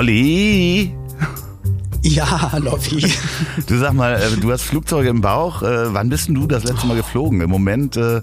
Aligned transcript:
Olli! 0.00 0.94
Ja, 2.02 2.56
Loffi. 2.56 3.04
Du 3.66 3.76
sag 3.76 3.92
mal, 3.92 4.14
äh, 4.14 4.34
du 4.40 4.50
hast 4.50 4.62
Flugzeuge 4.62 5.10
im 5.10 5.20
Bauch. 5.20 5.62
Äh, 5.62 5.92
wann 5.92 6.08
bist 6.08 6.28
denn 6.28 6.36
du 6.36 6.46
das 6.46 6.64
letzte 6.64 6.86
Mal 6.86 6.96
geflogen? 6.96 7.42
Im 7.42 7.50
Moment 7.50 7.98
äh, 7.98 8.22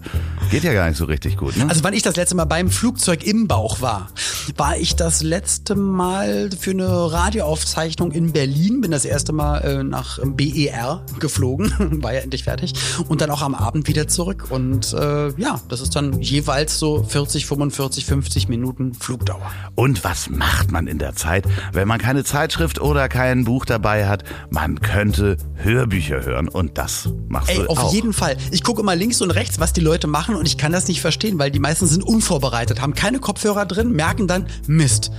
geht 0.49 0.63
ja 0.63 0.73
gar 0.73 0.87
nicht 0.87 0.97
so 0.97 1.05
richtig 1.05 1.37
gut. 1.37 1.57
Ne? 1.57 1.65
Also 1.67 1.83
wann 1.83 1.93
ich 1.93 2.03
das 2.03 2.15
letzte 2.15 2.35
Mal 2.35 2.45
beim 2.45 2.69
Flugzeug 2.69 3.23
im 3.25 3.47
Bauch 3.47 3.81
war, 3.81 4.09
war 4.55 4.77
ich 4.77 4.95
das 4.95 5.21
letzte 5.23 5.75
Mal 5.75 6.49
für 6.57 6.71
eine 6.71 7.11
Radioaufzeichnung 7.11 8.11
in 8.11 8.31
Berlin. 8.31 8.81
Bin 8.81 8.91
das 8.91 9.05
erste 9.05 9.33
Mal 9.33 9.59
äh, 9.59 9.83
nach 9.83 10.19
BER 10.23 11.03
geflogen, 11.19 12.01
war 12.03 12.13
ja 12.13 12.21
endlich 12.21 12.43
fertig. 12.43 12.73
Und 13.07 13.21
dann 13.21 13.29
auch 13.29 13.41
am 13.41 13.55
Abend 13.55 13.87
wieder 13.87 14.07
zurück. 14.07 14.45
Und 14.49 14.93
äh, 14.93 15.29
ja, 15.39 15.59
das 15.67 15.81
ist 15.81 15.95
dann 15.95 16.21
jeweils 16.21 16.79
so 16.79 17.03
40, 17.03 17.45
45, 17.45 18.05
50 18.05 18.47
Minuten 18.47 18.93
Flugdauer. 18.93 19.51
Und 19.75 20.03
was 20.03 20.29
macht 20.29 20.71
man 20.71 20.87
in 20.87 20.97
der 20.97 21.15
Zeit, 21.15 21.45
wenn 21.73 21.87
man 21.87 21.99
keine 21.99 22.23
Zeitschrift 22.23 22.79
oder 22.79 23.09
kein 23.09 23.43
Buch 23.43 23.65
dabei 23.65 24.07
hat? 24.07 24.23
Man 24.49 24.79
könnte 24.79 25.37
Hörbücher 25.55 26.23
hören 26.23 26.47
und 26.47 26.77
das 26.77 27.09
machst 27.27 27.49
Ey, 27.49 27.57
du 27.57 27.67
auf 27.67 27.79
auch. 27.79 27.93
jeden 27.93 28.13
Fall. 28.13 28.37
Ich 28.51 28.63
gucke 28.63 28.81
immer 28.81 28.95
links 28.95 29.21
und 29.21 29.31
rechts, 29.31 29.59
was 29.59 29.73
die 29.73 29.81
Leute 29.81 30.07
machen 30.07 30.36
und 30.37 30.45
ich 30.45 30.57
kann 30.57 30.71
das 30.71 30.87
nicht 30.87 31.01
verstehen, 31.01 31.39
weil 31.39 31.51
die 31.51 31.59
meisten 31.59 31.87
sind 31.87 32.03
unvorbereitet, 32.03 32.81
haben 32.81 32.93
keine 32.93 33.19
Kopfhörer 33.19 33.65
drin, 33.65 33.91
merken 33.91 34.27
dann, 34.27 34.47
Mist. 34.67 35.11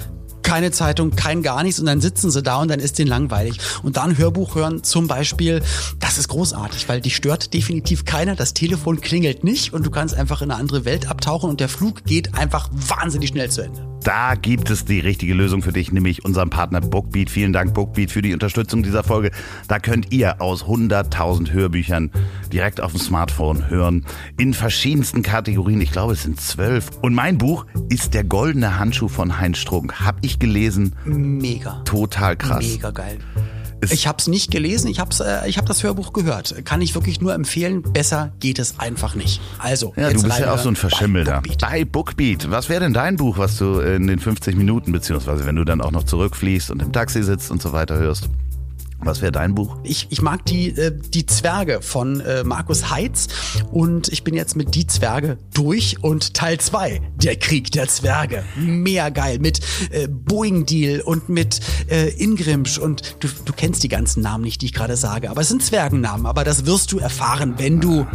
Keine 0.48 0.70
Zeitung, 0.70 1.10
kein 1.10 1.42
gar 1.42 1.62
nichts 1.62 1.78
und 1.78 1.84
dann 1.84 2.00
sitzen 2.00 2.30
sie 2.30 2.42
da 2.42 2.62
und 2.62 2.68
dann 2.68 2.80
ist 2.80 2.98
denen 2.98 3.10
langweilig. 3.10 3.58
Und 3.82 3.98
dann 3.98 4.16
Hörbuch 4.16 4.54
hören 4.54 4.82
zum 4.82 5.06
Beispiel, 5.06 5.60
das 6.00 6.16
ist 6.16 6.28
großartig, 6.28 6.88
weil 6.88 7.02
dich 7.02 7.16
stört 7.16 7.52
definitiv 7.52 8.06
keiner, 8.06 8.34
das 8.34 8.54
Telefon 8.54 9.02
klingelt 9.02 9.44
nicht 9.44 9.74
und 9.74 9.84
du 9.84 9.90
kannst 9.90 10.14
einfach 10.14 10.40
in 10.40 10.50
eine 10.50 10.58
andere 10.58 10.86
Welt 10.86 11.10
abtauchen 11.10 11.50
und 11.50 11.60
der 11.60 11.68
Flug 11.68 12.02
geht 12.04 12.34
einfach 12.34 12.70
wahnsinnig 12.72 13.28
schnell 13.28 13.50
zu 13.50 13.60
Ende. 13.60 13.88
Da 14.08 14.36
gibt 14.36 14.70
es 14.70 14.84
die 14.84 15.00
richtige 15.00 15.34
Lösung 15.34 15.60
für 15.60 15.72
dich, 15.72 15.92
nämlich 15.92 16.24
unseren 16.24 16.50
Partner 16.50 16.80
Bookbeat. 16.80 17.28
Vielen 17.28 17.52
Dank 17.52 17.74
Bookbeat 17.74 18.10
für 18.10 18.22
die 18.22 18.32
Unterstützung 18.32 18.82
dieser 18.82 19.02
Folge. 19.02 19.32
Da 19.66 19.80
könnt 19.80 20.12
ihr 20.12 20.40
aus 20.40 20.64
100.000 20.64 21.50
Hörbüchern 21.50 22.10
direkt 22.52 22.80
auf 22.80 22.92
dem 22.92 23.00
Smartphone 23.00 23.68
hören. 23.68 24.06
In 24.38 24.54
verschiedensten 24.54 25.22
Kategorien. 25.22 25.80
Ich 25.80 25.90
glaube, 25.90 26.12
es 26.12 26.22
sind 26.22 26.40
zwölf. 26.40 26.90
Und 27.02 27.14
mein 27.14 27.38
Buch 27.38 27.66
ist 27.88 28.14
Der 28.14 28.24
goldene 28.24 28.78
Handschuh 28.78 29.08
von 29.08 29.40
Heinz 29.40 29.58
Strunk. 29.58 30.00
Hab 30.00 30.24
ich 30.24 30.37
gelesen. 30.40 30.94
Mega. 31.04 31.82
Total 31.84 32.36
krass. 32.36 32.64
Mega 32.66 32.90
geil. 32.90 33.18
Ist- 33.80 33.92
Ich 33.92 34.08
habe 34.08 34.16
es 34.18 34.26
nicht 34.26 34.50
gelesen, 34.50 34.88
ich 34.90 34.98
habe 34.98 35.14
äh, 35.24 35.48
ich 35.48 35.56
hab 35.56 35.66
das 35.66 35.84
Hörbuch 35.84 36.12
gehört. 36.12 36.64
Kann 36.64 36.80
ich 36.82 36.94
wirklich 36.96 37.20
nur 37.20 37.32
empfehlen. 37.32 37.82
Besser 37.82 38.32
geht 38.40 38.58
es 38.58 38.80
einfach 38.80 39.14
nicht. 39.14 39.40
Also, 39.58 39.92
Ja, 39.96 40.08
jetzt 40.10 40.22
du 40.24 40.26
bist 40.28 40.40
ja 40.40 40.52
auch 40.52 40.58
so 40.58 40.68
ein 40.68 40.74
reinhören 40.74 40.74
bei 40.74 40.80
Verschimmelter. 40.80 41.32
Bookbeat. 41.42 41.60
Bei 41.60 41.84
Bookbeat. 41.84 42.50
Was 42.50 42.68
wäre 42.68 42.80
denn 42.80 42.92
dein 42.92 43.16
Buch, 43.16 43.38
was 43.38 43.56
du 43.56 43.78
in 43.78 44.08
den 44.08 44.18
50 44.18 44.56
Minuten, 44.56 44.90
beziehungsweise 44.90 45.46
wenn 45.46 45.54
du 45.54 45.64
dann 45.64 45.80
auch 45.80 45.92
noch 45.92 46.02
zurückfliegst 46.02 46.72
und 46.72 46.82
im 46.82 46.92
Taxi 46.92 47.22
sitzt 47.22 47.52
und 47.52 47.62
so 47.62 47.72
weiter 47.72 47.96
hörst? 47.98 48.28
Was 49.00 49.22
wäre 49.22 49.30
dein 49.30 49.54
Buch? 49.54 49.76
Ich, 49.84 50.08
ich 50.10 50.22
mag 50.22 50.44
die, 50.46 50.70
äh, 50.70 50.92
die 50.92 51.24
Zwerge 51.24 51.82
von 51.82 52.20
äh, 52.20 52.42
Markus 52.42 52.90
Heitz 52.90 53.28
und 53.70 54.08
ich 54.08 54.24
bin 54.24 54.34
jetzt 54.34 54.56
mit 54.56 54.74
Die 54.74 54.86
Zwerge 54.86 55.38
durch 55.54 56.02
und 56.02 56.34
Teil 56.34 56.58
2, 56.58 57.00
der 57.16 57.36
Krieg 57.36 57.70
der 57.70 57.86
Zwerge. 57.86 58.42
Mega 58.56 59.10
geil. 59.10 59.38
Mit 59.38 59.60
äh, 59.90 60.08
Boeing 60.08 60.66
Deal 60.66 61.00
und 61.00 61.28
mit 61.28 61.60
äh, 61.88 62.08
Ingrimsch 62.22 62.78
und 62.78 63.16
du, 63.20 63.28
du 63.44 63.52
kennst 63.52 63.84
die 63.84 63.88
ganzen 63.88 64.22
Namen 64.22 64.42
nicht, 64.42 64.62
die 64.62 64.66
ich 64.66 64.72
gerade 64.72 64.96
sage, 64.96 65.30
aber 65.30 65.42
es 65.42 65.48
sind 65.48 65.62
Zwergennamen, 65.62 66.26
aber 66.26 66.42
das 66.42 66.66
wirst 66.66 66.90
du 66.90 66.98
erfahren, 66.98 67.54
wenn 67.58 67.80
du 67.80 68.06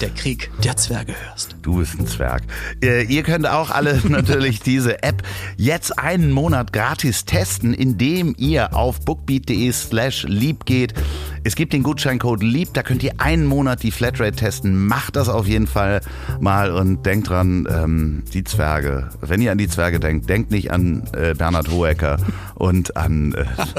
der 0.00 0.10
Krieg 0.10 0.50
der 0.64 0.76
Zwerge 0.76 1.14
hörst. 1.26 1.56
Du 1.62 1.76
bist 1.76 1.98
ein 1.98 2.06
Zwerg. 2.06 2.42
Äh, 2.82 3.04
ihr 3.04 3.22
könnt 3.22 3.46
auch 3.46 3.70
alle 3.70 4.00
natürlich 4.08 4.60
diese 4.60 5.02
App 5.02 5.22
jetzt 5.56 5.98
einen 5.98 6.30
Monat 6.30 6.72
gratis 6.72 7.26
testen, 7.26 7.74
indem 7.74 8.34
ihr 8.38 8.74
auf 8.74 9.00
bookbeat.de 9.00 9.70
slash 9.72 10.21
lieb 10.24 10.64
geht. 10.64 10.94
Es 11.44 11.56
gibt 11.56 11.72
den 11.72 11.82
Gutscheincode 11.82 12.42
lieb, 12.42 12.74
da 12.74 12.82
könnt 12.82 13.02
ihr 13.02 13.12
einen 13.18 13.46
Monat 13.46 13.82
die 13.82 13.90
Flatrate 13.90 14.36
testen. 14.36 14.86
Macht 14.86 15.16
das 15.16 15.28
auf 15.28 15.46
jeden 15.46 15.66
Fall 15.66 16.00
mal 16.40 16.72
und 16.72 17.04
denkt 17.04 17.28
dran, 17.28 17.66
ähm, 17.70 18.22
die 18.32 18.44
Zwerge. 18.44 19.10
Wenn 19.20 19.40
ihr 19.40 19.52
an 19.52 19.58
die 19.58 19.68
Zwerge 19.68 20.00
denkt, 20.00 20.28
denkt 20.28 20.50
nicht 20.50 20.70
an 20.70 21.04
äh, 21.12 21.34
Bernhard 21.34 21.70
Hohecker 21.70 22.18
und 22.54 22.96
an... 22.96 23.34
Äh, 23.34 23.44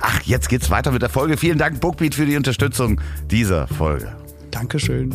Ach, 0.00 0.22
jetzt 0.22 0.48
geht's 0.48 0.70
weiter 0.70 0.90
mit 0.90 1.02
der 1.02 1.08
Folge. 1.08 1.36
Vielen 1.36 1.58
Dank, 1.58 1.80
Bookbeat, 1.80 2.14
für 2.14 2.26
die 2.26 2.36
Unterstützung 2.36 3.00
dieser 3.30 3.66
Folge. 3.68 4.08
Dankeschön. 4.50 5.14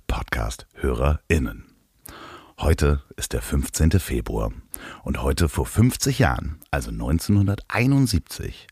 Podcast-HörerInnen. 0.21 1.65
Heute 2.59 3.01
ist 3.17 3.33
der 3.33 3.41
15. 3.41 3.99
Februar 3.99 4.51
und 5.01 5.23
heute 5.23 5.49
vor 5.49 5.65
50 5.65 6.19
Jahren, 6.19 6.59
also 6.69 6.91
1971, 6.91 8.67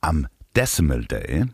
am 0.00 0.28
Decimal 0.54 1.04
Day, 1.04 1.46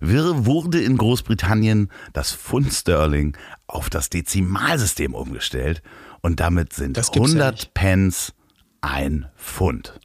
wurde 0.00 0.80
in 0.80 0.96
Großbritannien 0.96 1.90
das 2.12 2.32
Pfund 2.32 2.72
Sterling 2.72 3.36
auf 3.66 3.90
das 3.90 4.10
Dezimalsystem 4.10 5.12
umgestellt 5.12 5.82
und 6.20 6.38
damit 6.38 6.72
sind 6.72 6.96
Das 6.96 7.10
gibt's 7.10 7.32
ja 7.32 7.40
100 7.40 7.54
nicht. 7.54 7.74
Pence 7.74 8.32
ein 8.80 9.26
Pfund. 9.36 9.98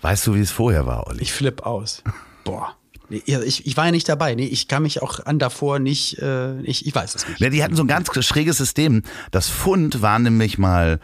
Weißt 0.00 0.26
du, 0.26 0.34
wie 0.34 0.40
es 0.40 0.50
vorher 0.50 0.84
war, 0.84 1.06
Olli? 1.06 1.22
Ich 1.22 1.32
flipp 1.32 1.62
aus. 1.62 2.02
Boah. 2.44 2.74
Nee, 3.10 3.22
ich, 3.26 3.66
ich 3.66 3.76
war 3.76 3.86
ja 3.86 3.90
nicht 3.90 4.08
dabei. 4.08 4.34
Nee, 4.34 4.46
ich 4.46 4.68
kann 4.68 4.84
mich 4.84 5.02
auch 5.02 5.26
an 5.26 5.38
davor 5.38 5.78
nicht, 5.80 6.18
äh, 6.18 6.60
ich, 6.62 6.86
ich 6.86 6.94
weiß 6.94 7.14
es 7.14 7.28
nicht. 7.28 7.40
Ja, 7.40 7.50
die 7.50 7.62
hatten 7.62 7.76
so 7.76 7.82
ein 7.82 7.88
ganz 7.88 8.08
schräges 8.24 8.56
System. 8.56 9.02
Das 9.32 9.50
Pfund 9.50 10.00
war 10.00 10.18
nämlich 10.18 10.58
mal 10.58 11.00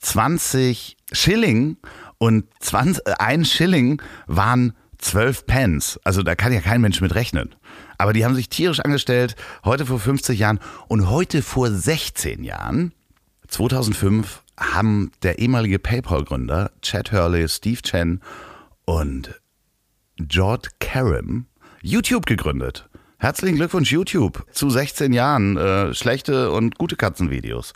20 0.00 0.96
Schilling 1.12 1.76
und 2.18 2.46
20, 2.60 3.06
äh, 3.06 3.14
ein 3.18 3.44
Schilling 3.44 4.00
waren 4.26 4.72
12 4.98 5.46
Pence. 5.46 6.00
Also 6.04 6.22
da 6.22 6.34
kann 6.34 6.52
ja 6.52 6.60
kein 6.60 6.80
Mensch 6.80 7.00
mit 7.00 7.14
rechnen. 7.14 7.54
Aber 7.98 8.12
die 8.12 8.24
haben 8.24 8.34
sich 8.34 8.48
tierisch 8.48 8.80
angestellt, 8.80 9.36
heute 9.64 9.86
vor 9.86 9.98
50 9.98 10.38
Jahren 10.38 10.58
und 10.88 11.10
heute 11.10 11.42
vor 11.42 11.70
16 11.70 12.44
Jahren, 12.44 12.92
2005, 13.48 14.42
haben 14.58 15.12
der 15.22 15.38
ehemalige 15.38 15.78
PayPal-Gründer 15.78 16.70
Chad 16.80 17.12
Hurley, 17.12 17.48
Steve 17.48 17.82
Chen 17.82 18.20
und 18.84 19.41
George 20.28 20.68
Karam 20.80 21.46
YouTube 21.82 22.26
gegründet. 22.26 22.88
Herzlichen 23.18 23.56
Glückwunsch 23.56 23.92
YouTube 23.92 24.44
zu 24.50 24.68
16 24.68 25.12
Jahren 25.12 25.56
äh, 25.56 25.94
schlechte 25.94 26.50
und 26.50 26.76
gute 26.76 26.96
Katzenvideos. 26.96 27.72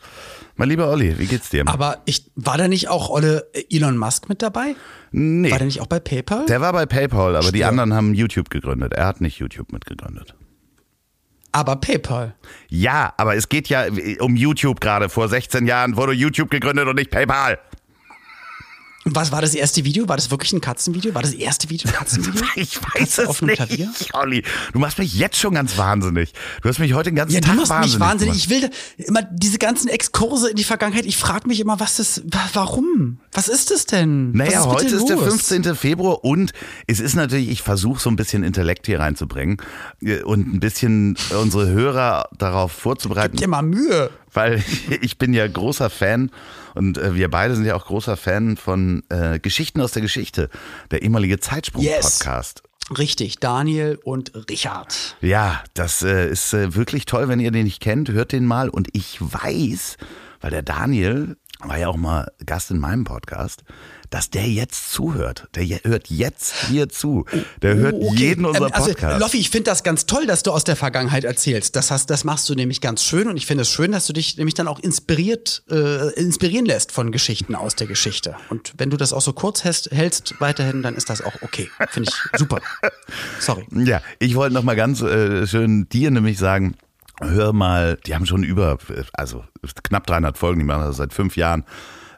Mein 0.57 0.69
lieber 0.69 0.89
Olli, 0.91 1.19
wie 1.19 1.27
geht's 1.27 1.51
dir? 1.51 1.63
Aber 1.69 1.99
ich, 2.05 2.31
war 2.35 2.59
da 2.59 2.67
nicht 2.67 2.89
auch 2.89 3.11
Olle 3.11 3.49
äh, 3.53 3.65
Elon 3.71 3.97
Musk 3.97 4.29
mit 4.29 4.43
dabei? 4.43 4.75
nee, 5.13 5.51
War 5.51 5.59
der 5.59 5.67
nicht 5.67 5.81
auch 5.81 5.87
bei 5.87 6.01
PayPal? 6.01 6.47
der 6.47 6.61
war 6.61 6.73
bei 6.73 6.85
PayPal, 6.87 7.37
aber 7.37 7.53
die 7.53 7.59
Stimmt. 7.59 7.65
anderen 7.71 7.95
haben 7.95 8.15
YouTube 8.15 8.51
gegründet. 8.51 8.93
Er 8.95 9.07
hat 9.07 9.21
nicht 9.21 9.39
YouTube 9.39 9.73
mitgegründet. 9.73 10.35
Aber 11.53 11.77
PayPal. 11.77 12.35
Ja, 12.69 13.15
aber 13.17 13.37
es 13.37 13.49
geht 13.49 13.69
ja 13.69 13.87
um 14.21 14.37
YouTube 14.37 14.81
gerade. 14.81 15.09
Vor 15.09 15.29
16 15.29 15.67
Jahren 15.67 15.97
wurde 15.97 16.13
YouTube 16.13 16.51
gegründet 16.51 16.87
und 16.89 16.97
nicht 16.97 17.11
PayPal. 17.11 17.59
Was 19.09 19.31
war 19.31 19.41
das 19.41 19.55
erste 19.55 19.85
Video? 19.85 20.09
War 20.09 20.17
das 20.17 20.33
wirklich 20.33 20.53
ein 20.53 20.61
Katzenvideo? 20.61 21.15
War 21.15 21.23
das 21.23 21.33
erste 21.33 21.71
Video 21.71 21.89
ein 21.89 21.95
Katzenvideo? 21.95 22.43
Ich 22.57 22.77
weiß 22.83 23.19
es 23.19 23.27
auf 23.27 23.41
nicht, 23.41 23.55
Klavier? 23.57 23.89
Olli. 24.15 24.43
Du 24.73 24.79
machst 24.81 24.99
mich 24.99 25.15
jetzt 25.15 25.39
schon 25.39 25.55
ganz 25.55 25.79
wahnsinnig. 25.79 26.33
Du 26.63 26.69
hast 26.69 26.81
mich 26.81 26.93
heute 26.93 27.11
den 27.11 27.17
ganzen 27.17 27.35
Ja, 27.35 27.41
du 27.41 27.47
Tag 27.47 27.57
machst 27.57 27.71
wahnsinnig 27.71 27.95
mich 27.95 28.01
wahnsinnig. 28.01 28.37
Ich 28.39 28.51
will 28.51 28.71
immer 29.07 29.23
diese 29.23 29.59
ganzen 29.59 29.89
Exkurse 29.89 30.51
in 30.51 30.57
die 30.57 30.65
Vergangenheit. 30.65 31.07
Ich 31.07 31.17
frage 31.17 31.47
mich 31.47 31.61
immer, 31.61 31.79
was 31.79 31.97
das, 31.97 32.23
wa- 32.27 32.51
warum? 32.55 33.19
Was 33.33 33.47
ist 33.49 33.71
das 33.71 33.87
denn? 33.87 34.33
Naja, 34.33 34.61
ist 34.61 34.67
heute 34.67 34.87
ist 34.97 35.07
der 35.09 35.17
los? 35.17 35.25
15. 35.47 35.75
Februar 35.77 36.25
und 36.25 36.53
es 36.89 36.99
ist 36.99 37.15
natürlich, 37.15 37.49
ich 37.49 37.63
versuche 37.63 38.01
so 38.01 38.11
ein 38.11 38.17
bisschen 38.17 38.43
Intellekt 38.43 38.87
hier 38.87 38.99
reinzubringen 38.99 39.59
äh, 40.03 40.23
und 40.23 40.53
ein 40.53 40.59
bisschen 40.61 41.17
unsere 41.41 41.69
Hörer 41.69 42.29
darauf 42.37 42.73
vorzubereiten, 42.73 43.33
Gib 43.37 43.43
dir 43.43 43.49
mal 43.49 43.63
Mühe. 43.63 44.11
weil 44.33 44.65
ich 45.01 45.17
bin 45.19 45.33
ja 45.33 45.47
großer 45.47 45.91
Fan 45.91 46.31
und 46.77 46.99
äh, 46.99 47.15
wir 47.15 47.31
beide 47.31 47.57
sind 47.57 47.65
ja 47.65 47.75
auch 47.75 47.87
großer 47.87 48.17
Fan 48.17 48.57
von 48.57 49.03
äh, 49.09 49.39
Geschichten 49.39 49.81
aus 49.81 49.93
der 49.93 50.03
Geschichte, 50.03 50.51
der 50.91 51.03
ehemalige 51.03 51.41
Zeitsprung-Podcast. 51.41 52.63
Richtig, 52.97 53.41
Daniel 53.41 53.99
und 54.05 54.33
Richard. 54.49 55.17
Ja, 55.21 55.65
das 55.75 56.03
äh, 56.03 56.29
ist 56.29 56.53
äh, 56.55 56.77
wirklich 56.77 57.05
toll, 57.05 57.29
wenn 57.29 57.41
ihr 57.41 57.51
den 57.51 57.65
nicht 57.65 57.81
kennt, 57.81 58.11
hört 58.11 58.31
den 58.31 58.45
mal. 58.45 58.69
Und 58.69 58.89
ich 58.93 59.19
weiß, 59.21 59.97
weil 60.41 60.51
der 60.51 60.63
Daniel 60.63 61.37
war 61.61 61.79
ja 61.79 61.89
auch 61.89 61.97
mal 61.97 62.31
Gast 62.45 62.71
in 62.71 62.79
meinem 62.79 63.05
Podcast, 63.05 63.65
dass 64.11 64.31
der 64.31 64.49
jetzt 64.49 64.93
zuhört. 64.93 65.49
Der 65.55 65.65
hört 65.83 66.09
jetzt 66.09 66.55
hier 66.69 66.89
zu. 66.89 67.25
Der 67.63 67.75
hört 67.77 67.95
Oh, 67.95 68.09
okay. 68.09 68.17
jeden 68.17 68.45
unserer 68.45 68.67
Ähm, 68.67 68.73
also. 68.73 69.19
Loffi, 69.19 69.39
ich 69.39 69.51
finde 69.51 69.71
das 69.71 69.83
ganz 69.83 70.07
toll, 70.07 70.27
dass 70.27 70.43
du 70.43 70.53
aus 70.53 70.65
der 70.65 70.77
Vergangenheit 70.77 71.25
erzählst. 71.25 71.77
Das, 71.77 71.91
hast, 71.91 72.11
das 72.11 72.25
machst 72.25 72.49
du 72.49 72.55
nämlich 72.55 72.81
ganz 72.81 73.03
schön 73.03 73.29
und 73.29 73.37
ich 73.37 73.47
finde 73.47 73.63
es 73.63 73.71
schön, 73.71 73.93
dass 73.93 74.07
du 74.07 74.13
dich 74.13 74.37
nämlich 74.37 74.55
dann 74.55 74.69
auch 74.69 74.79
inspiriert, 74.79 75.63
äh, 75.71 76.13
inspirieren 76.15 76.67
lässt 76.67 76.93
von 76.93 77.13
Geschichten 77.13 77.55
aus 77.55 77.75
der 77.75 77.87
Geschichte. 77.87 78.37
Und 78.51 78.75
wenn 78.79 78.91
du 78.91 78.97
das 78.97 79.13
auch 79.13 79.21
so 79.23 79.33
kurz 79.33 79.65
hältst, 79.65 79.91
hältst 79.91 80.35
weiterhin, 80.41 80.83
dann 80.83 80.95
ist 80.95 81.11
das 81.11 81.23
auch 81.23 81.35
okay. 81.43 81.71
Finde 81.91 82.11
ich 82.11 82.39
super. 82.39 82.61
Sorry. 83.39 83.67
Ja, 83.73 84.01
ich 84.19 84.35
wollte 84.35 84.55
noch 84.55 84.63
mal 84.63 84.77
ganz 84.77 85.01
äh, 85.03 85.47
schön 85.47 85.89
dir 85.89 86.11
nämlich 86.11 86.39
sagen, 86.39 86.77
hör 87.21 87.53
mal, 87.53 87.99
die 88.07 88.15
haben 88.15 88.27
schon 88.27 88.43
über, 88.43 88.79
äh, 88.89 89.05
also 89.13 89.45
knapp 89.83 90.07
300 90.07 90.37
Folgen, 90.37 90.61
die 90.61 90.67
machen 90.67 90.83
das 90.83 90.97
seit 90.97 91.13
fünf 91.15 91.37
Jahren. 91.37 91.65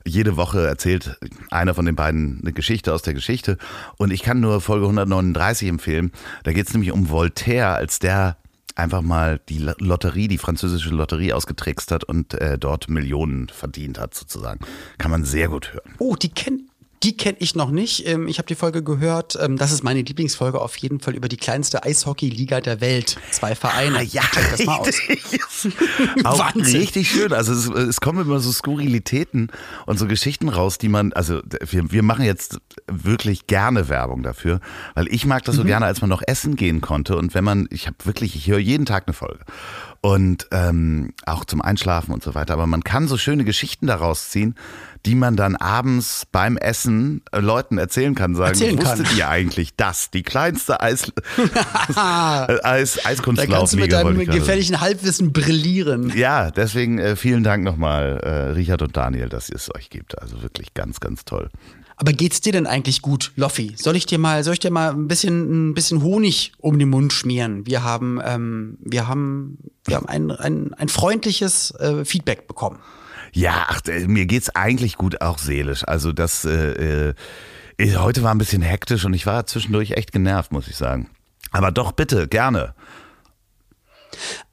Jede 0.09 0.37
Woche 0.37 0.67
erzählt 0.67 1.19
einer 1.51 1.75
von 1.75 1.85
den 1.85 1.95
beiden 1.95 2.41
eine 2.43 2.53
Geschichte 2.53 2.93
aus 2.93 3.03
der 3.03 3.15
Geschichte. 3.15 3.59
Und 3.97 4.13
ich 4.13 4.23
kann 4.23 4.41
nur 4.41 4.61
Folge 4.61 4.87
139 4.87 5.69
empfehlen. 5.69 6.13
Da 6.45 6.53
geht 6.53 6.67
es 6.67 6.73
nämlich 6.73 6.93
um 6.93 7.11
Voltaire, 7.11 7.75
als 7.75 7.99
der 7.99 8.37
einfach 8.75 9.03
mal 9.03 9.41
die 9.49 9.59
Lotterie, 9.59 10.29
die 10.29 10.39
französische 10.39 10.91
Lotterie 10.91 11.33
ausgetrickst 11.33 11.91
hat 11.91 12.05
und 12.05 12.35
äh, 12.35 12.59
dort 12.59 12.89
Millionen 12.89 13.49
verdient 13.49 13.99
hat, 13.99 14.15
sozusagen. 14.15 14.61
Kann 14.99 15.11
man 15.11 15.25
sehr 15.25 15.49
gut 15.49 15.73
hören. 15.73 15.95
Oh, 15.99 16.15
die 16.15 16.31
kenn 16.31 16.68
die 17.03 17.17
kenne 17.17 17.37
ich 17.41 17.55
noch 17.55 17.71
nicht. 17.71 18.06
Ähm, 18.06 18.27
Ich 18.29 18.39
habe 18.39 18.47
die 18.49 18.55
Folge 18.55 18.83
gehört. 18.83 19.39
Ähm, 19.41 19.56
Das 19.56 19.73
ist 19.73 19.83
meine 19.85 20.03
Lieblingsfolge 20.03 20.61
auf 20.61 20.77
jeden 20.77 21.00
Fall 21.00 21.15
über 21.15 21.29
die 21.29 21.37
kleinste 21.37 21.83
Eishockey-Liga 21.85 22.61
der 22.61 22.81
Welt. 22.81 23.17
Zwei 23.31 23.55
Vereine. 23.55 23.99
Ah, 23.99 24.03
ja, 24.03 24.23
Check 24.23 24.50
das 24.50 24.65
mal 24.67 24.77
aus. 24.79 24.87
richtig. 24.87 25.41
Auch 26.25 26.39
Wahnsinn. 26.39 26.77
richtig 26.81 27.11
schön. 27.11 27.33
Also 27.33 27.53
es, 27.53 27.67
es 27.69 28.00
kommen 28.00 28.23
immer 28.25 28.41
so 28.41 28.50
Skurrilitäten 28.53 29.50
und 29.87 29.99
so 29.99 30.06
Geschichten 30.06 30.49
raus, 30.49 30.79
die 30.79 30.89
man, 30.89 31.12
also 31.12 31.41
wir, 31.69 31.91
wir 31.91 32.03
machen 32.03 32.25
jetzt 32.25 32.59
wirklich 32.87 33.47
gerne 33.47 33.89
Werbung 33.89 34.23
dafür, 34.23 34.61
weil 34.95 35.09
ich 35.12 35.27
mag 35.27 35.45
das 35.45 35.56
so 35.56 35.65
gerne, 35.65 35.87
als 35.87 36.00
man 36.00 36.11
noch 36.11 36.23
essen 36.27 36.56
gehen 36.56 36.81
konnte 36.81 37.17
und 37.17 37.35
wenn 37.35 37.45
man, 37.45 37.67
ich 37.71 37.87
habe 37.87 37.97
wirklich, 38.05 38.37
ich 38.37 38.47
höre 38.49 38.59
jeden 38.59 38.87
Tag 38.87 39.05
eine 39.06 39.15
Folge 39.15 39.41
und 40.00 40.47
ähm, 40.53 41.12
auch 41.27 41.45
zum 41.45 41.61
Einschlafen 41.61 42.12
und 42.12 42.23
so 42.23 42.35
weiter, 42.35 42.53
aber 42.55 42.67
man 42.67 42.85
kann 42.85 43.09
so 43.09 43.19
schöne 43.19 43.45
Geschichten 43.45 43.87
daraus 43.87 44.31
ziehen, 44.31 44.55
die 45.06 45.15
man 45.15 45.37
dann 45.37 45.56
abends 45.56 46.27
beim 46.31 46.56
Essen 46.56 47.23
äh, 47.33 47.41
Leuten 47.41 47.79
erzählen 47.79 48.15
kann, 48.15 48.35
sagen, 48.35 48.50
Erzählen 48.50 48.79
kann. 48.79 48.99
wusstet 48.99 49.17
ihr 49.17 49.29
eigentlich 49.29 49.77
das, 49.77 50.11
die 50.11 50.23
kleinste 50.23 50.81
Eis, 50.81 51.12
Eis, 51.95 51.95
Da 51.95 52.56
kannst 52.62 52.97
du 52.97 53.09
Eiskunstlaufliga, 53.09 54.05
mit 54.05 54.19
deinem 54.19 54.27
gefährlichen 54.27 54.81
Halbwissen 54.81 55.33
brillieren. 55.33 56.12
ja, 56.17 56.50
deswegen 56.50 56.99
äh, 56.99 57.17
vielen 57.17 57.43
Dank 57.45 57.65
nochmal, 57.65 58.21
äh, 58.23 58.31
Richard 58.53 58.83
und 58.83 58.97
Daniel, 58.97 59.29
dass 59.29 59.49
ihr 59.49 59.56
es 59.56 59.75
euch 59.75 59.91
gibt. 59.91 60.21
Also 60.21 60.43
wirklich 60.43 60.75
ganz, 60.75 61.00
ganz 61.00 61.25
toll. 61.25 61.49
Aber 62.00 62.12
geht's 62.12 62.41
dir 62.41 62.53
denn 62.53 62.69
eigentlich 62.69 63.03
gut, 63.03 63.33
Loffi? 63.35 63.75
Soll 63.77 63.97
ich 63.97 64.06
dir 64.06 64.21
mal, 64.21 64.45
soll 64.45 64.53
ich 64.53 64.61
dir 64.61 64.71
mal 64.71 64.91
ein 64.91 65.09
bisschen, 65.09 65.71
ein 65.71 65.75
bisschen 65.75 66.00
Honig 66.00 66.53
um 66.59 66.79
den 66.79 66.91
Mund 66.91 67.12
schmieren? 67.12 67.67
Wir 67.67 67.83
haben, 67.83 68.21
ähm, 68.25 68.79
wir 68.81 69.09
haben, 69.09 69.59
wir 69.85 69.97
haben 69.97 70.06
ein, 70.06 70.31
ein, 70.31 70.75
ein 70.75 70.89
freundliches 70.89 71.73
äh, 71.73 72.05
Feedback 72.05 72.47
bekommen. 72.47 72.79
Ja, 73.33 73.67
ach, 73.69 73.81
äh, 73.89 74.06
mir 74.06 74.27
geht's 74.27 74.49
eigentlich 74.50 74.97
gut, 74.97 75.21
auch 75.21 75.39
seelisch. 75.39 75.83
Also 75.89 76.12
das, 76.12 76.45
äh, 76.45 77.15
äh, 77.79 77.97
heute 77.97 78.23
war 78.23 78.33
ein 78.33 78.39
bisschen 78.39 78.62
hektisch 78.62 79.05
und 79.05 79.12
ich 79.12 79.27
war 79.27 79.47
zwischendurch 79.47 79.91
echt 79.93 80.12
genervt, 80.12 80.53
muss 80.53 80.69
ich 80.69 80.77
sagen. 80.77 81.11
Aber 81.50 81.73
doch, 81.73 81.91
bitte, 81.91 82.29
gerne. 82.29 82.75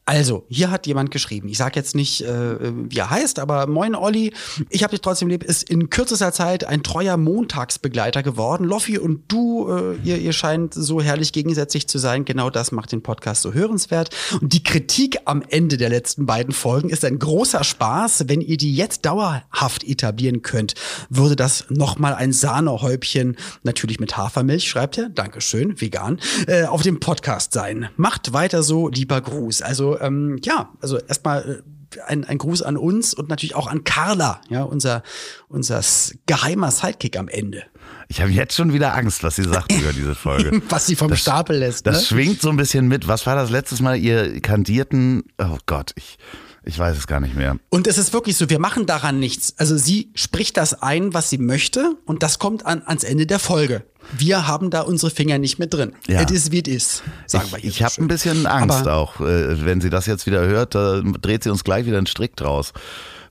Also, 0.07 0.45
hier 0.49 0.69
hat 0.69 0.85
jemand 0.85 1.09
geschrieben. 1.09 1.47
Ich 1.47 1.57
sage 1.57 1.79
jetzt 1.79 1.95
nicht, 1.95 2.21
äh, 2.21 2.57
wie 2.61 2.97
er 2.99 3.09
heißt, 3.09 3.39
aber 3.39 3.65
moin 3.65 3.95
Olli, 3.95 4.33
ich 4.69 4.83
habe 4.83 4.91
dich 4.91 5.01
trotzdem 5.01 5.29
lieb, 5.29 5.43
ist 5.43 5.67
in 5.67 5.89
kürzester 5.89 6.31
Zeit 6.31 6.63
ein 6.63 6.83
treuer 6.83 7.17
Montagsbegleiter 7.17 8.21
geworden. 8.21 8.65
Loffi 8.65 8.99
und 8.99 9.23
du, 9.29 9.67
äh, 9.67 9.95
ihr, 10.03 10.19
ihr 10.19 10.31
scheint 10.31 10.75
so 10.75 11.01
herrlich 11.01 11.33
gegensätzlich 11.33 11.87
zu 11.87 11.97
sein. 11.97 12.23
Genau 12.23 12.51
das 12.51 12.71
macht 12.71 12.91
den 12.91 13.01
Podcast 13.01 13.41
so 13.41 13.53
hörenswert. 13.53 14.15
Und 14.39 14.53
die 14.53 14.61
Kritik 14.61 15.17
am 15.25 15.41
Ende 15.49 15.77
der 15.77 15.89
letzten 15.89 16.27
beiden 16.27 16.53
Folgen 16.53 16.89
ist 16.89 17.03
ein 17.03 17.17
großer 17.17 17.63
Spaß. 17.63 18.25
Wenn 18.27 18.41
ihr 18.41 18.57
die 18.57 18.75
jetzt 18.75 19.07
dauerhaft 19.07 19.83
etablieren 19.83 20.43
könnt, 20.43 20.75
würde 21.09 21.35
das 21.35 21.65
nochmal 21.69 22.13
ein 22.13 22.31
Sahnehäubchen, 22.31 23.37
natürlich 23.63 23.99
mit 23.99 24.15
Hafermilch, 24.15 24.69
schreibt 24.69 24.99
er, 24.99 25.09
Dankeschön, 25.09 25.81
vegan, 25.81 26.19
äh, 26.45 26.65
auf 26.65 26.83
dem 26.83 26.99
Podcast 26.99 27.53
sein. 27.53 27.89
Macht 27.97 28.33
weiter 28.33 28.61
so, 28.61 28.87
lieber 28.87 29.19
Gruß. 29.19 29.63
Also 29.63 29.94
ähm, 30.01 30.37
ja, 30.43 30.69
also 30.81 30.97
erstmal 30.97 31.63
äh, 31.95 32.01
ein, 32.07 32.25
ein 32.25 32.37
Gruß 32.37 32.61
an 32.61 32.77
uns 32.77 33.13
und 33.13 33.29
natürlich 33.29 33.55
auch 33.55 33.67
an 33.67 33.83
Carla, 33.83 34.41
ja, 34.49 34.63
unser, 34.63 35.03
unser 35.47 35.81
geheimer 36.25 36.71
Sidekick 36.71 37.17
am 37.17 37.27
Ende. 37.27 37.63
Ich 38.07 38.21
habe 38.21 38.31
jetzt 38.31 38.55
schon 38.55 38.73
wieder 38.73 38.93
Angst, 38.95 39.23
was 39.23 39.35
sie 39.37 39.43
sagt 39.43 39.71
über 39.71 39.91
diese 39.93 40.13
Folge. 40.15 40.61
Was 40.69 40.85
sie 40.85 40.95
vom 40.95 41.09
Das- 41.09 41.21
Stapel 41.21 41.57
lässt. 41.57 41.87
Das 41.87 41.97
ne? 42.01 42.03
schwingt 42.05 42.41
so 42.41 42.49
ein 42.49 42.57
bisschen 42.57 42.87
mit. 42.87 43.07
Was 43.07 43.25
war 43.25 43.35
das 43.35 43.49
letztes 43.49 43.81
Mal? 43.81 43.97
Ihr 43.97 44.41
kandierten, 44.41 45.23
oh 45.39 45.57
Gott, 45.65 45.91
ich, 45.95 46.17
ich 46.65 46.77
weiß 46.77 46.97
es 46.97 47.07
gar 47.07 47.19
nicht 47.19 47.35
mehr. 47.35 47.57
Und 47.69 47.87
es 47.87 47.97
ist 47.97 48.11
wirklich 48.13 48.37
so, 48.37 48.49
wir 48.49 48.59
machen 48.59 48.85
daran 48.85 49.19
nichts. 49.19 49.53
Also 49.57 49.77
sie 49.77 50.09
spricht 50.15 50.57
das 50.57 50.81
ein, 50.81 51.13
was 51.13 51.29
sie 51.29 51.37
möchte, 51.37 51.95
und 52.05 52.23
das 52.23 52.39
kommt 52.39 52.65
an, 52.65 52.81
ans 52.85 53.03
Ende 53.03 53.25
der 53.27 53.39
Folge. 53.39 53.83
Wir 54.17 54.47
haben 54.47 54.69
da 54.69 54.81
unsere 54.81 55.09
Finger 55.11 55.37
nicht 55.39 55.57
mehr 55.57 55.67
drin. 55.67 55.93
Ja. 56.07 56.21
It 56.21 56.29
is 56.31 56.51
wie 56.51 56.59
it 56.59 56.67
is, 56.67 57.01
sagen 57.25 57.47
wir 57.51 57.57
Ich, 57.57 57.63
hier 57.63 57.69
ich 57.71 57.77
so 57.77 57.85
habe 57.85 58.01
ein 58.03 58.07
bisschen 58.07 58.45
Angst 58.45 58.77
Aber- 58.81 58.93
auch, 58.95 59.19
äh, 59.21 59.65
wenn 59.65 59.81
sie 59.81 59.89
das 59.89 60.05
jetzt 60.05 60.25
wieder 60.25 60.45
hört, 60.45 60.75
da 60.75 61.01
dreht 61.01 61.43
sie 61.43 61.49
uns 61.49 61.63
gleich 61.63 61.85
wieder 61.85 61.97
einen 61.97 62.07
Strick 62.07 62.35
draus. 62.35 62.71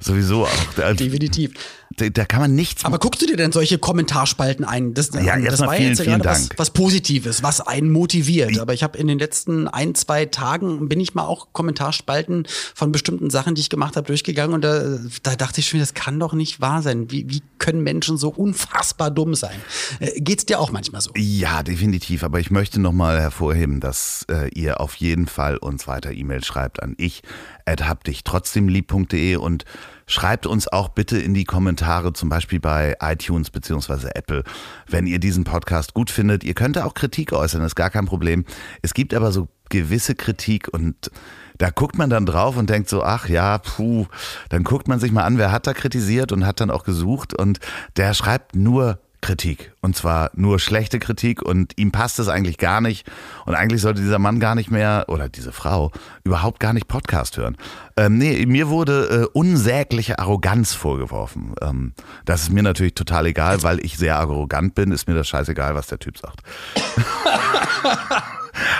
Sowieso 0.00 0.44
auch. 0.46 0.94
Definitiv. 0.94 1.52
Da, 1.96 2.08
da 2.08 2.24
kann 2.24 2.40
man 2.40 2.54
nichts 2.54 2.84
Aber 2.84 2.98
guckst 2.98 3.22
du 3.22 3.26
dir 3.26 3.36
denn 3.36 3.52
solche 3.52 3.78
Kommentarspalten 3.78 4.64
ein? 4.64 4.94
Das, 4.94 5.10
Ja, 5.12 5.36
das 5.36 5.44
erstmal 5.44 5.68
war 5.68 5.76
vielen, 5.76 5.88
jetzt 5.90 5.98
ja 5.98 6.04
vielen 6.04 6.22
gerade 6.22 6.40
was, 6.40 6.48
was 6.56 6.70
Positives, 6.70 7.42
was 7.42 7.60
einen 7.60 7.90
motiviert. 7.90 8.58
Aber 8.58 8.74
ich 8.74 8.82
habe 8.82 8.98
in 8.98 9.06
den 9.06 9.18
letzten 9.18 9.68
ein, 9.68 9.94
zwei 9.94 10.26
Tagen 10.26 10.88
bin 10.88 11.00
ich 11.00 11.14
mal 11.14 11.24
auch 11.24 11.48
Kommentarspalten 11.52 12.46
von 12.74 12.92
bestimmten 12.92 13.30
Sachen, 13.30 13.54
die 13.54 13.60
ich 13.60 13.70
gemacht 13.70 13.96
habe, 13.96 14.06
durchgegangen 14.06 14.54
und 14.54 14.62
da, 14.62 14.98
da 15.22 15.36
dachte 15.36 15.60
ich 15.60 15.68
schon, 15.68 15.80
das 15.80 15.94
kann 15.94 16.18
doch 16.18 16.32
nicht 16.32 16.60
wahr 16.60 16.82
sein. 16.82 17.10
Wie, 17.10 17.28
wie 17.28 17.42
können 17.58 17.82
Menschen 17.82 18.16
so 18.16 18.28
unfassbar 18.28 19.10
dumm 19.10 19.34
sein? 19.34 19.56
Äh, 20.00 20.20
geht's 20.20 20.46
dir 20.46 20.60
auch 20.60 20.72
manchmal 20.72 21.00
so? 21.00 21.10
Ja, 21.16 21.62
definitiv. 21.62 22.24
Aber 22.24 22.40
ich 22.40 22.50
möchte 22.50 22.80
nochmal 22.80 23.20
hervorheben, 23.20 23.80
dass 23.80 24.26
äh, 24.30 24.48
ihr 24.54 24.80
auf 24.80 24.96
jeden 24.96 25.26
Fall 25.26 25.56
uns 25.56 25.86
weiter 25.86 26.12
E-Mail 26.12 26.44
schreibt 26.44 26.82
an 26.82 26.94
ich 26.98 27.22
at 27.66 27.86
habdichtrotzdemlieb.de 27.86 29.36
und 29.36 29.64
schreibt 30.06 30.46
uns 30.46 30.68
auch 30.68 30.88
bitte 30.88 31.18
in 31.18 31.34
die 31.34 31.44
Kommentare, 31.44 32.12
zum 32.12 32.28
Beispiel 32.28 32.60
bei 32.60 32.96
iTunes 33.00 33.50
beziehungsweise 33.50 34.14
Apple, 34.14 34.44
wenn 34.88 35.06
ihr 35.06 35.18
diesen 35.18 35.44
Podcast 35.44 35.94
gut 35.94 36.10
findet. 36.10 36.44
Ihr 36.44 36.54
könnt 36.54 36.78
auch 36.78 36.94
Kritik 36.94 37.32
äußern, 37.32 37.62
ist 37.62 37.74
gar 37.74 37.90
kein 37.90 38.06
Problem. 38.06 38.44
Es 38.82 38.94
gibt 38.94 39.14
aber 39.14 39.32
so 39.32 39.48
gewisse 39.70 40.14
Kritik 40.14 40.68
und 40.72 41.10
da 41.58 41.70
guckt 41.70 41.96
man 41.96 42.10
dann 42.10 42.26
drauf 42.26 42.56
und 42.56 42.68
denkt 42.68 42.88
so, 42.88 43.02
ach 43.02 43.28
ja, 43.28 43.58
puh, 43.58 44.06
dann 44.48 44.64
guckt 44.64 44.88
man 44.88 45.00
sich 45.00 45.12
mal 45.12 45.24
an, 45.24 45.38
wer 45.38 45.52
hat 45.52 45.66
da 45.66 45.72
kritisiert 45.72 46.32
und 46.32 46.46
hat 46.46 46.60
dann 46.60 46.70
auch 46.70 46.84
gesucht 46.84 47.32
und 47.32 47.60
der 47.96 48.14
schreibt 48.14 48.56
nur 48.56 48.98
Kritik. 49.24 49.72
Und 49.80 49.96
zwar 49.96 50.30
nur 50.34 50.58
schlechte 50.58 50.98
Kritik 50.98 51.40
und 51.40 51.72
ihm 51.78 51.92
passt 51.92 52.18
es 52.18 52.28
eigentlich 52.28 52.58
gar 52.58 52.82
nicht. 52.82 53.10
Und 53.46 53.54
eigentlich 53.54 53.80
sollte 53.80 54.02
dieser 54.02 54.18
Mann 54.18 54.38
gar 54.38 54.54
nicht 54.54 54.70
mehr, 54.70 55.06
oder 55.08 55.30
diese 55.30 55.50
Frau, 55.50 55.92
überhaupt 56.24 56.60
gar 56.60 56.74
nicht 56.74 56.88
Podcast 56.88 57.38
hören. 57.38 57.56
Ähm, 57.96 58.18
nee, 58.18 58.44
mir 58.44 58.68
wurde 58.68 59.28
äh, 59.32 59.32
unsägliche 59.32 60.18
Arroganz 60.18 60.74
vorgeworfen. 60.74 61.54
Ähm, 61.62 61.94
das 62.26 62.42
ist 62.42 62.52
mir 62.52 62.62
natürlich 62.62 62.92
total 62.92 63.24
egal, 63.24 63.62
weil 63.62 63.82
ich 63.82 63.96
sehr 63.96 64.18
arrogant 64.18 64.74
bin, 64.74 64.92
ist 64.92 65.08
mir 65.08 65.14
das 65.14 65.26
scheißegal, 65.26 65.74
was 65.74 65.86
der 65.86 65.98
Typ 65.98 66.18
sagt. 66.18 66.40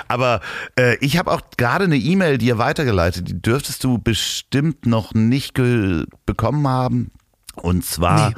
Aber 0.09 0.43
äh, 0.79 0.99
ich 1.01 1.17
habe 1.17 1.33
auch 1.33 1.41
gerade 1.57 1.85
eine 1.85 1.97
E-Mail 1.97 2.37
dir 2.37 2.59
weitergeleitet, 2.59 3.29
die 3.29 3.41
dürftest 3.41 3.83
du 3.83 3.97
bestimmt 3.97 4.85
noch 4.85 5.15
nicht 5.15 5.55
bekommen 5.55 6.69
haben. 6.69 7.13
Und 7.57 7.87
zwar, 7.87 8.29
Nee. 8.29 8.35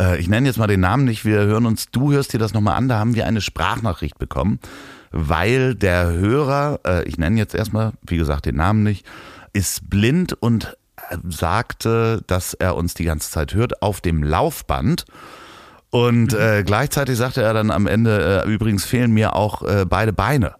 Äh, 0.00 0.18
ich 0.18 0.28
nenne 0.28 0.46
jetzt 0.46 0.58
mal 0.58 0.66
den 0.66 0.80
Namen 0.80 1.04
nicht, 1.04 1.24
wir 1.24 1.40
hören 1.40 1.66
uns, 1.66 1.90
du 1.90 2.12
hörst 2.12 2.32
dir 2.32 2.38
das 2.38 2.54
nochmal 2.54 2.76
an, 2.76 2.88
da 2.88 2.98
haben 2.98 3.14
wir 3.14 3.26
eine 3.26 3.40
Sprachnachricht 3.40 4.18
bekommen, 4.18 4.58
weil 5.10 5.74
der 5.74 6.12
Hörer, 6.12 6.80
äh, 6.86 7.04
ich 7.04 7.18
nenne 7.18 7.38
jetzt 7.38 7.54
erstmal, 7.54 7.92
wie 8.06 8.16
gesagt, 8.16 8.46
den 8.46 8.56
Namen 8.56 8.82
nicht, 8.82 9.06
ist 9.52 9.88
blind 9.88 10.34
und 10.34 10.76
äh, 11.10 11.16
sagte, 11.28 12.22
dass 12.26 12.54
er 12.54 12.76
uns 12.76 12.94
die 12.94 13.04
ganze 13.04 13.30
Zeit 13.30 13.54
hört 13.54 13.82
auf 13.82 14.00
dem 14.00 14.22
Laufband. 14.22 15.04
Und 15.90 16.34
äh, 16.34 16.64
gleichzeitig 16.66 17.16
sagte 17.16 17.40
er 17.40 17.54
dann 17.54 17.70
am 17.70 17.86
Ende, 17.86 18.44
äh, 18.44 18.50
übrigens 18.50 18.84
fehlen 18.84 19.10
mir 19.10 19.34
auch 19.34 19.62
äh, 19.62 19.86
beide 19.88 20.12
Beine 20.12 20.54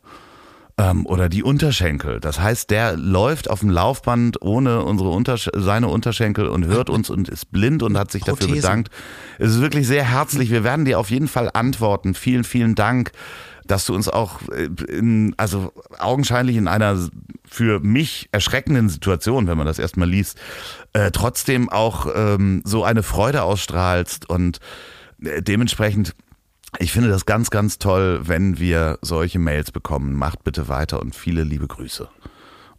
ähm, 0.79 1.05
oder 1.07 1.29
die 1.29 1.43
Unterschenkel. 1.43 2.21
Das 2.21 2.41
heißt, 2.41 2.71
der 2.71 2.97
läuft 2.97 3.51
auf 3.51 3.61
dem 3.61 3.71
Laufband 3.71 4.41
ohne 4.41 4.83
unsere 4.83 5.11
Untersch 5.11 5.51
seine 5.55 5.89
Unterschenkel 5.89 6.49
und 6.49 6.67
hört 6.67 6.89
uns 6.89 7.11
und 7.11 7.29
ist 7.29 7.51
blind 7.51 7.83
und 7.83 7.99
hat 7.99 8.13
sich 8.13 8.23
dafür 8.23 8.47
Prothesen. 8.47 8.61
bedankt. 8.61 8.91
Es 9.39 9.51
ist 9.51 9.61
wirklich 9.61 9.87
sehr 9.87 10.05
herzlich. 10.05 10.51
Wir 10.51 10.65
werden 10.65 10.85
dir 10.85 10.99
auf 10.99 11.11
jeden 11.11 11.29
Fall 11.29 11.51
antworten. 11.53 12.15
Vielen, 12.15 12.45
vielen 12.45 12.75
Dank. 12.75 13.13
dass 13.67 13.85
du 13.85 13.95
uns 13.95 14.09
auch 14.09 14.41
äh, 14.49 14.71
in, 14.91 15.35
also 15.37 15.75
augenscheinlich 15.99 16.57
in 16.57 16.69
einer 16.69 16.97
für 17.45 17.81
mich 17.81 18.31
erschreckenden 18.33 18.89
Situation, 18.89 19.47
wenn 19.47 19.59
man 19.59 19.67
das 19.67 19.79
erstmal 19.79 20.09
liest, 20.09 20.39
äh, 20.95 21.11
trotzdem 21.11 21.69
auch 21.69 22.07
ähm, 22.15 22.63
so 22.65 22.83
eine 22.83 23.03
Freude 23.03 23.43
ausstrahlst 23.43 24.31
und 24.31 24.61
äh, 25.23 25.43
dementsprechend 25.43 26.15
ich 26.79 26.93
finde 26.93 27.09
das 27.09 27.25
ganz, 27.25 27.51
ganz 27.51 27.79
toll, 27.79 28.21
wenn 28.25 28.59
wir 28.59 28.99
solche 29.01 29.39
Mails 29.39 29.71
bekommen. 29.71 30.15
Macht 30.15 30.45
bitte 30.45 30.69
weiter 30.69 31.01
und 31.01 31.15
viele 31.15 31.43
liebe 31.45 31.67
Grüße. 31.67 32.09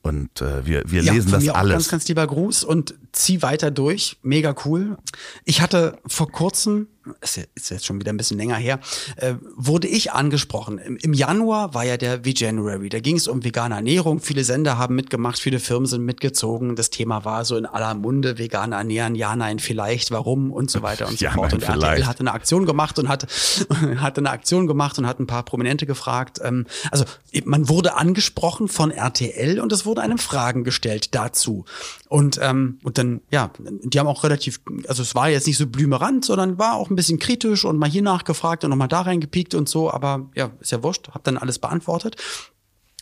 Und 0.02 0.42
äh, 0.42 0.66
wir, 0.66 0.84
wir 0.86 1.02
ja, 1.02 1.14
lesen 1.14 1.32
das 1.32 1.44
mir 1.44 1.56
alles. 1.56 1.72
Auch 1.72 1.76
ganz, 1.76 1.90
ganz 1.90 2.08
lieber 2.08 2.26
Gruß 2.26 2.64
und 2.64 2.96
zieh 3.12 3.42
weiter 3.42 3.70
durch. 3.72 4.18
Mega 4.22 4.56
cool. 4.66 4.98
Ich 5.44 5.62
hatte 5.62 5.98
vor 6.06 6.32
kurzem 6.32 6.88
ist 7.22 7.70
jetzt 7.70 7.86
schon 7.86 8.00
wieder 8.00 8.12
ein 8.12 8.18
bisschen 8.18 8.38
länger 8.38 8.56
her, 8.56 8.80
äh, 9.18 9.36
wurde 9.56 9.88
ich 9.88 10.12
angesprochen. 10.12 10.78
Im, 10.78 10.98
Im, 10.98 11.14
Januar 11.14 11.74
war 11.74 11.86
ja 11.86 11.98
der 11.98 12.24
V-January. 12.24 12.90
Da 12.90 13.00
ging 13.00 13.18
es 13.18 13.28
um 13.28 13.44
vegane 13.44 13.76
Ernährung. 13.76 14.20
Viele 14.20 14.44
Sender 14.44 14.78
haben 14.78 14.96
mitgemacht, 14.96 15.40
viele 15.40 15.60
Firmen 15.60 15.86
sind 15.86 16.06
mitgezogen. 16.06 16.76
Das 16.76 16.90
Thema 16.90 17.26
war 17.26 17.46
so 17.46 17.56
in 17.58 17.66
aller 17.66 17.94
Munde, 17.94 18.38
vegane 18.38 18.76
ernähren, 18.76 19.16
ja, 19.16 19.36
nein, 19.36 19.60
vielleicht, 19.60 20.12
warum 20.12 20.52
und 20.52 20.72
so 20.72 20.82
weiter 20.82 21.08
und 21.08 21.18
so 21.20 21.26
ja, 21.26 21.32
fort. 21.32 21.52
Nein, 21.52 21.56
und 21.56 21.64
RTL 21.64 21.80
vielleicht. 21.80 22.08
hatte 22.08 22.20
eine 22.22 22.34
Aktion 22.34 22.66
gemacht 22.66 23.00
und 23.00 23.10
hat, 23.10 23.28
hatte 23.98 24.22
eine 24.22 24.30
Aktion 24.30 24.68
gemacht 24.68 24.98
und 24.98 25.08
hat 25.08 25.20
ein 25.20 25.28
paar 25.28 25.44
Prominente 25.44 25.86
gefragt. 25.86 26.40
Ähm, 26.44 26.66
also 26.92 27.06
man 27.46 27.70
wurde 27.70 27.96
angesprochen 27.96 28.68
von 28.68 28.92
RTL 28.92 29.60
und 29.60 29.72
es 29.72 29.86
wurde 29.86 30.02
einem 30.02 30.18
Fragen 30.18 30.64
gestellt 30.64 31.16
dazu. 31.16 31.66
Und, 32.10 32.40
ähm, 32.42 32.80
und 32.84 32.98
dann, 32.98 33.22
ja, 33.30 33.52
die 33.60 34.00
haben 34.00 34.08
auch 34.08 34.24
relativ, 34.24 34.62
also 34.88 35.04
es 35.04 35.14
war 35.14 35.30
jetzt 35.30 35.46
nicht 35.46 35.58
so 35.58 35.68
blümerant, 35.68 36.26
sondern 36.26 36.58
war 36.58 36.74
auch 36.74 36.90
ein 36.90 36.96
bisschen 36.96 37.20
kritisch 37.20 37.66
und 37.66 37.78
mal 37.78 37.88
hier 37.88 38.02
nachgefragt 38.02 38.64
und 38.64 38.72
nochmal 38.72 38.88
da 38.88 39.02
reingepiekt 39.02 39.54
und 39.54 39.70
so, 39.70 39.92
aber 39.92 40.28
ja, 40.34 40.50
ist 40.60 40.72
ja 40.72 40.82
wurscht, 40.82 41.10
hab 41.10 41.24
dann 41.24 41.38
alles 41.38 41.60
beantwortet. 41.60 42.16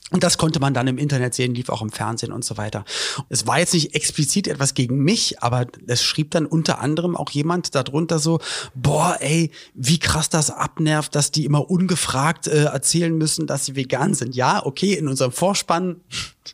Und 0.10 0.24
das 0.24 0.38
konnte 0.38 0.62
man 0.62 0.74
dann 0.74 0.88
im 0.88 0.98
Internet 0.98 1.34
sehen, 1.34 1.54
lief 1.54 1.68
auch 1.68 1.82
im 1.82 1.92
Fernsehen 1.92 2.32
und 2.32 2.46
so 2.46 2.56
weiter. 2.56 2.86
Es 3.28 3.46
war 3.46 3.60
jetzt 3.60 3.74
nicht 3.74 3.94
explizit 3.94 4.48
etwas 4.48 4.74
gegen 4.74 5.00
mich, 5.00 5.42
aber 5.44 5.68
es 5.86 6.02
schrieb 6.02 6.32
dann 6.32 6.46
unter 6.46 6.80
anderem 6.80 7.18
auch 7.18 7.30
jemand 7.32 7.76
darunter 7.76 8.20
so, 8.20 8.40
boah, 8.74 9.18
ey, 9.20 9.52
wie 9.74 10.00
krass 10.00 10.30
das 10.30 10.50
abnervt, 10.50 11.14
dass 11.14 11.32
die 11.32 11.44
immer 11.44 11.70
ungefragt 11.70 12.48
äh, 12.48 12.64
erzählen 12.64 13.18
müssen, 13.18 13.48
dass 13.48 13.66
sie 13.66 13.76
vegan 13.76 14.14
sind. 14.14 14.34
Ja, 14.34 14.66
okay, 14.66 14.94
in 14.94 15.10
unserem 15.10 15.34
Vorspann 15.34 15.98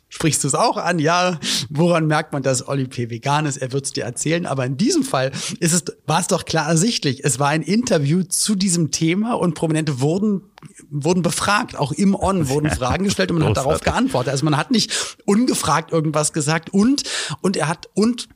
sprichst 0.08 0.44
du 0.44 0.48
es 0.48 0.54
auch 0.54 0.76
an, 0.76 0.98
ja, 0.98 1.38
woran 1.70 2.06
merkt 2.06 2.32
man, 2.32 2.42
dass 2.42 2.66
Oli 2.66 2.86
P. 2.86 3.10
vegan 3.10 3.46
ist? 3.46 3.56
Er 3.56 3.72
wird 3.72 3.84
es 3.84 3.92
dir 3.92 4.04
erzählen, 4.04 4.46
aber 4.46 4.64
in 4.66 4.76
diesem 4.76 5.02
Fall 5.02 5.32
ist 5.60 5.72
es, 5.72 5.84
war 6.06 6.20
es 6.20 6.26
doch 6.26 6.44
klar 6.44 6.68
ersichtlich. 6.68 7.24
Es 7.24 7.38
war 7.38 7.48
ein 7.48 7.62
Interview 7.62 8.22
zu 8.22 8.54
diesem 8.54 8.90
Thema 8.90 9.34
und 9.34 9.54
Prominente 9.54 10.00
wurden 10.00 10.42
wurden 10.88 11.22
befragt, 11.22 11.76
auch 11.76 11.92
im 11.92 12.14
On 12.14 12.48
wurden 12.48 12.70
Fragen 12.74 13.04
gestellt 13.04 13.30
und 13.30 13.38
man 13.38 13.48
hat 13.48 13.56
darauf 13.58 13.80
geantwortet. 13.80 14.32
Also 14.32 14.44
man 14.44 14.56
hat 14.56 14.70
nicht 14.70 15.18
ungefragt 15.26 15.92
irgendwas 15.92 16.32
gesagt 16.32 16.70
und 16.70 17.02
und 17.42 17.56
er 17.56 17.68
hat 17.68 17.90
und 17.94 18.28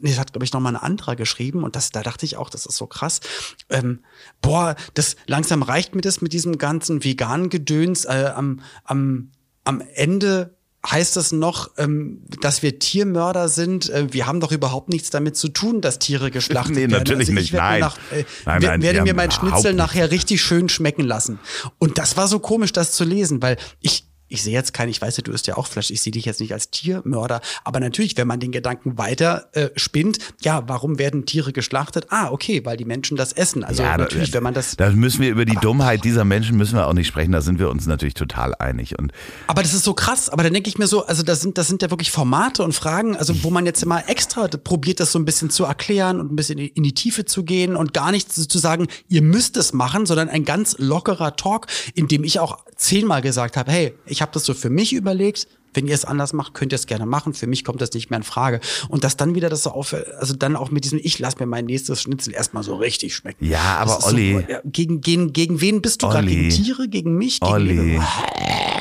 nee, 0.00 0.14
hat, 0.14 0.32
glaube 0.32 0.44
ich, 0.44 0.52
noch 0.52 0.60
mal 0.60 0.70
ein 0.70 0.76
anderer 0.76 1.16
geschrieben 1.16 1.64
und 1.64 1.76
das, 1.76 1.90
da 1.90 2.02
dachte 2.02 2.26
ich 2.26 2.36
auch, 2.36 2.50
das 2.50 2.66
ist 2.66 2.76
so 2.76 2.86
krass. 2.86 3.20
Ähm, 3.68 4.00
boah, 4.40 4.76
das 4.94 5.16
langsam 5.26 5.62
reicht 5.62 5.94
mir 5.94 6.00
das 6.00 6.20
mit 6.20 6.32
diesem 6.32 6.58
ganzen 6.58 7.04
veganen 7.04 7.48
Gedöns. 7.48 8.04
Äh, 8.04 8.32
am, 8.34 8.60
am, 8.84 9.30
am 9.64 9.82
Ende 9.94 10.57
heißt 10.90 11.16
es 11.16 11.32
noch, 11.32 11.70
ähm, 11.76 12.22
dass 12.40 12.62
wir 12.62 12.78
Tiermörder 12.78 13.48
sind? 13.48 13.90
Äh, 13.90 14.12
wir 14.12 14.26
haben 14.26 14.40
doch 14.40 14.52
überhaupt 14.52 14.88
nichts 14.88 15.10
damit 15.10 15.36
zu 15.36 15.48
tun, 15.48 15.80
dass 15.80 15.98
Tiere 15.98 16.30
geschlachtet 16.30 16.74
Nee, 16.76 16.80
werden. 16.82 16.92
natürlich 16.92 17.28
also 17.28 17.40
nicht, 17.40 17.52
nein. 17.52 17.80
Nach, 17.80 17.96
äh, 18.10 18.24
Nein, 18.44 18.62
nein, 18.62 18.82
werde 18.82 19.02
mir 19.02 19.14
mein 19.14 19.30
Schnitzel 19.30 19.74
nachher 19.74 20.10
richtig 20.10 20.42
schön 20.42 20.68
schmecken 20.68 21.02
lassen. 21.02 21.38
Und 21.78 21.98
das 21.98 22.16
war 22.16 22.28
so 22.28 22.38
komisch, 22.38 22.72
das 22.72 22.92
zu 22.92 23.04
lesen, 23.04 23.42
weil 23.42 23.56
ich 23.80 24.07
ich 24.28 24.42
sehe 24.42 24.52
jetzt 24.52 24.72
keinen, 24.72 24.90
ich 24.90 25.00
weiß 25.00 25.16
ja, 25.16 25.22
du 25.22 25.32
isst 25.32 25.46
ja 25.46 25.56
auch 25.56 25.66
Fleisch, 25.66 25.90
ich 25.90 26.00
sehe 26.00 26.10
dich 26.10 26.24
jetzt 26.24 26.40
nicht 26.40 26.52
als 26.52 26.70
Tiermörder, 26.70 27.40
aber 27.64 27.80
natürlich, 27.80 28.16
wenn 28.16 28.26
man 28.26 28.40
den 28.40 28.52
Gedanken 28.52 28.98
weiter 28.98 29.48
äh, 29.52 29.70
spinnt, 29.76 30.18
ja, 30.42 30.68
warum 30.68 30.98
werden 30.98 31.26
Tiere 31.26 31.52
geschlachtet? 31.52 32.06
Ah, 32.10 32.30
okay, 32.30 32.64
weil 32.64 32.76
die 32.76 32.84
Menschen 32.84 33.16
das 33.16 33.32
essen. 33.32 33.64
Also 33.64 33.82
ja, 33.82 33.96
natürlich, 33.96 34.30
da, 34.30 34.36
wenn 34.36 34.42
man 34.44 34.54
das 34.54 34.76
Da 34.76 34.90
müssen 34.90 35.20
wir 35.20 35.30
über 35.30 35.44
die 35.44 35.56
Dummheit 35.56 36.04
dieser 36.04 36.24
Menschen 36.24 36.56
müssen 36.56 36.76
wir 36.76 36.86
auch 36.86 36.92
nicht 36.92 37.06
sprechen. 37.06 37.32
Da 37.32 37.40
sind 37.40 37.58
wir 37.58 37.70
uns 37.70 37.86
natürlich 37.86 38.14
total 38.14 38.54
einig. 38.54 38.98
Und 38.98 39.12
Aber 39.46 39.62
das 39.62 39.74
ist 39.74 39.84
so 39.84 39.94
krass. 39.94 40.28
Aber 40.28 40.42
dann 40.42 40.52
denke 40.52 40.68
ich 40.68 40.78
mir 40.78 40.86
so, 40.86 41.06
also 41.06 41.22
das 41.22 41.40
sind, 41.40 41.58
das 41.58 41.68
sind 41.68 41.82
ja 41.82 41.90
wirklich 41.90 42.10
Formate 42.10 42.62
und 42.62 42.72
Fragen, 42.72 43.16
also 43.16 43.42
wo 43.42 43.50
man 43.50 43.66
jetzt 43.66 43.84
mal 43.84 44.04
extra 44.06 44.48
probiert, 44.48 45.00
das 45.00 45.12
so 45.12 45.18
ein 45.18 45.24
bisschen 45.24 45.50
zu 45.50 45.64
erklären 45.64 46.20
und 46.20 46.32
ein 46.32 46.36
bisschen 46.36 46.58
in 46.58 46.82
die 46.82 46.94
Tiefe 46.94 47.24
zu 47.24 47.44
gehen 47.44 47.76
und 47.76 47.94
gar 47.94 48.10
nicht 48.10 48.32
zu 48.32 48.58
sagen, 48.58 48.86
ihr 49.08 49.22
müsst 49.22 49.56
es 49.56 49.72
machen, 49.72 50.06
sondern 50.06 50.28
ein 50.28 50.44
ganz 50.44 50.76
lockerer 50.78 51.36
Talk, 51.36 51.66
in 51.94 52.08
dem 52.08 52.24
ich 52.24 52.40
auch 52.40 52.58
zehnmal 52.76 53.22
gesagt 53.22 53.56
habe, 53.56 53.70
hey, 53.70 53.94
ich 54.06 54.17
habe 54.22 54.32
das 54.32 54.44
so 54.44 54.54
für 54.54 54.70
mich 54.70 54.92
überlegt. 54.92 55.46
Wenn 55.74 55.86
ihr 55.86 55.94
es 55.94 56.06
anders 56.06 56.32
macht, 56.32 56.54
könnt 56.54 56.72
ihr 56.72 56.76
es 56.76 56.86
gerne 56.86 57.04
machen. 57.04 57.34
Für 57.34 57.46
mich 57.46 57.62
kommt 57.62 57.82
das 57.82 57.92
nicht 57.92 58.08
mehr 58.08 58.16
in 58.16 58.22
Frage. 58.22 58.60
Und 58.88 59.04
dass 59.04 59.16
dann 59.18 59.34
wieder 59.34 59.50
das 59.50 59.64
so 59.64 59.70
auf, 59.70 59.94
also 60.18 60.34
dann 60.34 60.56
auch 60.56 60.70
mit 60.70 60.84
diesem, 60.84 60.98
ich 61.02 61.18
lass 61.18 61.38
mir 61.38 61.46
mein 61.46 61.66
nächstes 61.66 62.00
Schnitzel 62.02 62.32
erstmal 62.34 62.62
so 62.62 62.74
richtig 62.76 63.14
schmecken. 63.14 63.44
Ja, 63.44 63.76
aber 63.76 64.04
Olli. 64.06 64.46
So, 64.48 64.54
gegen, 64.64 65.00
gegen, 65.02 65.32
gegen 65.34 65.60
wen 65.60 65.82
bist 65.82 66.02
du 66.02 66.08
gerade? 66.08 66.26
Gegen 66.26 66.48
Tiere? 66.48 66.88
Gegen 66.88 67.16
mich? 67.18 67.40
Gegen 67.40 67.52
Olli? 67.52 68.00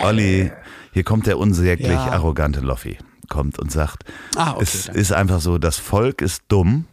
Olli, 0.04 0.52
hier 0.94 1.04
kommt 1.04 1.28
der 1.28 1.38
unsäglich 1.38 1.90
Ja. 1.90 2.08
arrogante 2.12 2.62
Loffi, 2.62 2.98
kommt 3.30 3.60
und 3.60 3.70
sagt, 3.72 4.04
Ah, 4.36 4.54
okay, 4.54 4.64
es 4.64 4.86
danke. 4.86 5.00
ist 5.02 5.12
einfach 5.12 5.42
so, 5.42 5.58
das 5.58 5.78
Volk 5.78 6.22
ist 6.22 6.44
dumm. 6.48 6.86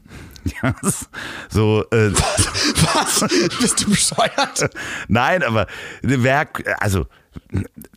Ja, 0.62 0.74
es- 0.82 1.08
so, 1.48 1.84
äh, 1.90 2.10
Was? 2.12 3.20
Bist 3.60 3.80
du 3.82 3.90
bescheuert? 3.90 4.68
Nein, 5.08 5.42
aber 5.42 5.66
wer, 6.02 6.46
also, 6.80 7.06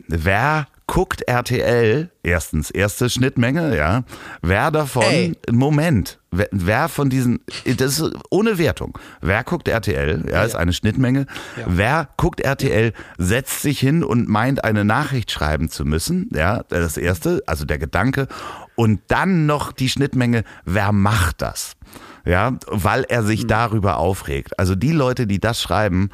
wer 0.08 0.66
guckt 0.86 1.20
RTL? 1.28 2.10
Erstens, 2.22 2.70
erste 2.70 3.10
Schnittmenge, 3.10 3.76
ja. 3.76 4.04
Wer 4.40 4.70
davon, 4.70 5.02
Ey. 5.02 5.32
Moment, 5.50 6.18
wer, 6.30 6.48
wer 6.50 6.88
von 6.88 7.10
diesen, 7.10 7.40
das 7.76 8.00
ist 8.00 8.14
ohne 8.30 8.56
Wertung. 8.56 8.98
Wer 9.20 9.44
guckt 9.44 9.68
RTL? 9.68 10.24
Ja, 10.30 10.44
ist 10.44 10.56
eine 10.56 10.72
Schnittmenge. 10.72 11.26
Wer 11.66 12.08
guckt 12.16 12.40
RTL, 12.40 12.94
setzt 13.18 13.60
sich 13.60 13.78
hin 13.78 14.02
und 14.02 14.28
meint, 14.28 14.64
eine 14.64 14.84
Nachricht 14.86 15.30
schreiben 15.30 15.68
zu 15.68 15.84
müssen? 15.84 16.30
Ja, 16.32 16.62
das 16.68 16.96
erste, 16.96 17.42
also 17.46 17.66
der 17.66 17.78
Gedanke. 17.78 18.26
Und 18.74 19.00
dann 19.08 19.44
noch 19.44 19.72
die 19.72 19.90
Schnittmenge, 19.90 20.42
wer 20.64 20.92
macht 20.92 21.42
das? 21.42 21.72
Ja, 22.24 22.56
weil 22.66 23.04
er 23.08 23.22
sich 23.24 23.42
Hm. 23.42 23.48
darüber 23.48 23.98
aufregt. 23.98 24.58
Also 24.58 24.74
die 24.74 24.92
Leute, 24.92 25.26
die 25.26 25.38
das 25.38 25.60
schreiben, 25.60 26.08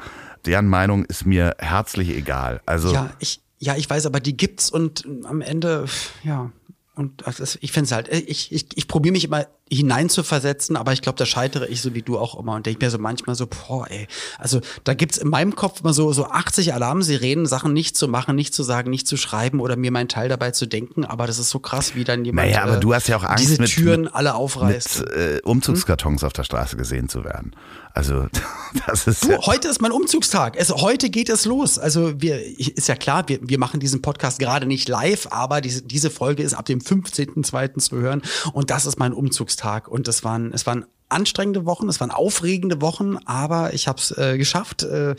deren 0.45 0.67
Meinung 0.67 1.05
ist 1.05 1.25
mir 1.25 1.55
herzlich 1.59 2.09
egal. 2.09 2.61
Also 2.65 2.93
Ja, 2.93 3.09
ich, 3.19 3.41
ja, 3.65 3.75
ich 3.75 3.89
weiß, 3.89 4.05
aber 4.05 4.19
die 4.19 4.37
gibt's 4.37 4.69
und 4.69 5.05
am 5.23 5.41
Ende, 5.41 5.85
ja. 6.23 6.51
Und 6.93 7.23
ist, 7.41 7.57
ich 7.61 7.73
finde 7.73 7.87
es 7.87 7.91
halt, 7.91 8.07
ich, 8.07 8.53
ich, 8.53 8.67
ich 8.75 8.87
probiere 8.87 9.11
mich 9.11 9.25
immer 9.25 9.47
hinein 9.71 10.09
zu 10.09 10.21
versetzen, 10.21 10.75
aber 10.75 10.93
ich 10.93 11.01
glaube, 11.01 11.17
da 11.17 11.25
scheitere 11.25 11.67
ich 11.67 11.81
so 11.81 11.95
wie 11.95 12.03
du 12.03 12.19
auch 12.19 12.39
immer 12.39 12.53
und 12.53 12.67
denke 12.67 12.85
mir 12.85 12.91
so 12.91 12.99
manchmal 12.99 13.35
so, 13.35 13.47
boah, 13.47 13.89
ey, 13.89 14.07
also 14.37 14.61
da 14.83 14.93
gibt's 14.93 15.17
in 15.17 15.27
meinem 15.29 15.55
Kopf 15.55 15.81
immer 15.81 15.91
so, 15.91 16.13
so 16.13 16.27
80 16.27 16.73
Alarmsirenen, 16.75 17.47
Sachen 17.47 17.73
nicht 17.73 17.97
zu 17.97 18.07
machen, 18.07 18.35
nicht 18.35 18.53
zu 18.53 18.61
sagen, 18.61 18.91
nicht 18.91 19.07
zu 19.07 19.17
schreiben 19.17 19.59
oder 19.59 19.75
mir 19.75 19.89
meinen 19.91 20.07
Teil 20.07 20.29
dabei 20.29 20.51
zu 20.51 20.67
denken, 20.67 21.03
aber 21.03 21.25
das 21.25 21.39
ist 21.39 21.49
so 21.49 21.57
krass, 21.57 21.95
wie 21.95 22.03
dann 22.03 22.23
jemand 22.25 22.47
Naja, 22.47 22.61
aber 22.63 22.77
äh, 22.77 22.79
du 22.79 22.93
hast 22.93 23.07
ja 23.07 23.17
auch 23.17 23.23
Angst, 23.23 23.43
diese 23.43 23.59
mit- 23.59 23.71
Türen 23.71 24.07
alle 24.07 24.35
aufreißt. 24.35 24.99
mit 24.99 25.09
äh, 25.11 25.41
Umzugskartons 25.43 26.23
auf 26.23 26.33
der 26.33 26.43
Straße 26.43 26.77
gesehen 26.77 27.09
zu 27.09 27.23
werden. 27.23 27.55
Also 27.95 28.27
das 28.85 29.07
ist 29.07 29.23
Du, 29.23 29.31
ja, 29.31 29.39
heute 29.47 29.67
ist 29.69 29.81
mein 29.81 29.91
Umzugstag. 29.93 30.57
Es, 30.57 30.69
heute 30.69 31.09
geht 31.09 31.29
es 31.29 31.45
los. 31.45 31.79
Also 31.79 32.21
wir, 32.21 32.39
ist 32.59 32.87
ja 32.89 32.95
klar, 32.95 33.23
wir, 33.29 33.39
wir 33.41 33.57
machen 33.57 33.79
diesen 33.79 34.01
Podcast 34.03 34.37
gerade 34.37 34.65
nicht 34.67 34.89
live, 34.89 35.27
aber 35.31 35.61
diese, 35.61 35.81
diese 35.81 36.09
Folge 36.11 36.43
ist 36.43 36.53
ab 36.53 36.65
dem 36.65 36.81
15.02. 36.81 37.79
zu 37.79 37.95
hören 37.95 38.21
und 38.53 38.69
das 38.69 38.85
ist 38.85 38.99
mein 38.99 39.13
Umzugstag. 39.13 39.54
Und 39.87 40.07
es 40.07 40.23
waren, 40.23 40.51
es 40.53 40.65
waren 40.65 40.85
anstrengende 41.15 41.65
Wochen, 41.65 41.87
es 41.89 41.99
waren 41.99 42.11
aufregende 42.11 42.81
Wochen, 42.81 43.17
aber 43.25 43.73
ich 43.73 43.87
habe 43.87 43.99
es 43.99 44.11
äh, 44.17 44.37
geschafft. 44.37 44.83
Äh, 44.83 45.15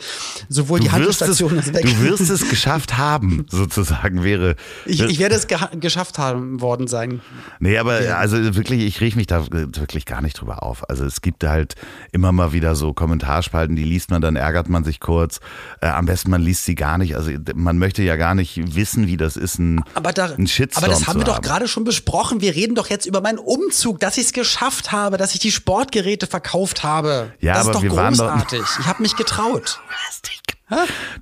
sowohl 0.47 0.79
die 0.79 0.87
du 0.87 0.93
wirst, 0.93 1.21
es, 1.21 1.21
Haltestation 1.21 1.57
ist 1.57 1.73
weg. 1.73 1.85
du 1.85 2.01
wirst 2.01 2.29
es 2.29 2.47
geschafft 2.49 2.97
haben, 2.97 3.45
sozusagen 3.49 4.23
wäre. 4.23 4.55
ich, 4.85 5.01
ich 5.01 5.19
werde 5.19 5.35
es 5.35 5.47
geschafft 5.47 6.17
haben 6.17 6.61
worden 6.61 6.87
sein. 6.87 7.21
Nee, 7.59 7.77
aber 7.77 7.99
also 8.17 8.55
wirklich, 8.55 8.83
ich 8.83 9.01
riech 9.01 9.15
mich 9.15 9.27
da 9.27 9.45
wirklich 9.49 10.05
gar 10.05 10.21
nicht 10.21 10.39
drüber 10.39 10.63
auf. 10.63 10.89
Also 10.89 11.05
es 11.05 11.21
gibt 11.21 11.43
halt 11.43 11.75
immer 12.11 12.31
mal 12.31 12.53
wieder 12.53 12.75
so 12.75 12.93
Kommentarspalten, 12.93 13.75
die 13.75 13.83
liest 13.83 14.11
man, 14.11 14.21
dann 14.21 14.35
ärgert 14.35 14.69
man 14.69 14.83
sich 14.83 14.99
kurz. 14.99 15.39
Äh, 15.81 15.87
am 15.87 16.05
besten 16.05 16.29
man 16.29 16.41
liest 16.41 16.65
sie 16.65 16.75
gar 16.75 16.97
nicht. 16.97 17.15
Also 17.15 17.31
man 17.55 17.77
möchte 17.77 18.03
ja 18.03 18.15
gar 18.15 18.35
nicht 18.35 18.75
wissen, 18.75 19.07
wie 19.07 19.17
das 19.17 19.35
ist, 19.35 19.59
ein, 19.59 19.83
Aber, 19.95 20.13
da, 20.13 20.25
ein 20.25 20.47
Shitstorm 20.47 20.83
aber 20.83 20.93
das 20.93 21.07
haben 21.07 21.19
wir 21.19 21.25
doch 21.25 21.35
haben. 21.35 21.43
gerade 21.43 21.67
schon 21.67 21.83
besprochen. 21.83 22.41
Wir 22.41 22.55
reden 22.55 22.75
doch 22.75 22.87
jetzt 22.89 23.05
über 23.05 23.21
meinen 23.21 23.39
Umzug, 23.39 23.99
dass 23.99 24.17
ich 24.17 24.25
es 24.25 24.33
geschafft 24.33 24.91
habe, 24.91 25.17
dass 25.17 25.33
ich 25.33 25.39
die 25.39 25.51
Sportgeräte 25.87 26.27
verkauft 26.27 26.83
habe. 26.83 27.33
Ja, 27.39 27.53
das 27.53 27.61
aber 27.63 27.71
ist 27.71 27.75
doch 27.77 27.83
wir 27.83 27.95
waren 27.95 28.13
doch- 28.17 28.31
großartig. 28.31 28.61
Ich 28.79 28.87
habe 28.87 29.01
mich 29.01 29.15
getraut. 29.15 29.79
Du 29.87 29.93
hast 30.07 30.27
dich 30.27 30.41
getraut. 30.43 30.56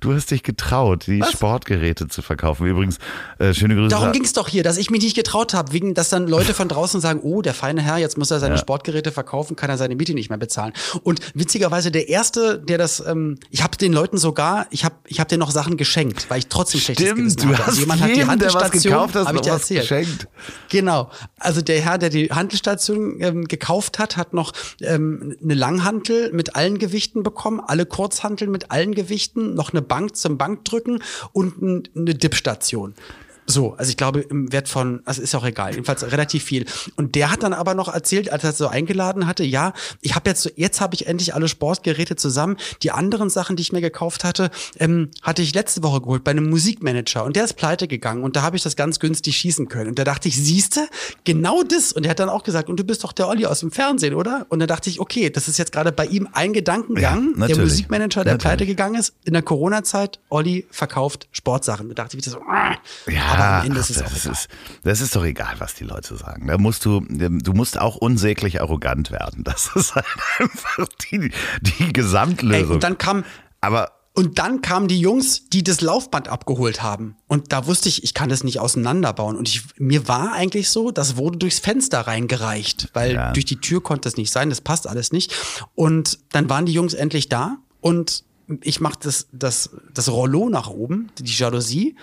Du 0.00 0.12
hast 0.12 0.32
dich 0.32 0.42
getraut, 0.42 1.06
die 1.06 1.20
Was? 1.20 1.30
Sportgeräte 1.30 2.08
zu 2.08 2.20
verkaufen. 2.20 2.66
Übrigens, 2.66 2.98
äh, 3.38 3.54
schöne 3.54 3.76
Grüße. 3.76 3.90
Darum 3.90 4.10
ging 4.10 4.24
es 4.24 4.32
doch 4.32 4.48
hier, 4.48 4.64
dass 4.64 4.76
ich 4.76 4.90
mich 4.90 5.02
nicht 5.04 5.14
getraut 5.14 5.54
habe, 5.54 5.72
wegen, 5.72 5.94
dass 5.94 6.08
dann 6.08 6.26
Leute 6.26 6.52
von 6.52 6.68
draußen 6.68 7.00
sagen, 7.00 7.20
oh, 7.22 7.42
der 7.42 7.54
feine 7.54 7.80
Herr, 7.80 7.98
jetzt 7.98 8.18
muss 8.18 8.32
er 8.32 8.40
seine 8.40 8.56
Ja. 8.56 8.60
Sportgeräte 8.60 9.12
verkaufen, 9.12 9.54
kann 9.54 9.70
er 9.70 9.78
seine 9.78 9.94
Miete 9.94 10.14
nicht 10.14 10.30
mehr 10.30 10.38
bezahlen. 10.38 10.72
Und 11.04 11.20
witzigerweise 11.34 11.92
der 11.92 12.08
erste, 12.08 12.58
der 12.58 12.76
das, 12.76 12.98
ähm, 13.06 13.38
ich 13.50 13.62
habe 13.62 13.76
den 13.76 13.92
Leuten 13.92 14.18
sogar, 14.18 14.66
ich 14.70 14.84
habe, 14.84 14.96
ich 15.06 15.20
habe 15.20 15.28
denen 15.28 15.40
noch 15.40 15.52
Sachen 15.52 15.76
geschenkt, 15.76 16.28
weil 16.28 16.40
ich 16.40 16.48
trotzdem 16.48 16.80
schlechtes 16.80 17.06
Stimmt, 17.06 17.20
Gewissen 17.20 17.38
du 17.42 17.48
hatte. 17.50 17.58
hast 17.58 17.68
Also 17.68 17.80
jemand 17.80 18.00
hat 18.02 18.16
die 18.16 18.24
Handelsstation, 18.26 18.92
gekauft 18.92 19.14
hast, 19.14 19.26
hab 19.28 19.34
ich 19.36 19.40
dir 19.42 19.52
erzählt. 19.52 19.80
geschenkt. 19.82 20.28
Genau. 20.70 21.08
Also 21.38 21.62
der 21.62 21.80
Herr, 21.80 21.98
der 21.98 22.10
die 22.10 22.30
Handelsstation 22.32 23.20
ähm, 23.20 23.44
gekauft 23.46 24.00
hat, 24.00 24.16
hat 24.16 24.34
noch 24.34 24.52
ähm, 24.80 25.36
eine 25.40 25.54
Langhantel 25.54 26.32
mit 26.32 26.56
allen 26.56 26.78
Gewichten 26.78 27.22
bekommen, 27.22 27.60
alle 27.64 27.86
Kurzhanteln 27.86 28.50
mit 28.50 28.72
allen 28.72 28.92
Gewichten, 28.94 29.35
noch 29.36 29.72
eine 29.72 29.82
Bank 29.82 30.16
zum 30.16 30.38
Bankdrücken 30.38 31.02
und 31.32 31.62
ein, 31.62 31.88
eine 31.94 32.14
Dip-Station. 32.14 32.94
So, 33.46 33.74
also 33.74 33.90
ich 33.90 33.96
glaube 33.96 34.20
im 34.20 34.52
Wert 34.52 34.68
von, 34.68 35.02
also 35.04 35.22
ist 35.22 35.34
auch 35.34 35.44
egal, 35.44 35.72
jedenfalls 35.72 36.02
relativ 36.10 36.42
viel. 36.44 36.66
Und 36.96 37.14
der 37.14 37.30
hat 37.30 37.42
dann 37.42 37.52
aber 37.52 37.74
noch 37.74 37.92
erzählt, 37.92 38.32
als 38.32 38.42
er 38.42 38.52
so 38.52 38.66
eingeladen 38.66 39.26
hatte, 39.26 39.44
ja, 39.44 39.72
ich 40.00 40.14
habe 40.14 40.28
jetzt, 40.28 40.52
jetzt 40.56 40.80
habe 40.80 40.94
ich 40.94 41.06
endlich 41.06 41.34
alle 41.34 41.48
Sportgeräte 41.48 42.16
zusammen. 42.16 42.56
Die 42.82 42.90
anderen 42.90 43.30
Sachen, 43.30 43.56
die 43.56 43.62
ich 43.62 43.72
mir 43.72 43.80
gekauft 43.80 44.24
hatte, 44.24 44.50
ähm, 44.78 45.10
hatte 45.22 45.42
ich 45.42 45.54
letzte 45.54 45.82
Woche 45.82 46.00
geholt 46.00 46.24
bei 46.24 46.32
einem 46.32 46.50
Musikmanager 46.50 47.24
und 47.24 47.36
der 47.36 47.44
ist 47.44 47.54
pleite 47.54 47.86
gegangen 47.86 48.24
und 48.24 48.36
da 48.36 48.42
habe 48.42 48.56
ich 48.56 48.62
das 48.62 48.74
ganz 48.74 48.98
günstig 48.98 49.36
schießen 49.36 49.68
können. 49.68 49.90
Und 49.90 49.98
da 49.98 50.04
dachte 50.04 50.28
ich, 50.28 50.36
siehste, 50.36 50.88
genau 51.24 51.62
das. 51.62 51.92
Und 51.92 52.04
er 52.04 52.10
hat 52.10 52.18
dann 52.18 52.28
auch 52.28 52.42
gesagt, 52.42 52.68
und 52.68 52.80
du 52.80 52.84
bist 52.84 53.04
doch 53.04 53.12
der 53.12 53.28
Olli 53.28 53.46
aus 53.46 53.60
dem 53.60 53.70
Fernsehen, 53.70 54.14
oder? 54.14 54.46
Und 54.48 54.58
da 54.58 54.66
dachte 54.66 54.90
ich, 54.90 55.00
okay, 55.00 55.30
das 55.30 55.46
ist 55.48 55.58
jetzt 55.58 55.72
gerade 55.72 55.92
bei 55.92 56.06
ihm 56.06 56.28
ein 56.32 56.52
Gedankengang. 56.52 57.34
Ja, 57.38 57.46
der. 57.46 57.56
Musikmanager, 57.56 58.24
der 58.24 58.34
Natürlich. 58.34 58.40
pleite 58.40 58.66
gegangen 58.66 58.96
ist, 58.96 59.14
in 59.24 59.32
der 59.32 59.42
Corona-Zeit, 59.42 60.18
Olli 60.28 60.66
verkauft 60.70 61.28
Sportsachen. 61.32 61.88
Da 61.88 61.94
dachte 61.94 62.16
ich 62.16 62.24
wieder 62.24 62.36
so, 62.36 62.42
ah. 62.48 62.76
Ja, 63.06 63.35
aber 63.36 63.60
am 63.60 63.66
Ende 63.66 63.80
ach, 63.80 63.90
ist 63.90 63.96
es 63.96 64.02
auch 64.02 64.10
egal. 64.16 64.32
ist, 64.32 64.48
das 64.84 65.00
ist 65.00 65.16
doch 65.16 65.24
egal, 65.24 65.54
was 65.58 65.74
die 65.74 65.84
Leute 65.84 66.16
sagen. 66.16 66.46
Da 66.46 66.58
musst 66.58 66.84
du, 66.84 67.00
du 67.00 67.52
musst 67.52 67.78
auch 67.78 67.96
unsäglich 67.96 68.60
arrogant 68.60 69.10
werden. 69.10 69.44
Das 69.44 69.70
ist 69.74 69.94
halt 69.94 70.06
einfach 70.38 70.86
die, 71.10 71.30
die 71.62 71.84
Ey, 71.84 71.92
Gesamtlösung. 71.92 72.74
und 72.74 72.82
dann 72.82 72.98
kam, 72.98 73.24
Aber 73.60 73.92
Und 74.14 74.38
dann 74.38 74.62
kamen 74.62 74.88
die 74.88 74.98
Jungs, 74.98 75.48
die 75.50 75.62
das 75.62 75.80
Laufband 75.82 76.28
abgeholt 76.28 76.82
haben. 76.82 77.16
Und 77.26 77.52
da 77.52 77.66
wusste 77.66 77.88
ich, 77.90 78.02
ich 78.02 78.14
kann 78.14 78.28
das 78.30 78.44
nicht 78.44 78.60
auseinanderbauen. 78.60 79.36
Und 79.36 79.46
ich, 79.48 79.62
mir 79.78 80.08
war 80.08 80.32
eigentlich 80.32 80.70
so, 80.70 80.90
das 80.90 81.16
wurde 81.18 81.36
durchs 81.38 81.58
Fenster 81.58 82.00
reingereicht, 82.06 82.88
weil 82.94 83.12
Ja. 83.14 83.32
durch 83.32 83.44
die 83.44 83.60
Tür 83.60 83.82
konnte 83.82 84.08
es 84.08 84.16
nicht 84.16 84.30
sein, 84.32 84.48
das 84.48 84.62
passt 84.62 84.86
alles 84.86 85.12
nicht. 85.12 85.34
Und 85.74 86.18
dann 86.32 86.48
waren 86.48 86.64
die 86.66 86.72
Jungs 86.72 86.94
endlich 86.94 87.28
da 87.28 87.58
und 87.82 88.24
ich 88.62 88.80
mache 88.80 88.98
das, 89.02 89.26
das, 89.32 89.70
das 89.92 90.08
Rollo 90.08 90.48
nach 90.48 90.68
oben, 90.70 91.10
die 91.18 91.24
Jalousie. 91.32 91.96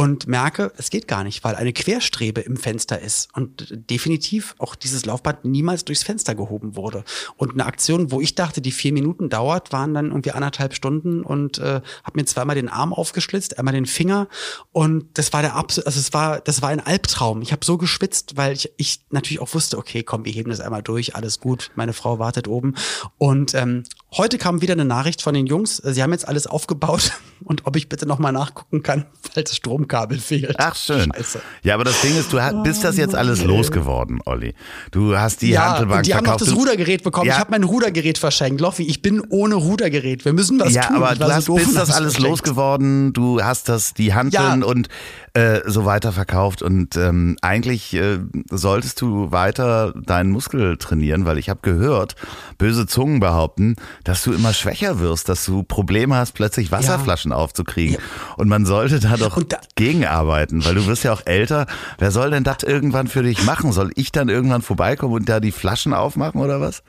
Und 0.00 0.26
merke, 0.26 0.72
es 0.78 0.88
geht 0.88 1.06
gar 1.06 1.24
nicht, 1.24 1.44
weil 1.44 1.56
eine 1.56 1.74
Querstrebe 1.74 2.40
im 2.40 2.56
Fenster 2.56 3.02
ist 3.02 3.28
und 3.36 3.66
definitiv 3.70 4.54
auch 4.56 4.74
dieses 4.74 5.04
Laufband 5.04 5.44
niemals 5.44 5.84
durchs 5.84 6.04
Fenster 6.04 6.34
gehoben 6.34 6.74
wurde. 6.74 7.04
Und 7.36 7.52
eine 7.52 7.66
Aktion, 7.66 8.10
wo 8.10 8.18
ich 8.22 8.34
dachte, 8.34 8.62
die 8.62 8.72
vier 8.72 8.94
Minuten 8.94 9.28
dauert, 9.28 9.72
waren 9.72 9.92
dann 9.92 10.06
irgendwie 10.06 10.30
anderthalb 10.30 10.72
Stunden 10.72 11.22
und 11.22 11.58
äh, 11.58 11.82
habe 12.02 12.14
mir 12.14 12.24
zweimal 12.24 12.56
den 12.56 12.70
Arm 12.70 12.94
aufgeschlitzt, 12.94 13.58
einmal 13.58 13.74
den 13.74 13.84
Finger 13.84 14.28
und 14.72 15.18
das 15.18 15.34
war 15.34 15.42
der 15.42 15.54
absolut, 15.54 15.86
also 15.86 16.00
es 16.00 16.14
war, 16.14 16.40
das 16.40 16.62
war 16.62 16.70
ein 16.70 16.80
Albtraum. 16.80 17.42
Ich 17.42 17.52
habe 17.52 17.62
so 17.62 17.76
geschwitzt, 17.76 18.38
weil 18.38 18.54
ich, 18.54 18.72
ich 18.78 19.00
natürlich 19.10 19.40
auch 19.40 19.52
wusste, 19.52 19.76
okay, 19.76 20.02
komm, 20.02 20.24
wir 20.24 20.32
heben 20.32 20.48
das 20.48 20.60
einmal 20.60 20.82
durch, 20.82 21.14
alles 21.14 21.40
gut, 21.40 21.72
meine 21.74 21.92
Frau 21.92 22.18
wartet 22.18 22.48
oben. 22.48 22.74
Und 23.18 23.52
ähm, 23.54 23.82
heute 24.16 24.38
kam 24.38 24.60
wieder 24.62 24.72
eine 24.74 24.84
Nachricht 24.84 25.22
von 25.22 25.34
den 25.34 25.46
Jungs, 25.46 25.76
sie 25.76 26.02
haben 26.02 26.12
jetzt 26.12 26.26
alles 26.26 26.46
aufgebaut 26.46 27.12
und 27.44 27.66
ob 27.66 27.76
ich 27.76 27.88
bitte 27.88 28.06
nochmal 28.06 28.32
nachgucken 28.32 28.82
kann, 28.82 29.06
falls 29.32 29.50
das 29.50 29.56
Stromkabel 29.56 30.18
fehlt. 30.18 30.56
Ach 30.58 30.74
schön. 30.74 31.12
Scheiße. 31.14 31.40
Ja, 31.62 31.74
aber 31.74 31.84
das 31.84 32.00
Ding 32.00 32.16
ist, 32.18 32.32
du 32.32 32.40
hast, 32.40 32.62
bist 32.62 32.84
das 32.84 32.96
jetzt 32.96 33.14
alles 33.14 33.44
losgeworden, 33.44 34.20
Olli. 34.26 34.54
Du 34.90 35.16
hast 35.16 35.42
die 35.42 35.50
Ja, 35.50 35.72
Handelbank 35.74 35.98
und 35.98 36.06
die 36.06 36.14
haben 36.14 36.24
noch 36.24 36.30
verkauft. 36.32 36.40
das 36.42 36.54
Du- 36.54 36.60
Rudergerät 36.60 37.02
bekommen. 37.02 37.26
Ja. 37.28 37.34
Ich 37.34 37.38
habe 37.40 37.50
mein 37.52 37.64
Rudergerät 37.64 38.18
verschenkt. 38.18 38.60
Loffi, 38.60 38.82
ich 38.82 39.02
bin 39.02 39.20
ohne 39.30 39.54
Rudergerät. 39.54 40.24
Wir 40.24 40.32
müssen 40.32 40.58
was 40.60 40.74
ja, 40.74 40.82
tun. 40.86 40.96
aber 40.96 41.12
Ich 41.12 41.18
du 41.18 41.24
hast, 41.32 41.44
so 41.44 41.56
doof 41.56 41.64
bist 41.64 41.76
das 41.76 41.90
alles 41.90 42.14
verschenkt. 42.14 42.28
losgeworden, 42.30 43.12
du 43.12 43.42
hast 43.42 43.68
das, 43.68 43.94
die 43.94 44.12
Handeln 44.14 44.60
Ja. 44.62 44.66
und 44.66 44.88
äh, 45.34 45.60
so 45.66 45.84
weiter 45.84 46.10
verkauft 46.12 46.60
und 46.60 46.96
ähm, 46.96 47.36
eigentlich 47.40 47.94
äh, 47.94 48.18
solltest 48.50 49.00
du 49.00 49.30
weiter 49.30 49.92
deinen 49.94 50.30
Muskel 50.32 50.76
trainieren, 50.76 51.24
weil 51.24 51.38
ich 51.38 51.48
habe 51.48 51.60
gehört, 51.62 52.16
böse 52.58 52.86
Zungen 52.86 53.20
behaupten, 53.20 53.76
dass 54.04 54.22
du 54.22 54.32
immer 54.32 54.52
schwächer 54.52 54.98
wirst, 55.00 55.28
dass 55.28 55.44
du 55.44 55.62
Probleme 55.62 56.16
hast, 56.16 56.32
plötzlich 56.32 56.72
Wasserflaschen 56.72 57.32
aufzukriegen 57.32 57.98
und 58.36 58.48
man 58.48 58.66
sollte 58.66 59.00
da 59.00 59.16
doch 59.16 59.42
da- 59.42 59.60
gegenarbeiten, 59.74 60.64
weil 60.64 60.74
du 60.74 60.86
wirst 60.86 61.04
ja 61.04 61.12
auch 61.12 61.22
älter. 61.26 61.66
Wer 61.98 62.10
soll 62.10 62.30
denn 62.30 62.44
das 62.44 62.62
irgendwann 62.62 63.08
für 63.08 63.22
dich 63.22 63.42
machen? 63.44 63.72
Soll 63.72 63.90
ich 63.96 64.12
dann 64.12 64.28
irgendwann 64.28 64.62
vorbeikommen 64.62 65.14
und 65.14 65.28
da 65.28 65.40
die 65.40 65.52
Flaschen 65.52 65.92
aufmachen 65.94 66.40
oder 66.40 66.60
was? 66.60 66.82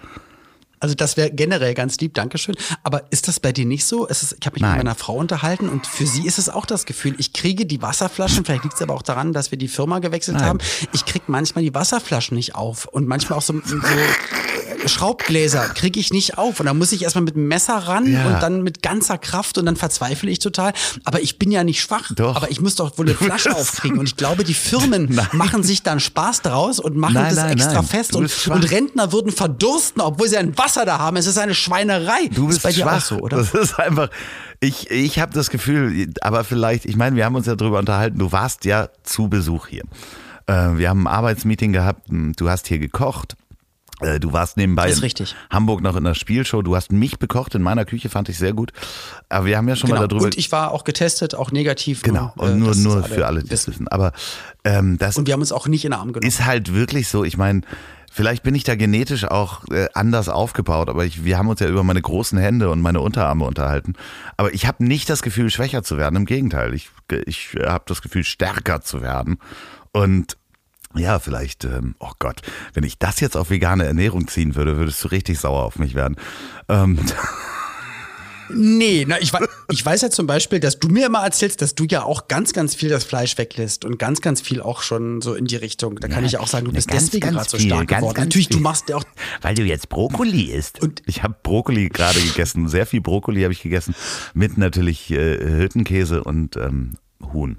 Also 0.84 0.96
das 0.96 1.16
wäre 1.16 1.30
generell 1.30 1.76
ganz 1.76 1.98
lieb, 2.00 2.16
Dankeschön. 2.16 2.56
Aber 2.82 3.04
ist 3.12 3.28
das 3.28 3.40
bei 3.40 3.52
dir 3.52 3.66
nicht 3.68 3.86
so? 3.86 4.08
Es 4.08 4.24
ist, 4.24 4.38
ich 4.40 4.46
habe 4.48 4.56
mich 4.56 4.62
Nein. 4.64 4.78
mit 4.78 4.86
meiner 4.86 4.96
Frau 4.96 5.16
unterhalten 5.16 5.70
und 5.70 5.86
für 5.86 6.08
sie 6.08 6.26
ist 6.26 6.40
es 6.40 6.50
auch 6.50 6.66
das 6.66 6.88
Gefühl, 6.88 7.14
ich 7.20 7.34
kriege 7.34 7.68
die 7.68 7.84
Wasserflaschen, 7.84 8.44
vielleicht 8.46 8.64
liegt 8.64 8.76
es 8.76 8.82
aber 8.82 8.96
auch 8.96 9.04
daran, 9.04 9.32
dass 9.32 9.52
wir 9.52 9.60
die 9.60 9.68
Firma 9.68 10.00
gewechselt 10.00 10.38
Nein. 10.38 10.48
haben, 10.48 10.60
ich 10.92 11.06
kriege 11.06 11.26
manchmal 11.28 11.64
die 11.64 11.76
Wasserflaschen 11.76 12.36
nicht 12.36 12.56
auf 12.56 12.86
und 12.86 13.08
manchmal 13.08 13.38
auch 13.38 13.44
so, 13.44 13.54
so 13.64 13.76
Schraubgläser 14.92 15.70
kriege 15.70 16.00
ich 16.00 16.12
nicht 16.14 16.38
auf 16.38 16.60
und 16.60 16.66
dann 16.68 16.78
muss 16.78 16.92
ich 16.92 17.02
erstmal 17.04 17.24
mit 17.24 17.36
dem 17.36 17.48
Messer 17.48 17.76
ran 17.78 18.12
Ja. 18.12 18.26
und 18.28 18.44
dann 18.44 18.62
mit 18.64 18.84
ganzer 18.84 19.18
Kraft 19.18 19.58
und 19.58 19.66
dann 19.66 19.76
verzweifle 19.76 20.30
ich 20.30 20.40
total. 20.40 20.74
Aber 21.04 21.22
ich 21.22 21.40
bin 21.40 21.52
ja 21.52 21.64
nicht 21.64 21.82
schwach, 21.82 22.12
Doch. 22.16 22.36
aber 22.36 22.52
ich 22.52 22.62
muss 22.62 22.76
doch 22.76 22.98
wohl 22.98 23.08
eine 23.08 23.16
Flasche 23.16 23.56
aufkriegen 23.56 23.98
und 24.00 24.06
ich 24.06 24.16
glaube, 24.18 24.44
die 24.44 24.54
Firmen 24.54 25.08
Nein. 25.10 25.28
machen 25.34 25.64
sich 25.64 25.82
dann 25.84 26.00
Spaß 26.00 26.42
draus 26.44 26.80
und 26.80 26.96
machen 26.98 27.14
Nein, 27.16 27.34
das 27.36 27.44
nein, 27.44 27.54
extra 27.54 27.82
fest 27.82 28.16
und, 28.16 28.32
und 28.50 28.72
Rentner 28.72 29.12
würden 29.12 29.32
verdursten, 29.32 30.02
obwohl 30.02 30.28
sie 30.28 30.38
ein 30.38 30.58
Wasser 30.58 30.86
da 30.86 31.00
haben. 31.00 31.18
Es 31.18 31.26
ist 31.28 31.38
eine 31.38 31.56
Schweinerei. 31.56 32.28
Du 32.34 32.48
bist 32.48 32.58
ist 32.60 32.64
bei 32.64 32.72
dir 32.72 32.84
schwach. 32.84 32.98
auch 32.98 33.02
so, 33.02 33.18
oder? 33.20 33.38
Das 33.38 33.54
ist 33.54 33.80
einfach. 33.80 34.10
Ich, 34.60 34.92
ich 34.92 35.18
habe 35.20 35.34
das 35.34 35.50
Gefühl, 35.50 36.10
aber 36.22 36.44
vielleicht, 36.44 36.86
ich 36.86 36.96
meine, 36.96 37.16
wir 37.16 37.26
haben 37.26 37.36
uns 37.36 37.48
ja 37.48 37.56
darüber 37.56 37.80
unterhalten, 37.80 38.20
du 38.20 38.32
warst 38.32 38.64
ja 38.66 38.90
zu 39.04 39.28
Besuch 39.28 39.68
hier. 39.68 39.84
Äh, 40.46 40.78
wir 40.78 40.90
haben 40.90 41.08
ein 41.08 41.14
Arbeitsmeeting 41.14 41.74
gehabt, 41.74 42.10
m, 42.10 42.34
du 42.38 42.50
hast 42.50 42.68
hier 42.68 42.78
gekocht. 42.78 43.36
Äh, 44.02 44.20
Du 44.20 44.34
warst 44.34 44.58
nebenbei 44.58 44.90
Ist 44.90 44.98
in 44.98 45.04
richtig. 45.04 45.36
Hamburg 45.50 45.82
noch 45.82 45.96
in 45.96 46.04
der 46.04 46.14
Spielshow. 46.16 46.62
Du 46.62 46.76
hast 46.76 46.92
mich 46.92 47.20
bekocht 47.20 47.56
in 47.56 47.62
meiner 47.62 47.86
Küche, 47.86 48.10
fand 48.10 48.30
ich 48.30 48.38
sehr 48.38 48.54
gut. 48.54 48.72
Aber 49.30 49.46
wir 49.46 49.58
haben 49.58 49.68
ja 49.68 49.76
schon 49.76 49.90
Genau. 49.90 50.02
mal 50.02 50.08
darüber. 50.08 50.26
Und 50.26 50.38
ich 50.38 50.52
war 50.52 50.72
auch 50.72 50.84
getestet, 50.84 51.36
auch 51.36 51.52
negativ. 51.52 52.02
genau, 52.04 52.34
nur, 52.36 52.48
äh, 52.48 52.52
und 52.52 52.60
nur, 52.60 52.68
das 52.70 52.78
nur 52.78 53.04
für 53.04 53.26
alle, 53.28 53.44
die 53.44 53.50
das 53.50 53.68
wissen. 53.68 53.88
Aber 53.88 54.12
ähm, 54.64 54.98
das 54.98 55.18
Und 55.18 55.28
wir 55.28 55.34
haben 55.34 55.42
uns 55.42 55.52
auch 55.52 55.68
nicht 55.68 55.86
in 55.86 55.92
den 55.92 56.00
Arm 56.00 56.14
genommen. 56.14 56.28
ist 56.28 56.46
halt 56.46 56.74
wirklich 56.74 57.08
so, 57.08 57.24
ich 57.24 57.38
meine, 57.38 57.62
vielleicht 58.12 58.44
bin 58.44 58.56
ich 58.56 58.64
da 58.64 58.76
genetisch 58.76 59.24
auch 59.26 59.64
äh, 59.70 59.88
anders 59.94 60.28
aufgebaut, 60.30 60.90
aber 60.90 61.06
ich, 61.06 61.24
wir 61.24 61.38
haben 61.38 61.48
uns 61.48 61.60
ja 61.62 61.68
über 61.68 61.84
meine 61.84 62.02
großen 62.02 62.38
Hände 62.38 62.70
und 62.70 62.82
meine 62.82 63.00
Unterarme 63.02 63.46
unterhalten. 63.46 63.94
Aber 64.38 64.54
ich 64.54 64.66
habe 64.68 64.84
nicht 64.84 65.10
das 65.10 65.22
Gefühl, 65.22 65.50
schwächer 65.50 65.84
zu 65.84 65.98
werden. 65.98 66.16
Im 66.18 66.26
Gegenteil, 66.26 66.74
ich, 66.74 66.90
ich 67.26 67.56
habe 67.66 67.84
das 67.88 68.02
Gefühl, 68.02 68.24
stärker 68.24 68.82
zu 68.82 69.02
werden. 69.02 69.38
Und 69.94 70.38
ja, 70.96 71.20
vielleicht, 71.20 71.64
ähm, 71.66 71.96
oh 72.00 72.12
Gott, 72.20 72.42
wenn 72.74 72.84
ich 72.84 72.98
das 73.00 73.20
jetzt 73.20 73.38
auf 73.38 73.50
vegane 73.50 73.86
Ernährung 73.86 74.28
ziehen 74.28 74.56
würde, 74.56 74.78
würdest 74.78 75.04
du 75.04 75.08
richtig 75.10 75.40
sauer 75.40 75.64
auf 75.64 75.78
mich 75.80 75.96
werden. 75.96 76.16
Ähm, 76.70 77.00
Nee, 78.54 79.06
na, 79.08 79.18
ich, 79.22 79.32
ich 79.72 79.86
weiß 79.86 80.02
ja 80.02 80.10
zum 80.10 80.28
Beispiel, 80.28 80.60
dass 80.60 80.78
du 80.78 80.90
mir 80.90 81.06
immer 81.06 81.24
erzählst, 81.24 81.62
dass 81.62 81.74
du 81.74 81.86
ja 81.86 82.04
auch 82.04 82.28
ganz, 82.28 82.52
ganz 82.52 82.76
viel 82.76 82.90
das 82.90 83.06
Fleisch 83.06 83.38
weglässt 83.38 83.86
und 83.86 83.98
ganz, 83.98 84.20
ganz 84.20 84.42
viel 84.42 84.62
auch 84.62 84.82
schon 84.82 85.22
so 85.22 85.36
in 85.36 85.46
die 85.46 85.56
Richtung. 85.56 85.96
Da 85.96 86.10
kann 86.10 86.24
Ja, 86.24 86.28
ich 86.28 86.38
auch 86.38 86.48
sagen, 86.48 86.66
du 86.66 86.74
bist 86.74 86.90
ganz, 86.90 87.06
deswegen 87.06 87.32
gerade 87.32 87.50
so 87.50 87.58
stark 87.58 87.88
ganz, 87.88 88.02
geworden. 88.02 88.16
ganz 88.16 88.26
Natürlich, 88.26 88.50
du 88.50 88.56
viel. 88.56 88.64
machst 88.64 88.90
ja 88.90 88.98
auch 88.98 89.06
Weil 89.42 89.56
du 89.56 89.64
jetzt 89.64 89.88
Brokkoli 89.88 90.52
isst. 90.52 90.82
Und- 90.82 91.02
ich 91.06 91.24
habe 91.24 91.36
Brokkoli 91.44 91.88
gerade 91.88 92.20
gegessen. 92.20 92.68
Sehr 92.68 92.86
viel 92.86 93.00
Brokkoli 93.00 93.42
habe 93.44 93.54
ich 93.54 93.62
gegessen. 93.62 93.96
Mit 94.34 94.58
natürlich 94.58 95.10
äh, 95.12 95.38
Hüttenkäse 95.60 96.22
und 96.22 96.58
ähm, 96.58 96.98
Huhn. 97.32 97.58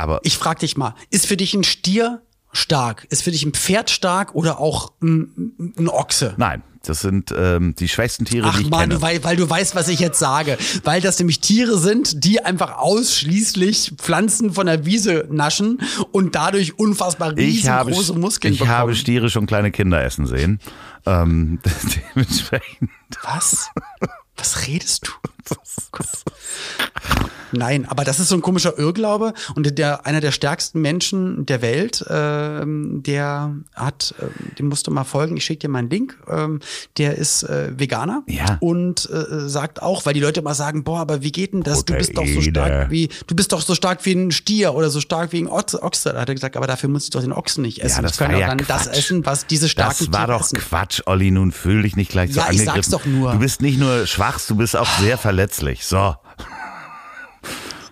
Aber 0.00 0.20
Ich 0.24 0.36
frag 0.38 0.58
dich 0.60 0.76
mal, 0.76 0.94
ist 1.10 1.26
für 1.26 1.36
dich 1.36 1.54
ein 1.54 1.64
Stier 1.64 2.22
stark? 2.52 3.06
Ist 3.10 3.22
für 3.22 3.30
dich 3.30 3.44
ein 3.44 3.52
Pferd 3.52 3.90
stark 3.90 4.34
oder 4.34 4.58
auch 4.58 4.92
ein, 5.02 5.52
ein 5.78 5.88
Ochse? 5.88 6.34
nein, 6.36 6.62
das 6.82 7.02
sind 7.02 7.32
ähm, 7.36 7.74
die 7.78 7.88
schwächsten 7.90 8.24
Tiere, 8.24 8.48
Ach 8.50 8.56
die 8.56 8.62
ich 8.64 8.70
man, 8.70 8.88
kenne. 8.88 9.02
weil, 9.02 9.22
weil 9.22 9.36
du 9.36 9.48
weißt, 9.48 9.74
was 9.74 9.88
ich 9.88 10.00
jetzt 10.00 10.18
sage. 10.18 10.56
Weil 10.82 11.02
das 11.02 11.18
nämlich 11.18 11.40
Tiere 11.40 11.78
sind, 11.78 12.24
die 12.24 12.42
einfach 12.42 12.78
ausschließlich 12.78 13.92
Pflanzen 13.98 14.54
von 14.54 14.64
der 14.66 14.86
Wiese 14.86 15.26
naschen 15.30 15.80
und 16.10 16.34
dadurch 16.34 16.78
unfassbar 16.78 17.36
ich 17.36 17.68
habe, 17.68 17.90
riesengroße 17.90 18.18
Muskeln 18.18 18.54
ich 18.54 18.60
bekommen. 18.60 18.76
habe 18.78 18.94
Stiere 18.94 19.28
schon 19.28 19.46
kleine 19.46 19.70
Kinder 19.70 20.02
essen 20.02 20.26
sehen. 20.26 20.58
Ähm, 21.06 21.60
dementsprechend. 22.14 22.90
was? 23.22 23.68
Was 24.36 24.66
redest 24.66 25.06
du? 25.06 25.12
Nein, 27.52 27.84
aber 27.88 28.04
das 28.04 28.20
ist 28.20 28.28
so 28.28 28.36
ein 28.36 28.42
komischer 28.42 28.78
Irrglaube 28.78 29.34
und 29.56 29.76
der 29.76 30.06
einer 30.06 30.20
der 30.20 30.30
stärksten 30.30 30.80
Menschen 30.80 31.46
der 31.46 31.62
Welt, 31.62 32.04
ähm, 32.08 33.02
der 33.04 33.56
hat, 33.74 34.14
äh, 34.20 34.54
dem 34.54 34.68
musst 34.68 34.86
du 34.86 34.92
mal 34.92 35.02
folgen. 35.02 35.36
Ich 35.36 35.46
schicke 35.46 35.62
dir 35.66 35.68
mal 35.68 35.80
einen 35.80 35.90
Link. 35.90 36.16
Ähm, 36.30 36.60
der 36.96 37.16
ist 37.18 37.42
äh, 37.42 37.76
Veganer 37.76 38.22
Ja. 38.28 38.56
und 38.60 39.10
äh, 39.10 39.48
sagt 39.48 39.82
auch, 39.82 40.06
weil 40.06 40.14
die 40.14 40.20
Leute 40.20 40.38
immer 40.40 40.54
sagen, 40.54 40.84
boah, 40.84 41.00
aber 41.00 41.22
wie 41.22 41.32
geht 41.32 41.52
denn 41.52 41.64
das? 41.64 41.84
Du 41.84 41.94
bist 41.94 42.16
doch 42.16 42.24
so 42.24 42.40
stark 42.40 42.88
wie, 42.92 43.08
du 43.26 43.34
bist 43.34 43.50
doch 43.50 43.62
so 43.62 43.74
stark 43.74 44.06
wie 44.06 44.12
ein 44.12 44.30
Stier 44.30 44.72
oder 44.74 44.88
so 44.88 45.00
stark 45.00 45.32
wie 45.32 45.40
ein 45.42 45.48
Ochse. 45.48 45.80
Da 46.12 46.20
hat 46.20 46.28
er 46.28 46.36
gesagt, 46.36 46.56
aber 46.56 46.68
dafür 46.68 46.88
muss 46.88 47.02
ich 47.04 47.10
doch 47.10 47.20
den 47.20 47.32
Ochsen 47.32 47.62
nicht 47.62 47.82
essen. 47.82 48.02
das 48.04 48.12
ich 48.12 48.18
kann 48.18 48.30
ja 48.36 48.46
dann 48.46 48.58
das 48.58 48.84
Quatsch. 48.84 48.96
essen, 48.96 49.26
was 49.26 49.48
diese 49.48 49.68
starken 49.68 49.96
Das 49.98 50.12
war 50.12 50.26
Tiere 50.26 50.38
doch 50.38 50.44
essen. 50.44 50.58
Quatsch, 50.58 51.00
Olli. 51.06 51.32
Nun 51.32 51.50
fühl 51.50 51.82
dich 51.82 51.96
nicht 51.96 52.12
gleich 52.12 52.32
so 52.32 52.38
Ja, 52.38 52.44
ich 52.44 52.60
angegriffen. 52.60 52.74
sag's 52.82 52.90
doch 52.90 53.06
nur. 53.06 53.32
Du 53.32 53.38
bist 53.40 53.60
nicht 53.60 53.80
nur 53.80 54.06
schwach, 54.06 54.38
du 54.46 54.54
bist 54.54 54.76
auch 54.76 54.88
sehr 55.00 55.18
verletzlich. 55.40 55.84
So. 55.84 56.14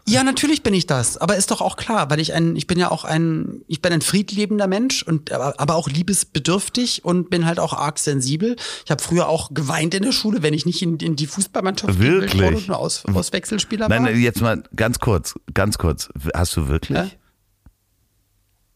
Ja, 0.07 0.25
natürlich 0.25 0.63
bin 0.63 0.73
ich 0.73 0.87
das, 0.87 1.19
aber 1.19 1.37
ist 1.37 1.51
doch 1.51 1.61
auch 1.61 1.77
klar, 1.77 2.09
weil 2.09 2.19
ich 2.19 2.33
ein, 2.33 2.57
ich 2.57 2.67
bin 2.67 2.79
ja 2.79 2.91
auch 2.91 3.05
ein, 3.05 3.61
ich 3.67 3.83
bin 3.83 3.93
ein 3.93 4.01
friedliebender 4.01 4.67
Mensch 4.67 5.03
und 5.03 5.31
aber, 5.33 5.75
auch 5.75 5.87
liebesbedürftig 5.87 7.05
und 7.05 7.29
bin 7.29 7.45
halt 7.45 7.61
auch 7.61 7.75
arg 7.75 7.99
sensibel. 7.99 8.57
Ich 8.87 8.91
habe 8.91 9.03
früher 9.03 9.29
auch 9.29 9.53
geweint 9.53 9.93
in 9.93 10.03
der 10.03 10.13
Schule, 10.13 10.43
wenn 10.43 10.55
ich 10.55 10.65
nicht 10.65 10.81
in, 10.81 10.97
in 10.97 11.15
die 11.15 11.27
Fußballmannschaft 11.27 11.99
Wirklich? 11.99 12.43
wurde 12.43 12.57
und 12.57 12.69
nur 12.69 12.79
Aus, 12.79 13.05
Auswechselspieler 13.05 13.91
war. 13.91 14.01
Nein, 14.01 14.19
jetzt 14.19 14.41
mal 14.41 14.63
ganz 14.75 14.99
kurz, 14.99 15.35
ganz 15.53 15.77
kurz. 15.77 16.09
Hast 16.35 16.57
du 16.57 16.69
wirklich? 16.69 16.97
Ja? 16.97 17.11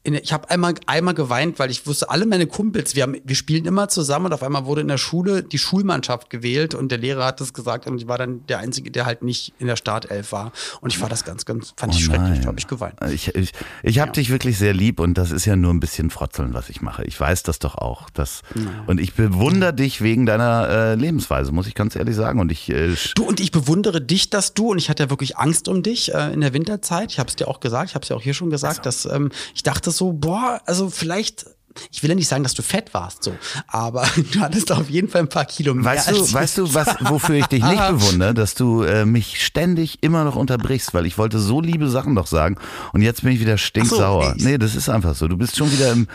In, 0.04 0.14
ich 0.14 0.32
habe 0.32 0.50
einmal 0.50 0.74
einmal 0.86 1.14
geweint, 1.14 1.58
weil 1.58 1.70
ich 1.70 1.86
wusste, 1.86 2.10
alle 2.10 2.26
meine 2.26 2.46
Kumpels, 2.46 2.96
wir 2.96 3.04
haben, 3.04 3.16
wir 3.24 3.36
spielen 3.36 3.66
immer 3.66 3.88
zusammen 3.88 4.26
und 4.26 4.32
auf 4.32 4.42
einmal 4.42 4.64
wurde 4.64 4.80
in 4.80 4.88
der 4.88 4.98
Schule 4.98 5.42
die 5.44 5.58
Schulmannschaft 5.58 6.28
gewählt 6.28 6.74
und 6.74 6.90
der 6.90 6.98
Lehrer 6.98 7.24
hat 7.24 7.40
das 7.40 7.52
gesagt 7.52 7.86
und 7.86 7.98
ich 7.98 8.08
war 8.08 8.18
dann 8.18 8.44
der 8.48 8.58
einzige, 8.58 8.90
der 8.90 9.06
halt 9.06 9.22
nicht 9.22 9.52
in 9.60 9.68
der 9.68 9.76
Startelf 9.76 10.32
war 10.32 10.50
und 10.80 10.92
ich 10.92 11.00
war 11.00 11.08
das 11.08 11.24
ganz, 11.24 11.44
ganz, 11.44 11.72
fand 11.76 11.94
ich 11.94 12.02
Oh 12.02 12.06
schrecklich, 12.06 12.30
nein. 12.30 12.40
da 12.42 12.48
habe 12.48 12.58
ich 12.58 12.66
geweint. 12.66 12.94
Ich, 13.12 13.34
ich, 13.34 13.52
ich 13.84 13.98
habe 14.00 14.10
dich 14.10 14.30
wirklich 14.30 14.58
sehr 14.58 14.74
lieb 14.74 14.98
und 14.98 15.14
das 15.14 15.30
ist 15.30 15.44
ja 15.44 15.54
nur 15.54 15.72
ein 15.72 15.78
bisschen 15.78 16.10
Frotzeln, 16.10 16.52
was 16.52 16.68
ich 16.68 16.80
mache. 16.82 17.04
Ich 17.04 17.20
weiß 17.20 17.44
das 17.44 17.60
doch 17.60 17.76
auch. 17.76 18.10
Das, 18.10 18.42
Und 18.86 19.00
ich 19.00 19.14
bewundere 19.14 19.72
dich 19.72 20.00
wegen 20.02 20.26
deiner 20.26 20.68
äh, 20.68 20.94
Lebensweise, 20.96 21.52
muss 21.52 21.68
ich 21.68 21.74
ganz 21.76 21.94
ehrlich 21.94 22.16
sagen. 22.16 22.40
Und 22.40 22.50
ich 22.50 22.68
äh, 22.70 22.94
Du 23.14 23.24
und 23.24 23.38
ich 23.38 23.52
bewundere 23.52 24.00
dich, 24.00 24.30
dass 24.30 24.52
du 24.54 24.70
und 24.72 24.78
ich 24.78 24.90
hatte 24.90 25.04
ja 25.04 25.10
wirklich 25.10 25.38
Angst 25.38 25.68
um 25.68 25.84
dich 25.84 26.12
äh, 26.12 26.32
in 26.32 26.40
der 26.40 26.52
Winterzeit. 26.54 27.12
Ich 27.12 27.18
habe 27.20 27.28
es 27.28 27.36
dir 27.36 27.46
auch 27.46 27.60
gesagt, 27.60 27.90
ich 27.90 27.94
habe 27.94 28.02
es 28.02 28.08
ja 28.08 28.16
auch 28.16 28.22
hier 28.22 28.34
schon 28.34 28.50
gesagt, 28.50 28.84
dass 28.86 29.04
ähm, 29.04 29.30
ich 29.54 29.62
dachte 29.62 29.91
so, 29.92 30.12
boah, 30.12 30.60
also 30.66 30.90
vielleicht. 30.90 31.46
Ich 31.90 32.02
will 32.02 32.10
ja 32.10 32.14
nicht 32.16 32.28
sagen, 32.28 32.42
dass 32.42 32.52
du 32.52 32.60
fett 32.60 32.92
warst, 32.92 33.24
so, 33.24 33.34
aber 33.66 34.06
du 34.34 34.40
hattest 34.40 34.70
auf 34.72 34.90
jeden 34.90 35.08
Fall 35.08 35.22
ein 35.22 35.28
paar 35.30 35.46
Kilo 35.46 35.72
mehr. 35.72 35.86
Weißt 35.86 36.10
du, 36.10 36.30
weißt 36.34 36.58
du, 36.58 36.74
was, 36.74 36.96
wofür 37.00 37.36
ich 37.36 37.46
dich 37.46 37.64
nicht 37.64 37.88
bewundere, 37.88 38.34
dass 38.34 38.54
du 38.54 38.82
äh, 38.82 39.06
mich 39.06 39.42
ständig 39.42 40.02
immer 40.02 40.22
noch 40.24 40.36
unterbrichst, 40.36 40.92
weil 40.92 41.06
ich 41.06 41.16
wollte 41.16 41.38
so 41.38 41.62
liebe 41.62 41.88
Sachen 41.88 42.14
doch 42.14 42.26
sagen 42.26 42.56
und 42.92 43.00
jetzt 43.00 43.22
bin 43.22 43.32
ich 43.32 43.40
wieder 43.40 43.56
stinksauer. 43.56 44.34
ich- 44.36 44.44
nee, 44.44 44.58
das 44.58 44.74
ist 44.74 44.90
einfach 44.90 45.14
so. 45.14 45.28
Du 45.28 45.38
bist 45.38 45.56
schon 45.56 45.72
wieder 45.72 45.92
im, 45.92 46.08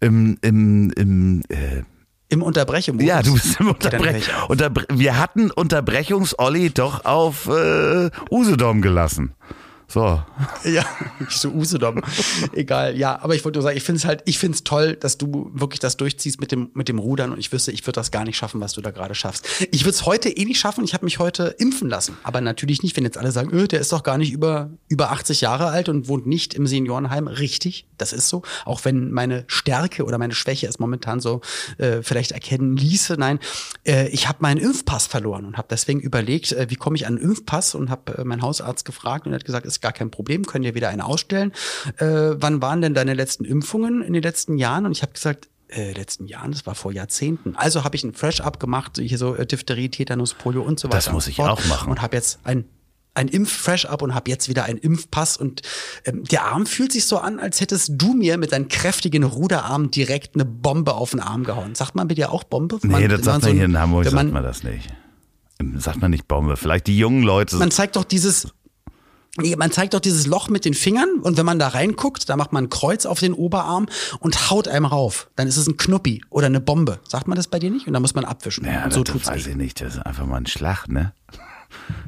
im, 0.00 0.38
im, 0.40 0.90
im 0.96 1.42
äh, 1.50 1.82
Im 2.30 2.42
Unterbrechemodus. 2.42 3.06
ja, 3.06 3.20
du 3.20 3.34
bist 3.34 3.60
im 3.60 3.68
Okay, 3.68 3.90
dann 3.90 3.92
hör 3.92 3.98
Unterbrech. 4.00 4.28
ich 4.28 4.34
auf. 4.34 4.48
Unterbre 4.48 4.86
wir 4.94 5.18
hatten 5.18 5.50
Unterbrechungs-Olli 5.50 6.70
doch 6.70 7.04
auf 7.04 7.48
äh, 7.48 8.08
Usedom 8.30 8.80
gelassen. 8.80 9.34
So. 9.92 10.22
Ja, 10.64 10.84
nicht 11.18 11.32
so 11.32 11.50
Usedom. 11.50 12.00
Egal, 12.52 12.96
ja, 12.96 13.20
aber 13.20 13.34
ich 13.34 13.44
wollte 13.44 13.58
nur 13.58 13.64
sagen, 13.64 13.76
ich 13.76 13.82
finde 13.82 13.98
es 13.98 14.04
halt, 14.04 14.22
ich 14.26 14.38
finde 14.38 14.54
es 14.54 14.64
toll, 14.64 14.94
dass 14.94 15.18
du 15.18 15.50
wirklich 15.52 15.80
das 15.80 15.96
durchziehst 15.96 16.40
mit 16.40 16.52
dem, 16.52 16.70
mit 16.74 16.88
dem 16.88 16.98
Rudern 17.00 17.32
und 17.32 17.38
ich 17.38 17.50
wüsste, 17.50 17.72
ich 17.72 17.82
würde 17.82 17.96
das 17.96 18.12
gar 18.12 18.24
nicht 18.24 18.36
schaffen, 18.36 18.60
was 18.60 18.72
du 18.74 18.80
da 18.80 18.92
gerade 18.92 19.14
schaffst. 19.14 19.46
Ich 19.72 19.84
würde 19.84 19.90
es 19.96 20.06
heute 20.06 20.28
eh 20.28 20.44
nicht 20.44 20.60
schaffen, 20.60 20.84
ich 20.84 20.94
habe 20.94 21.04
mich 21.04 21.18
heute 21.18 21.56
impfen 21.58 21.90
lassen. 21.90 22.16
Aber 22.22 22.40
natürlich 22.40 22.82
nicht, 22.82 22.96
wenn 22.96 23.04
jetzt 23.04 23.18
alle 23.18 23.32
sagen, 23.32 23.52
öh, 23.52 23.66
der 23.66 23.80
ist 23.80 23.92
doch 23.92 24.04
gar 24.04 24.18
nicht 24.18 24.32
über, 24.32 24.70
über 24.88 25.10
80 25.10 25.40
Jahre 25.40 25.66
alt 25.66 25.88
und 25.88 26.08
wohnt 26.08 26.26
nicht 26.26 26.54
im 26.54 26.66
Seniorenheim. 26.66 27.26
Richtig, 27.26 27.86
das 27.98 28.12
ist 28.12 28.28
so. 28.28 28.42
Auch 28.64 28.84
wenn 28.84 29.10
meine 29.10 29.44
Stärke 29.48 30.04
oder 30.04 30.16
meine 30.18 30.34
Schwäche 30.34 30.68
es 30.68 30.78
momentan 30.78 31.18
so 31.18 31.40
äh, 31.78 32.02
vielleicht 32.02 32.32
erkennen 32.32 32.76
ließe. 32.76 33.14
Nein, 33.18 33.40
äh, 33.84 34.08
ich 34.08 34.28
habe 34.28 34.38
meinen 34.42 34.60
Impfpass 34.60 35.06
verloren 35.06 35.44
und 35.44 35.58
habe 35.58 35.68
deswegen 35.70 36.00
überlegt, 36.00 36.52
äh, 36.52 36.68
wie 36.70 36.76
komme 36.76 36.96
ich 36.96 37.06
an 37.06 37.18
einen 37.18 37.24
Impfpass 37.24 37.74
und 37.74 37.90
habe 37.90 38.18
äh, 38.18 38.24
meinen 38.24 38.42
Hausarzt 38.42 38.84
gefragt 38.84 39.26
und 39.26 39.32
er 39.32 39.36
hat 39.36 39.44
gesagt, 39.44 39.66
ist 39.66 39.81
gar 39.82 39.92
kein 39.92 40.10
Problem, 40.10 40.46
können 40.46 40.64
dir 40.64 40.74
wieder 40.74 40.88
einen 40.88 41.00
ausstellen. 41.02 41.52
Äh, 41.98 42.06
wann 42.36 42.62
waren 42.62 42.80
denn 42.80 42.94
deine 42.94 43.14
letzten 43.14 43.44
Impfungen 43.44 44.02
in 44.02 44.12
den 44.14 44.22
letzten 44.22 44.56
Jahren? 44.56 44.86
Und 44.86 44.92
ich 44.92 45.02
habe 45.02 45.12
gesagt, 45.12 45.48
äh, 45.68 45.92
letzten 45.92 46.26
Jahren, 46.26 46.52
das 46.52 46.66
war 46.66 46.74
vor 46.74 46.92
Jahrzehnten. 46.92 47.56
Also 47.56 47.84
habe 47.84 47.96
ich 47.96 48.04
ein 48.04 48.14
Fresh-Up 48.14 48.60
gemacht, 48.60 48.98
hier 48.98 49.18
so 49.18 49.34
äh, 49.34 49.46
Diphtherie, 49.46 49.88
Tetanus, 49.88 50.34
Polio 50.34 50.62
und 50.62 50.78
so 50.80 50.88
weiter. 50.88 50.96
Das 50.98 51.12
muss 51.12 51.26
ich 51.26 51.40
auch 51.40 51.64
machen. 51.66 51.90
Und 51.90 52.00
habe 52.02 52.16
jetzt 52.16 52.38
ein 52.44 52.64
ein 53.14 53.28
Impf-Fresh-Up 53.28 54.00
und 54.00 54.14
habe 54.14 54.30
jetzt 54.30 54.48
wieder 54.48 54.64
einen 54.64 54.78
Impfpass 54.78 55.36
und 55.36 55.60
ähm, 56.06 56.24
der 56.24 56.46
Arm 56.46 56.64
fühlt 56.64 56.92
sich 56.92 57.04
so 57.04 57.18
an, 57.18 57.40
als 57.40 57.60
hättest 57.60 57.90
du 57.96 58.14
mir 58.14 58.38
mit 58.38 58.52
deinen 58.52 58.68
kräftigen 58.68 59.22
Ruderarm 59.22 59.90
direkt 59.90 60.34
eine 60.34 60.46
Bombe 60.46 60.94
auf 60.94 61.10
den 61.10 61.20
Arm 61.20 61.44
gehauen. 61.44 61.74
Sagt 61.74 61.94
man 61.94 62.08
bei 62.08 62.14
dir 62.14 62.32
auch 62.32 62.42
Bombe? 62.44 62.78
Nee, 62.82 62.88
Man- 62.88 63.08
das 63.10 63.20
sagt 63.20 63.26
man 63.26 63.40
so 63.42 63.48
ein- 63.50 63.56
hier 63.56 63.64
in 63.66 63.78
Hamburg, 63.78 64.04
sagt 64.04 64.14
man, 64.16 64.30
man 64.32 64.42
das 64.42 64.62
nicht. 64.62 64.88
Sagt 65.76 66.00
man 66.00 66.10
nicht 66.10 66.26
Bombe. 66.26 66.56
Vielleicht 66.56 66.86
die 66.86 66.96
jungen 66.98 67.22
Leute. 67.22 67.56
man 67.56 67.70
zeigt 67.70 67.96
doch 67.96 68.04
dieses 68.04 68.48
man 69.36 69.70
zeigt 69.70 69.94
doch 69.94 70.00
dieses 70.00 70.26
Loch 70.26 70.48
mit 70.48 70.64
den 70.64 70.74
Fingern 70.74 71.08
und 71.22 71.38
wenn 71.38 71.46
man 71.46 71.58
da 71.58 71.68
reinguckt, 71.68 72.28
da 72.28 72.36
macht 72.36 72.52
man 72.52 72.64
ein 72.64 72.70
Kreuz 72.70 73.06
auf 73.06 73.18
den 73.18 73.32
Oberarm 73.32 73.86
und 74.20 74.50
haut 74.50 74.68
einem 74.68 74.84
rauf. 74.84 75.30
Dann 75.36 75.48
ist 75.48 75.56
es 75.56 75.66
ein 75.66 75.78
Knuppi 75.78 76.22
oder 76.28 76.46
eine 76.46 76.60
Bombe. 76.60 77.00
Sagt 77.08 77.28
man 77.28 77.36
das 77.36 77.48
bei 77.48 77.58
dir 77.58 77.70
nicht? 77.70 77.86
Und 77.86 77.94
dann 77.94 78.02
muss 78.02 78.14
man 78.14 78.26
abwischen. 78.26 78.66
Ja, 78.66 78.84
und 78.84 78.92
so 78.92 79.02
das 79.02 79.12
tut's 79.12 79.28
weiß 79.28 79.46
ich 79.46 79.56
nicht. 79.56 79.80
Das 79.80 79.94
ist 79.94 80.00
einfach 80.00 80.26
mal 80.26 80.36
ein 80.36 80.46
Schlag, 80.46 80.88
ne? 80.88 81.12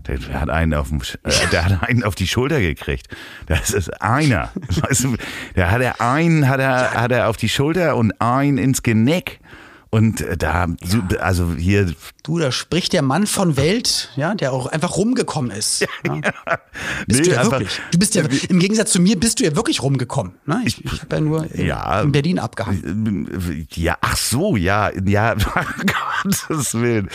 Der, 0.06 0.18
hat 0.38 0.50
einen 0.50 0.74
auf 0.74 0.88
dem, 0.88 1.00
äh, 1.22 1.30
der 1.50 1.64
hat 1.64 1.88
einen 1.88 2.04
auf 2.04 2.14
die 2.14 2.26
Schulter 2.26 2.60
gekriegt. 2.60 3.08
Das 3.46 3.70
ist 3.70 4.02
einer. 4.02 4.50
Weißt 4.68 5.04
du, 5.04 5.16
der 5.56 5.70
hat 5.70 5.80
er 5.80 6.02
einen, 6.02 6.48
hat 6.48 6.60
er, 6.60 6.92
hat 6.92 7.10
er 7.10 7.30
auf 7.30 7.38
die 7.38 7.48
Schulter 7.48 7.96
und 7.96 8.12
einen 8.20 8.58
ins 8.58 8.82
Genick. 8.82 9.40
Und 9.94 10.20
äh, 10.22 10.37
da, 10.37 10.66
so- 10.83 11.02
also 11.20 11.54
hier, 11.57 11.94
Du, 12.24 12.38
da 12.38 12.50
spricht 12.50 12.92
der 12.94 13.02
Mann 13.02 13.26
von 13.26 13.57
Welt, 13.57 14.11
ja, 14.16 14.35
der 14.35 14.52
auch 14.52 14.66
einfach 14.66 14.96
rumgekommen 14.96 15.50
ist. 15.52 15.80
Ja. 16.04 16.14
Bist 17.07 17.20
nee, 17.20 17.26
du 17.26 17.30
ja 17.33 17.40
einfach- 17.40 17.52
wirklich. 17.61 17.80
Du 17.92 17.98
bist 17.98 18.14
ja, 18.16 18.24
im 18.48 18.59
Gegensatz 18.59 18.90
zu 18.92 19.00
mir 19.00 19.18
bist 19.20 19.38
du 19.40 19.44
ja 19.44 19.54
wirklich 19.54 19.83
rumgekommen. 19.83 20.33
Ne? 20.46 20.62
Ich, 20.64 20.85
ich 20.85 21.02
habe 21.02 21.14
ja 21.16 21.20
nur 21.20 21.52
in, 21.54 21.66
Ja. 21.66 22.00
in 22.00 22.11
Berlin 22.12 22.38
abgehangen. 22.40 23.66
Ja, 23.74 23.96
ach 24.00 24.16
so, 24.16 24.57
ja, 24.57 24.90
ja, 25.07 25.35
Gottes 26.24 26.74
Willen. 26.74 27.09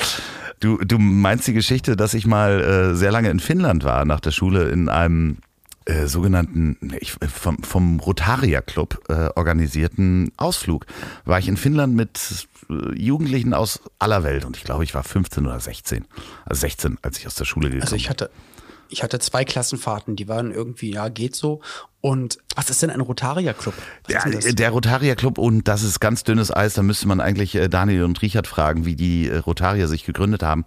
Du, 0.61 0.77
du 0.77 0.99
meinst 0.99 1.47
die 1.47 1.53
Geschichte, 1.53 1.95
dass 1.95 2.13
ich 2.13 2.25
mal 2.25 2.61
äh, 2.61 2.95
sehr 2.95 3.11
lange 3.11 3.29
in 3.29 3.39
Finnland 3.39 3.83
war, 3.83 4.05
nach 4.05 4.19
der 4.19 4.31
Schule 4.31 4.69
in 4.69 4.89
einem 4.89 5.37
äh, 5.85 6.05
sogenannten, 6.05 6.77
ich, 6.99 7.13
vom, 7.33 7.63
vom 7.63 7.99
Rotaria 7.99 8.61
Club 8.61 9.01
äh, 9.09 9.29
organisierten 9.35 10.31
Ausflug. 10.37 10.85
War 11.25 11.39
ich 11.39 11.47
in 11.47 11.57
Finnland 11.57 11.95
mit 11.95 12.19
äh, 12.19 12.58
Jugendlichen 12.95 13.53
aus 13.53 13.81
aller 13.97 14.23
Welt 14.23 14.45
und 14.45 14.55
ich 14.57 14.63
glaube, 14.63 14.83
ich 14.83 14.93
war 14.93 15.03
15 15.03 15.45
oder 15.45 15.59
16. 15.59 16.05
Also 16.45 16.61
16, 16.61 16.97
als 17.01 17.17
ich 17.17 17.27
aus 17.27 17.35
der 17.35 17.45
Schule 17.45 17.69
gekommen 17.69 17.81
Also 17.81 17.95
ich 17.95 18.09
hatte, 18.09 18.29
ich 18.89 19.03
hatte 19.03 19.19
zwei 19.19 19.43
Klassenfahrten, 19.43 20.15
die 20.15 20.27
waren 20.27 20.51
irgendwie, 20.51 20.91
ja, 20.91 21.09
geht 21.09 21.35
so. 21.35 21.61
Und 22.01 22.37
was 22.55 22.69
ist 22.69 22.81
denn 22.81 22.89
ein 22.89 23.01
Rotarier-Club? 23.01 23.73
Was 24.05 24.13
Ja, 24.23 24.51
der 24.53 24.69
Rotarier 24.69 25.15
Club 25.15 25.37
und 25.37 25.67
das 25.67 25.83
ist 25.83 25.99
ganz 25.99 26.23
dünnes 26.23 26.55
Eis, 26.55 26.75
da 26.75 26.83
müsste 26.83 27.07
man 27.07 27.19
eigentlich 27.19 27.55
äh, 27.55 27.67
Daniel 27.67 28.03
und 28.03 28.21
Richard 28.21 28.47
fragen, 28.47 28.85
wie 28.85 28.95
die 28.95 29.27
äh, 29.27 29.37
Rotarier 29.37 29.87
sich 29.87 30.05
gegründet 30.05 30.43
haben. 30.43 30.65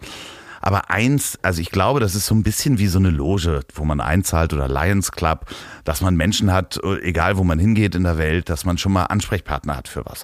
Aber 0.62 0.90
eins, 0.90 1.38
also 1.42 1.60
ich 1.60 1.70
glaube, 1.70 2.00
das 2.00 2.14
ist 2.14 2.26
so 2.26 2.34
ein 2.34 2.42
bisschen 2.42 2.78
wie 2.78 2.86
so 2.86 2.98
eine 2.98 3.10
Loge, 3.10 3.60
wo 3.74 3.84
man 3.84 4.00
einzahlt 4.00 4.54
oder 4.54 4.68
Lions 4.68 5.12
Club, 5.12 5.46
dass 5.84 6.00
man 6.00 6.16
Menschen 6.16 6.52
hat, 6.52 6.80
äh, 6.82 7.00
egal 7.02 7.36
wo 7.36 7.44
man 7.44 7.58
hingeht 7.58 7.94
in 7.94 8.04
der 8.04 8.16
Welt, 8.16 8.48
dass 8.48 8.64
man 8.64 8.78
schon 8.78 8.92
mal 8.92 9.04
Ansprechpartner 9.04 9.76
hat 9.76 9.88
für 9.88 10.04
was. 10.06 10.22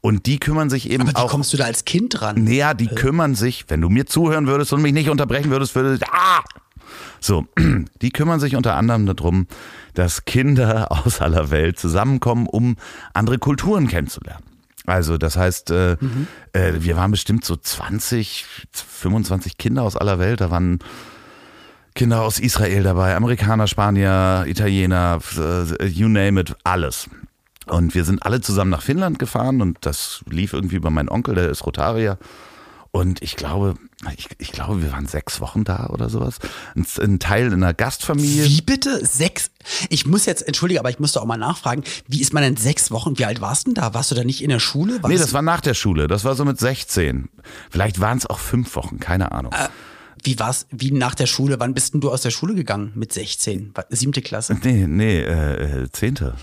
Und 0.00 0.26
die 0.26 0.38
kümmern 0.38 0.70
sich 0.70 0.88
eben 0.88 1.02
Aber 1.02 1.10
wie 1.10 1.16
auch. 1.16 1.30
kommst 1.30 1.52
du 1.52 1.56
da 1.56 1.64
als 1.64 1.84
Kind 1.84 2.22
ran? 2.22 2.44
Naja, 2.44 2.74
die 2.74 2.86
kümmern 2.86 3.34
sich, 3.34 3.64
wenn 3.68 3.80
du 3.80 3.88
mir 3.88 4.06
zuhören 4.06 4.46
würdest 4.46 4.72
und 4.72 4.82
mich 4.82 4.92
nicht 4.92 5.10
unterbrechen 5.10 5.50
würdest, 5.50 5.74
würdest 5.74 6.04
ah! 6.10 6.42
So, 7.20 7.46
die 8.02 8.10
kümmern 8.10 8.40
sich 8.40 8.56
unter 8.56 8.76
anderem 8.76 9.06
darum, 9.06 9.46
dass 9.94 10.24
Kinder 10.24 10.92
aus 11.06 11.20
aller 11.20 11.50
Welt 11.50 11.78
zusammenkommen, 11.78 12.46
um 12.46 12.76
andere 13.14 13.38
Kulturen 13.38 13.88
kennenzulernen. 13.88 14.44
Also 14.86 15.16
das 15.18 15.36
heißt, 15.36 15.70
äh, 15.70 15.92
äh, 16.52 16.74
wir 16.80 16.96
waren 16.96 17.10
bestimmt 17.10 17.44
so 17.44 17.56
20, 17.56 18.44
25 18.72 19.56
Kinder 19.56 19.82
aus 19.82 19.96
aller 19.96 20.18
Welt. 20.18 20.40
Da 20.40 20.50
waren 20.50 20.80
Kinder 21.94 22.22
aus 22.22 22.40
Israel 22.40 22.82
dabei, 22.82 23.14
Amerikaner, 23.14 23.66
Spanier, 23.66 24.44
Italiener, 24.46 25.20
äh, 25.36 25.86
you 25.86 26.08
name 26.08 26.40
it, 26.40 26.54
alles. 26.64 27.08
Und 27.66 27.94
wir 27.94 28.04
sind 28.04 28.24
alle 28.24 28.40
zusammen 28.40 28.70
nach 28.70 28.82
Finnland 28.82 29.18
gefahren 29.18 29.60
und 29.60 29.78
das 29.82 30.24
lief 30.28 30.52
irgendwie 30.52 30.76
über 30.76 30.90
meinen 30.90 31.08
Onkel, 31.08 31.34
der 31.34 31.48
ist 31.48 31.64
Rotarier. 31.64 32.18
Und 32.94 33.22
ich 33.22 33.36
glaube, 33.36 33.74
ich, 34.18 34.28
ich 34.36 34.52
glaube, 34.52 34.82
wir 34.82 34.92
waren 34.92 35.06
sechs 35.06 35.40
Wochen 35.40 35.64
da 35.64 35.86
oder 35.86 36.10
sowas. 36.10 36.38
Ein, 36.76 36.86
ein 37.00 37.18
Teil 37.18 37.46
in 37.46 37.54
einer 37.54 37.72
Gastfamilie. 37.72 38.44
Wie 38.44 38.60
bitte? 38.60 39.04
Sechs? 39.04 39.50
Ich 39.88 40.04
muss 40.04 40.26
jetzt, 40.26 40.46
entschuldige, 40.46 40.78
aber 40.78 40.90
ich 40.90 40.98
musste 40.98 41.22
auch 41.22 41.24
mal 41.24 41.38
nachfragen, 41.38 41.84
wie 42.06 42.20
ist 42.20 42.34
man 42.34 42.42
denn 42.42 42.58
sechs 42.58 42.90
Wochen? 42.90 43.18
Wie 43.18 43.24
alt 43.24 43.40
warst 43.40 43.66
du 43.66 43.70
denn 43.72 43.82
da? 43.82 43.94
Warst 43.94 44.10
du 44.10 44.14
da 44.14 44.24
nicht 44.24 44.42
in 44.42 44.50
der 44.50 44.58
Schule? 44.58 45.02
Warst 45.02 45.08
Nee, 45.08 45.16
das 45.16 45.32
war 45.32 45.40
nach 45.40 45.62
der 45.62 45.72
Schule. 45.72 46.06
Das 46.06 46.24
war 46.24 46.34
so 46.34 46.44
mit 46.44 46.60
16. 46.60 47.30
Vielleicht 47.70 47.98
waren 47.98 48.18
es 48.18 48.26
auch 48.26 48.38
fünf 48.38 48.76
Wochen, 48.76 49.00
keine 49.00 49.32
Ahnung. 49.32 49.54
Wie 50.22 50.38
war's, 50.38 50.66
wie 50.70 50.90
nach 50.90 51.14
der 51.14 51.26
Schule? 51.26 51.58
Wann 51.60 51.72
bist 51.72 51.94
denn 51.94 52.02
du 52.02 52.10
aus 52.10 52.20
der 52.20 52.30
Schule 52.30 52.54
gegangen? 52.54 52.92
Mit 52.94 53.14
16? 53.14 53.72
Siebte 53.88 54.20
Klasse? 54.20 54.58
Nee, 54.62 54.86
nee, 54.86 55.18
äh, 55.18 55.84
äh, 55.84 55.90
zehnte. 55.90 56.34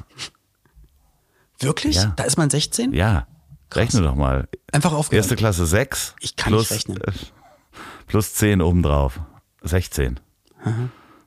Wirklich? 1.60 1.98
Ja. 1.98 2.14
Da 2.16 2.24
ist 2.24 2.38
man 2.38 2.50
16? 2.50 2.92
Ja. 2.94 3.28
Rechne 3.74 4.02
doch 4.02 4.16
mal. 4.16 4.48
Einfach 4.72 4.94
aufgehört. 4.94 5.24
Erste 5.26 5.36
Klasse 5.36 5.66
6. 5.66 6.16
Ich 6.22 6.36
kann 6.36 6.52
plus, 6.54 6.72
nicht 6.72 6.90
rechnen. 6.90 7.00
Plus 8.08 8.34
10 8.34 8.62
obendrauf. 8.62 9.20
16. 9.62 10.20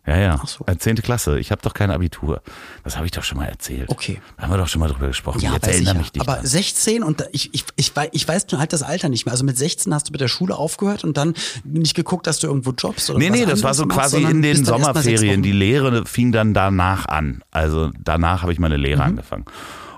Ja, 0.05 0.17
ja. 0.19 0.41
Ach 0.43 0.49
so. 0.49 0.65
Äh, 0.67 0.77
Zehnte 0.79 1.01
Klasse. 1.01 1.39
Ich 1.39 1.53
habe 1.53 1.63
doch 1.63 1.75
kein 1.75 1.93
Abitur. 1.93 2.43
Das 2.83 2.97
habe 2.97 3.07
ich 3.07 3.13
doch 3.13 3.23
schon 3.23 3.39
mal 3.39 3.45
erzählt. 3.47 3.89
Okay. 3.89 4.21
Da 4.37 4.43
haben 4.43 4.51
wir 4.51 4.57
doch 4.57 4.67
schon 4.67 4.81
mal 4.81 4.89
drüber 4.89 5.07
gesprochen. 5.07 5.39
Ja, 5.41 5.53
Jetzt 5.53 5.69
erinnere 5.69 5.95
mich 5.95 6.13
nicht. 6.13 6.21
Aber 6.21 6.39
dran. 6.39 6.47
16 6.47 7.05
und 7.05 7.25
ich, 7.31 7.55
ich, 7.55 7.65
ich, 7.77 7.95
wei- 7.95 8.09
ich 8.13 8.27
weiß 8.27 8.47
halt 8.57 8.73
das 8.73 8.83
Alter 8.83 9.09
nicht 9.09 9.27
mehr. 9.27 9.33
Also 9.33 9.45
mit 9.45 9.57
16 9.57 9.95
hast 9.95 10.09
du 10.09 10.13
mit 10.13 10.21
der 10.21 10.27
Schule 10.27 10.57
aufgehört 10.57 11.05
und 11.05 11.17
dann 11.17 11.35
nicht 11.63 11.95
geguckt, 11.95 12.27
dass 12.27 12.41
du 12.41 12.49
irgendwo 12.49 12.73
jobst 12.73 13.11
oder 13.11 13.21
Nee, 13.21 13.31
nee, 13.31 13.47
das 13.47 13.63
war 13.63 13.75
so 13.75 13.87
machst, 13.87 14.01
quasi 14.01 14.23
in 14.25 14.43
den 14.43 14.65
Sommerferien. 14.65 15.41
Die 15.43 15.53
Lehre 15.53 16.05
fing 16.05 16.33
dann 16.33 16.53
danach 16.53 17.07
an. 17.07 17.45
Also 17.53 17.93
danach 18.03 18.43
habe 18.43 18.53
ich 18.53 18.59
meine 18.59 18.79
Mhm. 18.79 18.83
Lehre 18.85 19.03
angefangen. 19.05 19.45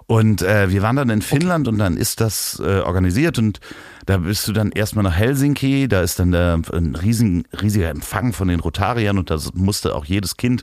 Und 0.07 0.43
äh, 0.43 0.71
wir 0.71 0.83
waren 0.83 0.97
dann 0.97 1.09
in 1.09 1.23
Finnland 1.23 1.67
und 1.67 1.79
dann 1.79 1.97
ist 1.97 2.21
das 2.21 2.61
äh, 2.63 2.81
organisiert 2.81 3.39
und 3.39 3.61
da 4.05 4.19
bist 4.19 4.47
du 4.47 4.53
dann 4.53 4.71
erstmal 4.71 5.03
nach 5.03 5.17
Helsinki, 5.17 5.89
da 5.89 6.03
ist 6.03 6.19
dann 6.19 6.31
der, 6.31 6.61
ein 6.73 6.95
riesen, 6.95 7.45
riesiger 7.63 7.89
Empfang 7.89 8.35
von 8.35 8.49
den 8.49 8.61
Rotariern 8.61 9.17
und 9.17 9.31
da 9.31 9.39
musste 9.55 9.95
auch 9.95 10.05
jedes 10.05 10.37
Kind 10.37 10.63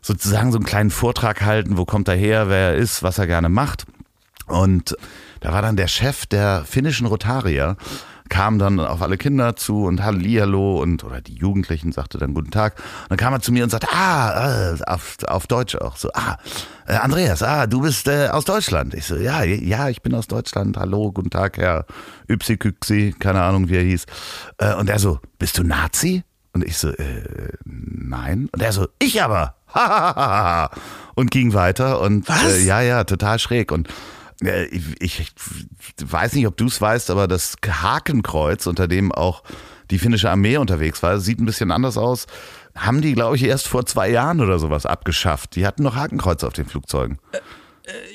sozusagen 0.00 0.50
so 0.50 0.58
einen 0.58 0.66
kleinen 0.66 0.90
Vortrag 0.90 1.42
halten, 1.42 1.76
wo 1.76 1.84
kommt 1.84 2.08
er 2.08 2.16
her, 2.16 2.48
wer 2.48 2.70
er 2.70 2.76
ist, 2.76 3.02
was 3.02 3.18
er 3.18 3.26
gerne 3.26 3.50
macht. 3.50 3.84
Und 4.46 4.96
da 5.40 5.52
war 5.52 5.62
dann 5.62 5.76
der 5.76 5.88
Chef 5.88 6.26
der 6.26 6.64
finnischen 6.66 7.06
Rotarier, 7.06 7.76
kam 8.34 8.58
dann 8.58 8.80
auf 8.80 9.00
alle 9.00 9.16
Kinder 9.16 9.54
zu 9.54 9.84
und 9.84 10.02
Hallihallo 10.02 10.82
und 10.82 11.04
oder 11.04 11.20
die 11.20 11.36
Jugendlichen 11.36 11.92
sagte 11.92 12.18
dann 12.18 12.34
guten 12.34 12.50
Tag. 12.50 12.74
Und 13.02 13.10
dann 13.12 13.16
kam 13.16 13.32
er 13.32 13.40
zu 13.40 13.52
mir 13.52 13.62
und 13.62 13.70
sagte, 13.70 13.86
ah, 13.92 14.72
äh, 14.72 14.82
auf, 14.88 15.18
auf 15.28 15.46
Deutsch 15.46 15.76
auch 15.76 15.96
so, 15.96 16.10
ah, 16.14 16.36
äh, 16.88 16.94
Andreas, 16.94 17.44
ah, 17.44 17.68
du 17.68 17.82
bist 17.82 18.08
äh, 18.08 18.26
aus 18.30 18.44
Deutschland. 18.44 18.92
Ich 18.94 19.06
so, 19.06 19.14
ja, 19.14 19.44
ja, 19.44 19.88
ich 19.88 20.02
bin 20.02 20.16
aus 20.16 20.26
Deutschland. 20.26 20.76
Hallo, 20.76 21.12
guten 21.12 21.30
Tag, 21.30 21.58
Herr 21.58 21.86
Ypsi 22.28 23.14
keine 23.20 23.40
Ahnung, 23.40 23.68
wie 23.68 23.76
er 23.76 23.84
hieß. 23.84 24.04
Äh, 24.58 24.74
und 24.74 24.90
er 24.90 24.98
so, 24.98 25.20
bist 25.38 25.56
du 25.58 25.62
Nazi? 25.62 26.24
Und 26.52 26.64
ich 26.64 26.76
so, 26.76 26.88
äh, 26.88 27.52
nein. 27.64 28.48
Und 28.52 28.60
er 28.60 28.72
so, 28.72 28.88
ich 28.98 29.22
aber. 29.22 29.54
und 31.14 31.30
ging 31.30 31.52
weiter 31.52 32.00
und? 32.00 32.28
Äh, 32.28 32.64
ja, 32.64 32.80
ja, 32.80 33.04
total 33.04 33.38
schräg. 33.38 33.70
Und 33.70 33.88
ich, 34.40 35.20
ich 35.20 35.32
weiß 36.04 36.32
nicht, 36.34 36.46
ob 36.46 36.56
du 36.56 36.66
es 36.66 36.80
weißt, 36.80 37.10
aber 37.10 37.28
das 37.28 37.56
Hakenkreuz, 37.66 38.66
unter 38.66 38.88
dem 38.88 39.12
auch 39.12 39.42
die 39.90 39.98
finnische 39.98 40.30
Armee 40.30 40.56
unterwegs 40.56 41.02
war, 41.02 41.20
sieht 41.20 41.40
ein 41.40 41.46
bisschen 41.46 41.70
anders 41.70 41.96
aus. 41.96 42.26
Haben 42.74 43.02
die, 43.02 43.12
glaube 43.14 43.36
ich, 43.36 43.44
erst 43.44 43.68
vor 43.68 43.86
zwei 43.86 44.10
Jahren 44.10 44.40
oder 44.40 44.58
sowas 44.58 44.86
abgeschafft. 44.86 45.54
Die 45.56 45.66
hatten 45.66 45.82
noch 45.82 45.94
Hakenkreuze 45.94 46.46
auf 46.46 46.52
den 46.54 46.66
Flugzeugen. 46.66 47.18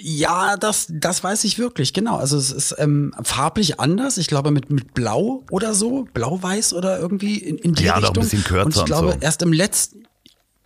Ja, 0.02 0.58
das, 0.58 0.88
das 0.90 1.24
weiß 1.24 1.44
ich 1.44 1.60
wirklich, 1.60 1.94
genau. 1.94 2.18
Also 2.18 2.38
es 2.38 2.52
ist 2.52 2.76
ähm, 2.80 3.14
farblich 3.22 3.80
anders. 3.80 4.18
Ich 4.18 4.28
glaube 4.28 4.50
mit, 4.50 4.72
mit 4.72 4.96
Blau 4.96 5.44
oder 5.52 5.76
so, 5.76 6.08
Blau-Weiß 6.14 6.74
oder 6.74 7.00
irgendwie 7.00 7.38
in, 7.38 7.58
in 7.60 7.76
die 7.76 7.84
Ja, 7.84 8.00
doch 8.00 8.10
ein 8.10 8.16
Richtung. 8.16 8.24
bisschen 8.24 8.44
kürzer 8.44 8.66
Und 8.66 8.74
ich 8.76 8.80
und 8.82 8.86
glaube, 8.88 9.12
so. 9.14 9.18
erst 9.22 9.42
im 9.44 9.54
letzten, 9.54 10.08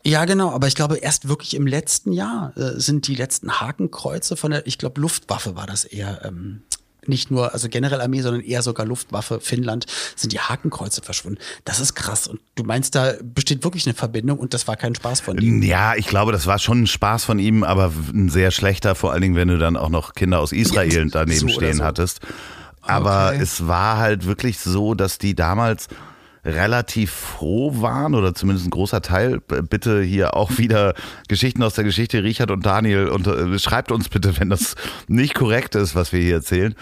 ja 0.06 0.26
genau, 0.26 0.52
aber 0.52 0.68
ich 0.68 0.76
glaube 0.76 0.98
erst 0.98 1.28
wirklich 1.28 1.56
im 1.56 1.68
letzten 1.68 2.12
Jahr 2.12 2.54
äh, 2.58 2.80
sind 2.80 3.08
die 3.08 3.16
letzten 3.16 3.60
Hakenkreuze 3.62 4.36
von 4.36 4.52
der, 4.52 4.68
ich 4.68 4.78
glaube 4.78 5.00
Luftwaffe 5.02 5.56
war 5.56 5.66
das 5.68 5.86
eher, 5.86 6.24
ähm, 6.26 6.62
nicht 7.06 7.32
nur, 7.32 7.54
also 7.54 7.68
generell 7.68 8.00
Armee, 8.00 8.22
sondern 8.22 8.42
eher 8.42 8.62
sogar 8.62 8.86
Luftwaffe, 8.86 9.42
Finnland, 9.42 9.86
sind 10.16 10.32
die 10.32 10.40
Hakenkreuze 10.40 11.02
verschwunden. 11.02 11.38
Das 11.66 11.82
ist 11.82 11.96
krass. 11.96 12.28
Und 12.28 12.40
du 12.56 12.64
meinst, 12.64 12.96
da 12.96 13.14
besteht 13.22 13.64
wirklich 13.66 13.86
eine 13.86 13.94
Verbindung 13.94 14.40
und 14.40 14.54
das 14.54 14.70
war 14.70 14.78
kein 14.78 14.96
Spaß 14.96 15.20
von 15.20 15.38
ihm. 15.38 15.62
Ja, 15.62 15.96
ich 15.96 16.08
glaube, 16.08 16.32
das 16.32 16.48
war 16.48 16.60
schon 16.60 16.84
ein 16.84 16.88
Spaß 16.88 17.26
von 17.26 17.40
ihm, 17.40 17.66
aber 17.66 17.92
ein 18.14 18.30
sehr 18.30 18.52
schlechter, 18.52 18.96
vor 18.96 19.12
allen 19.12 19.22
Dingen, 19.22 19.36
wenn 19.36 19.50
du 19.50 19.58
dann 19.58 19.76
auch 19.76 19.90
noch 19.90 20.14
Kinder 20.14 20.40
aus 20.40 20.54
Israel 20.54 20.94
Ja, 20.94 21.06
daneben 21.12 21.40
so 21.40 21.50
stehen 21.50 21.78
so. 21.80 21.84
hattest. 21.84 22.22
Aber 22.82 23.32
Okay. 23.34 23.42
es 23.42 23.68
war 23.68 23.98
halt 23.98 24.26
wirklich 24.26 24.60
so, 24.60 24.94
dass 24.94 25.18
die 25.18 25.36
damals 25.36 25.88
relativ 26.46 27.12
froh 27.12 27.82
waren 27.82 28.16
oder 28.16 28.34
zumindest 28.34 28.68
ein 28.68 28.72
großer 28.72 29.02
Teil. 29.02 29.40
Bitte 29.40 30.02
hier 30.02 30.36
auch 30.36 30.52
wieder 30.58 30.94
Geschichten 31.28 31.64
aus 31.64 31.74
der 31.74 31.84
Geschichte, 31.84 32.24
Richard 32.24 32.52
und 32.52 32.66
Daniel. 32.66 33.08
Und 33.08 33.28
äh, 33.28 33.58
schreibt 33.60 33.92
uns 33.92 34.10
bitte, 34.10 34.40
wenn 34.40 34.50
das 34.50 34.76
nicht 35.08 35.36
korrekt 35.36 35.76
ist, 35.76 35.96
was 35.96 36.12
wir 36.12 36.22
hier 36.22 36.36
erzählen. 36.36 36.76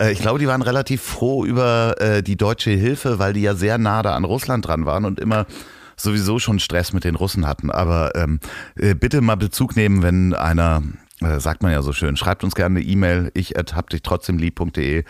Äh, 0.00 0.12
ich 0.12 0.20
glaube, 0.20 0.38
die 0.38 0.46
waren 0.46 0.62
relativ 0.62 1.02
froh 1.02 1.44
über 1.44 2.00
äh, 2.00 2.22
die 2.22 2.36
deutsche 2.36 2.70
Hilfe, 2.70 3.18
weil 3.18 3.32
die 3.32 3.42
ja 3.42 3.54
sehr 3.54 3.78
nah 3.78 4.02
da 4.02 4.14
an 4.14 4.24
Russland 4.24 4.66
dran 4.66 4.86
waren 4.86 5.04
und 5.04 5.20
immer 5.20 5.46
sowieso 5.96 6.38
schon 6.38 6.60
Stress 6.60 6.92
mit 6.92 7.04
den 7.04 7.16
Russen 7.16 7.46
hatten. 7.46 7.70
Aber 7.70 8.12
ähm, 8.14 8.40
äh, 8.76 8.94
bitte 8.94 9.20
mal 9.20 9.36
Bezug 9.36 9.76
nehmen, 9.76 10.02
wenn 10.02 10.34
einer, 10.34 10.82
äh, 11.20 11.40
sagt 11.40 11.62
man 11.62 11.72
ja 11.72 11.82
so 11.82 11.92
schön, 11.92 12.16
schreibt 12.16 12.44
uns 12.44 12.54
gerne 12.54 12.78
eine 12.78 12.88
E-Mail, 12.88 13.30
ich 13.34 13.54
hab 13.56 13.90
dich 13.90 14.02
trotzdem 14.02 14.38
lieb.de, 14.38 15.04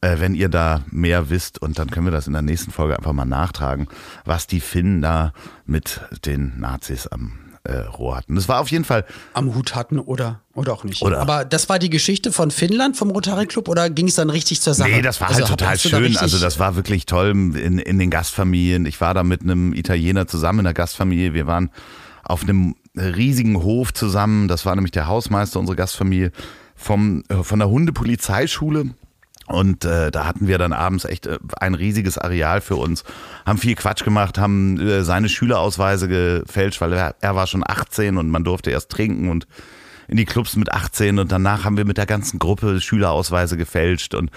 äh, 0.00 0.16
wenn 0.18 0.34
ihr 0.34 0.48
da 0.48 0.82
mehr 0.90 1.30
wisst 1.30 1.60
und 1.60 1.78
dann 1.78 1.90
können 1.90 2.06
wir 2.06 2.10
das 2.12 2.26
in 2.26 2.32
der 2.32 2.42
nächsten 2.42 2.70
Folge 2.70 2.96
einfach 2.96 3.12
mal 3.12 3.24
nachtragen, 3.24 3.88
was 4.24 4.46
die 4.46 4.60
Finnen 4.60 5.02
da 5.02 5.32
mit 5.66 6.00
den 6.24 6.58
Nazis 6.60 7.06
am 7.06 7.38
äh, 7.64 7.78
Rohr 7.78 8.16
hatten. 8.16 8.34
Das 8.36 8.48
war 8.48 8.60
auf 8.60 8.70
jeden 8.70 8.84
Fall 8.84 9.04
am 9.34 9.54
Hut 9.54 9.74
hatten 9.74 9.98
oder, 9.98 10.40
oder 10.54 10.72
auch 10.72 10.84
nicht. 10.84 11.02
Oder- 11.02 11.20
Aber 11.20 11.44
das 11.44 11.68
war 11.68 11.78
die 11.78 11.90
Geschichte 11.90 12.30
von 12.32 12.50
Finnland, 12.50 12.96
vom 12.96 13.10
Rotary 13.10 13.46
Club, 13.46 13.68
oder 13.68 13.90
ging 13.90 14.06
es 14.08 14.14
dann 14.14 14.30
richtig 14.30 14.60
zur 14.60 14.74
Sache? 14.74 14.88
Nee, 14.90 15.02
das 15.02 15.20
war 15.20 15.28
halt 15.28 15.42
Also, 15.42 15.48
total 15.54 15.76
du 15.76 15.88
da 15.88 15.96
schön. 15.98 16.16
Also 16.16 16.38
das 16.38 16.58
war 16.58 16.76
wirklich 16.76 17.04
toll 17.06 17.30
in, 17.30 17.78
in 17.78 17.98
den 17.98 18.10
Gastfamilien. 18.10 18.86
Ich 18.86 19.00
war 19.00 19.12
da 19.14 19.24
mit 19.24 19.42
einem 19.42 19.72
Italiener 19.74 20.26
zusammen 20.28 20.60
in 20.60 20.64
der 20.64 20.74
Gastfamilie. 20.74 21.34
Wir 21.34 21.46
waren 21.46 21.70
auf 22.22 22.44
einem 22.44 22.76
riesigen 22.94 23.62
Hof 23.62 23.92
zusammen. 23.92 24.48
Das 24.48 24.64
war 24.64 24.74
nämlich 24.74 24.92
der 24.92 25.06
Hausmeister 25.08 25.58
unserer 25.60 25.76
Gastfamilie 25.76 26.30
vom, 26.76 27.24
äh, 27.28 27.42
von 27.42 27.58
der 27.58 27.68
Hundepolizeischule. 27.68 28.90
Und 29.48 29.84
äh, 29.84 30.10
da 30.10 30.26
hatten 30.26 30.46
wir 30.46 30.58
dann 30.58 30.72
abends 30.72 31.04
echt 31.04 31.26
äh, 31.26 31.38
ein 31.58 31.74
riesiges 31.74 32.18
Areal 32.18 32.60
für 32.60 32.76
uns, 32.76 33.04
haben 33.46 33.58
viel 33.58 33.74
Quatsch 33.74 34.04
gemacht, 34.04 34.38
haben 34.38 34.78
äh, 34.78 35.02
seine 35.02 35.28
Schülerausweise 35.28 36.06
gefälscht, 36.08 36.80
weil 36.80 36.92
er, 36.92 37.14
er 37.20 37.34
war 37.34 37.46
schon 37.46 37.64
18 37.66 38.18
und 38.18 38.28
man 38.28 38.44
durfte 38.44 38.70
erst 38.70 38.90
trinken 38.90 39.30
und 39.30 39.46
in 40.06 40.16
die 40.16 40.24
Clubs 40.24 40.56
mit 40.56 40.72
18 40.72 41.18
und 41.18 41.32
danach 41.32 41.64
haben 41.64 41.76
wir 41.76 41.84
mit 41.84 41.98
der 41.98 42.06
ganzen 42.06 42.38
Gruppe 42.38 42.80
Schülerausweise 42.80 43.56
gefälscht 43.56 44.14
und 44.14 44.30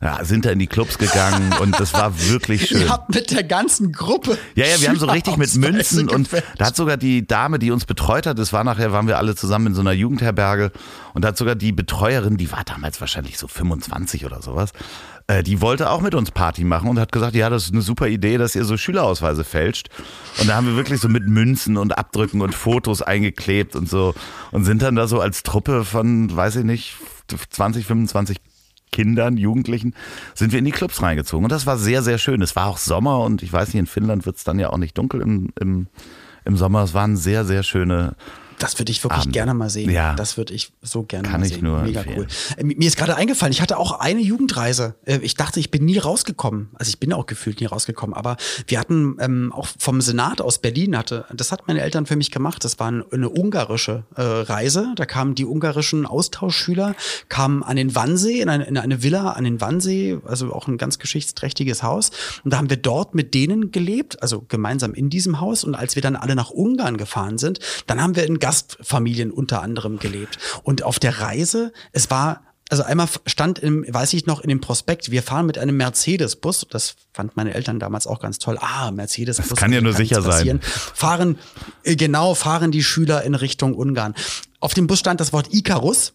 ja, 0.00 0.24
sind 0.24 0.44
da 0.44 0.50
in 0.50 0.58
die 0.58 0.66
Clubs 0.66 0.98
gegangen 0.98 1.52
und 1.60 1.78
das 1.78 1.92
war 1.92 2.12
wirklich 2.28 2.66
schön. 2.68 2.82
Ihr 2.82 2.88
habt 2.88 3.14
mit 3.14 3.30
der 3.30 3.42
ganzen 3.42 3.92
Gruppe. 3.92 4.38
Ja, 4.54 4.66
ja, 4.66 4.80
wir 4.80 4.88
haben 4.90 4.98
so 4.98 5.06
richtig 5.06 5.36
mit 5.36 5.54
Münzen 5.56 6.08
und 6.08 6.28
da 6.56 6.66
hat 6.66 6.76
sogar 6.76 6.96
die 6.96 7.26
Dame, 7.26 7.58
die 7.58 7.70
uns 7.70 7.84
betreut 7.84 8.26
hat, 8.26 8.38
das 8.38 8.52
war 8.52 8.62
nachher, 8.64 8.92
waren 8.92 9.08
wir 9.08 9.18
alle 9.18 9.34
zusammen 9.34 9.68
in 9.68 9.74
so 9.74 9.80
einer 9.80 9.92
Jugendherberge 9.92 10.70
und 11.14 11.22
da 11.22 11.28
hat 11.28 11.36
sogar 11.36 11.56
die 11.56 11.72
Betreuerin, 11.72 12.36
die 12.36 12.52
war 12.52 12.62
damals 12.64 13.00
wahrscheinlich 13.00 13.38
so 13.38 13.48
25 13.48 14.24
oder 14.24 14.40
sowas, 14.40 14.70
äh, 15.26 15.42
die 15.42 15.60
wollte 15.60 15.90
auch 15.90 16.00
mit 16.00 16.14
uns 16.14 16.30
Party 16.30 16.64
machen 16.64 16.88
und 16.88 16.98
hat 16.98 17.12
gesagt, 17.12 17.34
ja, 17.34 17.50
das 17.50 17.64
ist 17.64 17.72
eine 17.72 17.82
super 17.82 18.08
Idee, 18.08 18.38
dass 18.38 18.54
ihr 18.54 18.64
so 18.64 18.76
Schülerausweise 18.76 19.44
fälscht. 19.44 19.88
Und 20.40 20.48
da 20.48 20.54
haben 20.54 20.66
wir 20.66 20.76
wirklich 20.76 21.00
so 21.00 21.08
mit 21.08 21.26
Münzen 21.26 21.76
und 21.76 21.98
Abdrücken 21.98 22.40
und 22.40 22.54
Fotos 22.54 23.02
eingeklebt 23.02 23.76
und 23.76 23.88
so 23.88 24.14
und 24.52 24.64
sind 24.64 24.80
dann 24.80 24.96
da 24.96 25.06
so 25.06 25.20
als 25.20 25.42
Truppe 25.42 25.84
von, 25.84 26.34
weiß 26.34 26.56
ich 26.56 26.64
nicht, 26.64 26.96
20, 27.50 27.84
25 27.84 28.38
Kindern, 28.90 29.36
Jugendlichen, 29.36 29.94
sind 30.34 30.52
wir 30.52 30.58
in 30.58 30.64
die 30.64 30.70
Clubs 30.70 31.02
reingezogen. 31.02 31.44
Und 31.44 31.52
das 31.52 31.66
war 31.66 31.78
sehr, 31.78 32.02
sehr 32.02 32.18
schön. 32.18 32.42
Es 32.42 32.56
war 32.56 32.66
auch 32.66 32.78
Sommer 32.78 33.20
und 33.20 33.42
ich 33.42 33.52
weiß 33.52 33.68
nicht, 33.68 33.78
in 33.78 33.86
Finnland 33.86 34.26
wird 34.26 34.36
es 34.36 34.44
dann 34.44 34.58
ja 34.58 34.70
auch 34.70 34.78
nicht 34.78 34.96
dunkel 34.96 35.20
im, 35.20 35.50
im, 35.60 35.86
im 36.44 36.56
Sommer. 36.56 36.82
Es 36.82 36.94
waren 36.94 37.16
sehr, 37.16 37.44
sehr 37.44 37.62
schöne. 37.62 38.14
Das 38.58 38.78
würde 38.78 38.90
ich 38.92 39.02
wirklich 39.04 39.22
Abend. 39.22 39.32
gerne 39.32 39.54
mal 39.54 39.70
sehen. 39.70 39.90
Ja. 39.90 40.14
Das 40.14 40.36
würde 40.36 40.52
ich 40.54 40.72
so 40.82 41.02
gerne 41.02 41.28
Kann 41.28 41.40
mal 41.40 41.46
ich 41.46 41.54
sehen. 41.54 41.64
nur 41.64 41.82
Mega 41.82 42.00
empfehlen. 42.00 42.26
cool. 42.56 42.70
Äh, 42.70 42.74
Mir 42.76 42.86
ist 42.88 42.96
gerade 42.96 43.16
eingefallen, 43.16 43.52
ich 43.52 43.60
hatte 43.62 43.78
auch 43.78 43.92
eine 44.00 44.20
Jugendreise. 44.20 44.94
Äh, 45.04 45.18
Ich 45.22 45.34
dachte, 45.34 45.60
ich 45.60 45.70
bin 45.70 45.84
nie 45.84 45.98
rausgekommen. 45.98 46.70
Also 46.74 46.90
ich 46.90 46.98
bin 46.98 47.12
auch 47.12 47.26
gefühlt 47.26 47.60
nie 47.60 47.66
rausgekommen. 47.66 48.14
Aber 48.14 48.36
wir 48.66 48.78
hatten 48.80 49.16
ähm, 49.20 49.52
auch 49.52 49.68
vom 49.78 50.00
Senat 50.00 50.40
aus 50.40 50.58
Berlin 50.58 50.96
hatte, 50.96 51.24
das 51.32 51.52
hat 51.52 51.66
meine 51.68 51.80
Eltern 51.82 52.06
für 52.06 52.16
mich 52.16 52.30
gemacht. 52.30 52.64
Das 52.64 52.78
war 52.78 52.90
ein- 52.90 53.04
eine 53.12 53.28
ungarische 53.30 54.04
äh, 54.16 54.22
Reise. 54.22 54.92
Da 54.96 55.06
kamen 55.06 55.34
die 55.34 55.44
ungarischen 55.44 56.06
Austauschschüler, 56.06 56.94
kamen 57.28 57.62
an 57.62 57.76
den 57.76 57.94
Wannsee, 57.94 58.40
in 58.40 58.48
eine, 58.48 58.64
in 58.64 58.76
eine 58.78 59.02
Villa 59.02 59.30
an 59.32 59.44
den 59.44 59.60
Wannsee, 59.60 60.18
also 60.24 60.52
auch 60.52 60.66
ein 60.68 60.78
ganz 60.78 60.98
geschichtsträchtiges 60.98 61.82
Haus. 61.82 62.10
Und 62.44 62.52
da 62.52 62.58
haben 62.58 62.70
wir 62.70 62.76
dort 62.76 63.14
mit 63.14 63.34
denen 63.34 63.70
gelebt, 63.72 64.22
also 64.22 64.44
gemeinsam 64.48 64.94
in 64.94 65.10
diesem 65.10 65.40
Haus. 65.40 65.64
Und 65.64 65.74
als 65.74 65.94
wir 65.94 66.02
dann 66.02 66.16
alle 66.16 66.34
nach 66.34 66.50
Ungarn 66.50 66.96
gefahren 66.96 67.38
sind, 67.38 67.60
dann 67.86 68.02
haben 68.02 68.16
wir 68.16 68.26
in 68.26 68.38
Gastfamilien 68.48 69.30
unter 69.30 69.60
anderem 69.60 69.98
gelebt. 69.98 70.38
Und 70.62 70.82
auf 70.82 70.98
der 70.98 71.20
Reise, 71.20 71.70
es 71.92 72.10
war 72.10 72.44
also 72.70 72.82
einmal 72.82 73.08
stand 73.26 73.58
im, 73.58 73.84
weiß 73.86 74.12
ich 74.14 74.26
noch, 74.26 74.40
in 74.40 74.48
dem 74.48 74.60
Prospekt, 74.60 75.10
wir 75.10 75.22
fahren 75.22 75.46
mit 75.46 75.58
einem 75.58 75.76
Mercedes-Bus. 75.76 76.66
Das 76.70 76.96
fand 77.12 77.36
meine 77.36 77.54
Eltern 77.54 77.78
damals 77.78 78.06
auch 78.06 78.20
ganz 78.20 78.38
toll. 78.38 78.58
Ah, 78.60 78.90
Mercedes-Bus. 78.90 79.48
Das 79.48 79.58
kann 79.58 79.72
ja 79.72 79.80
nur 79.82 79.92
sicher 79.92 80.22
sein. 80.22 80.60
Fahren, 80.62 81.38
äh, 81.82 81.96
genau, 81.96 82.34
fahren 82.34 82.70
die 82.70 82.82
Schüler 82.82 83.22
in 83.22 83.34
Richtung 83.34 83.74
Ungarn. 83.74 84.14
Auf 84.60 84.72
dem 84.74 84.86
Bus 84.86 84.98
stand 84.98 85.20
das 85.20 85.32
Wort 85.34 85.52
Icarus. 85.52 86.14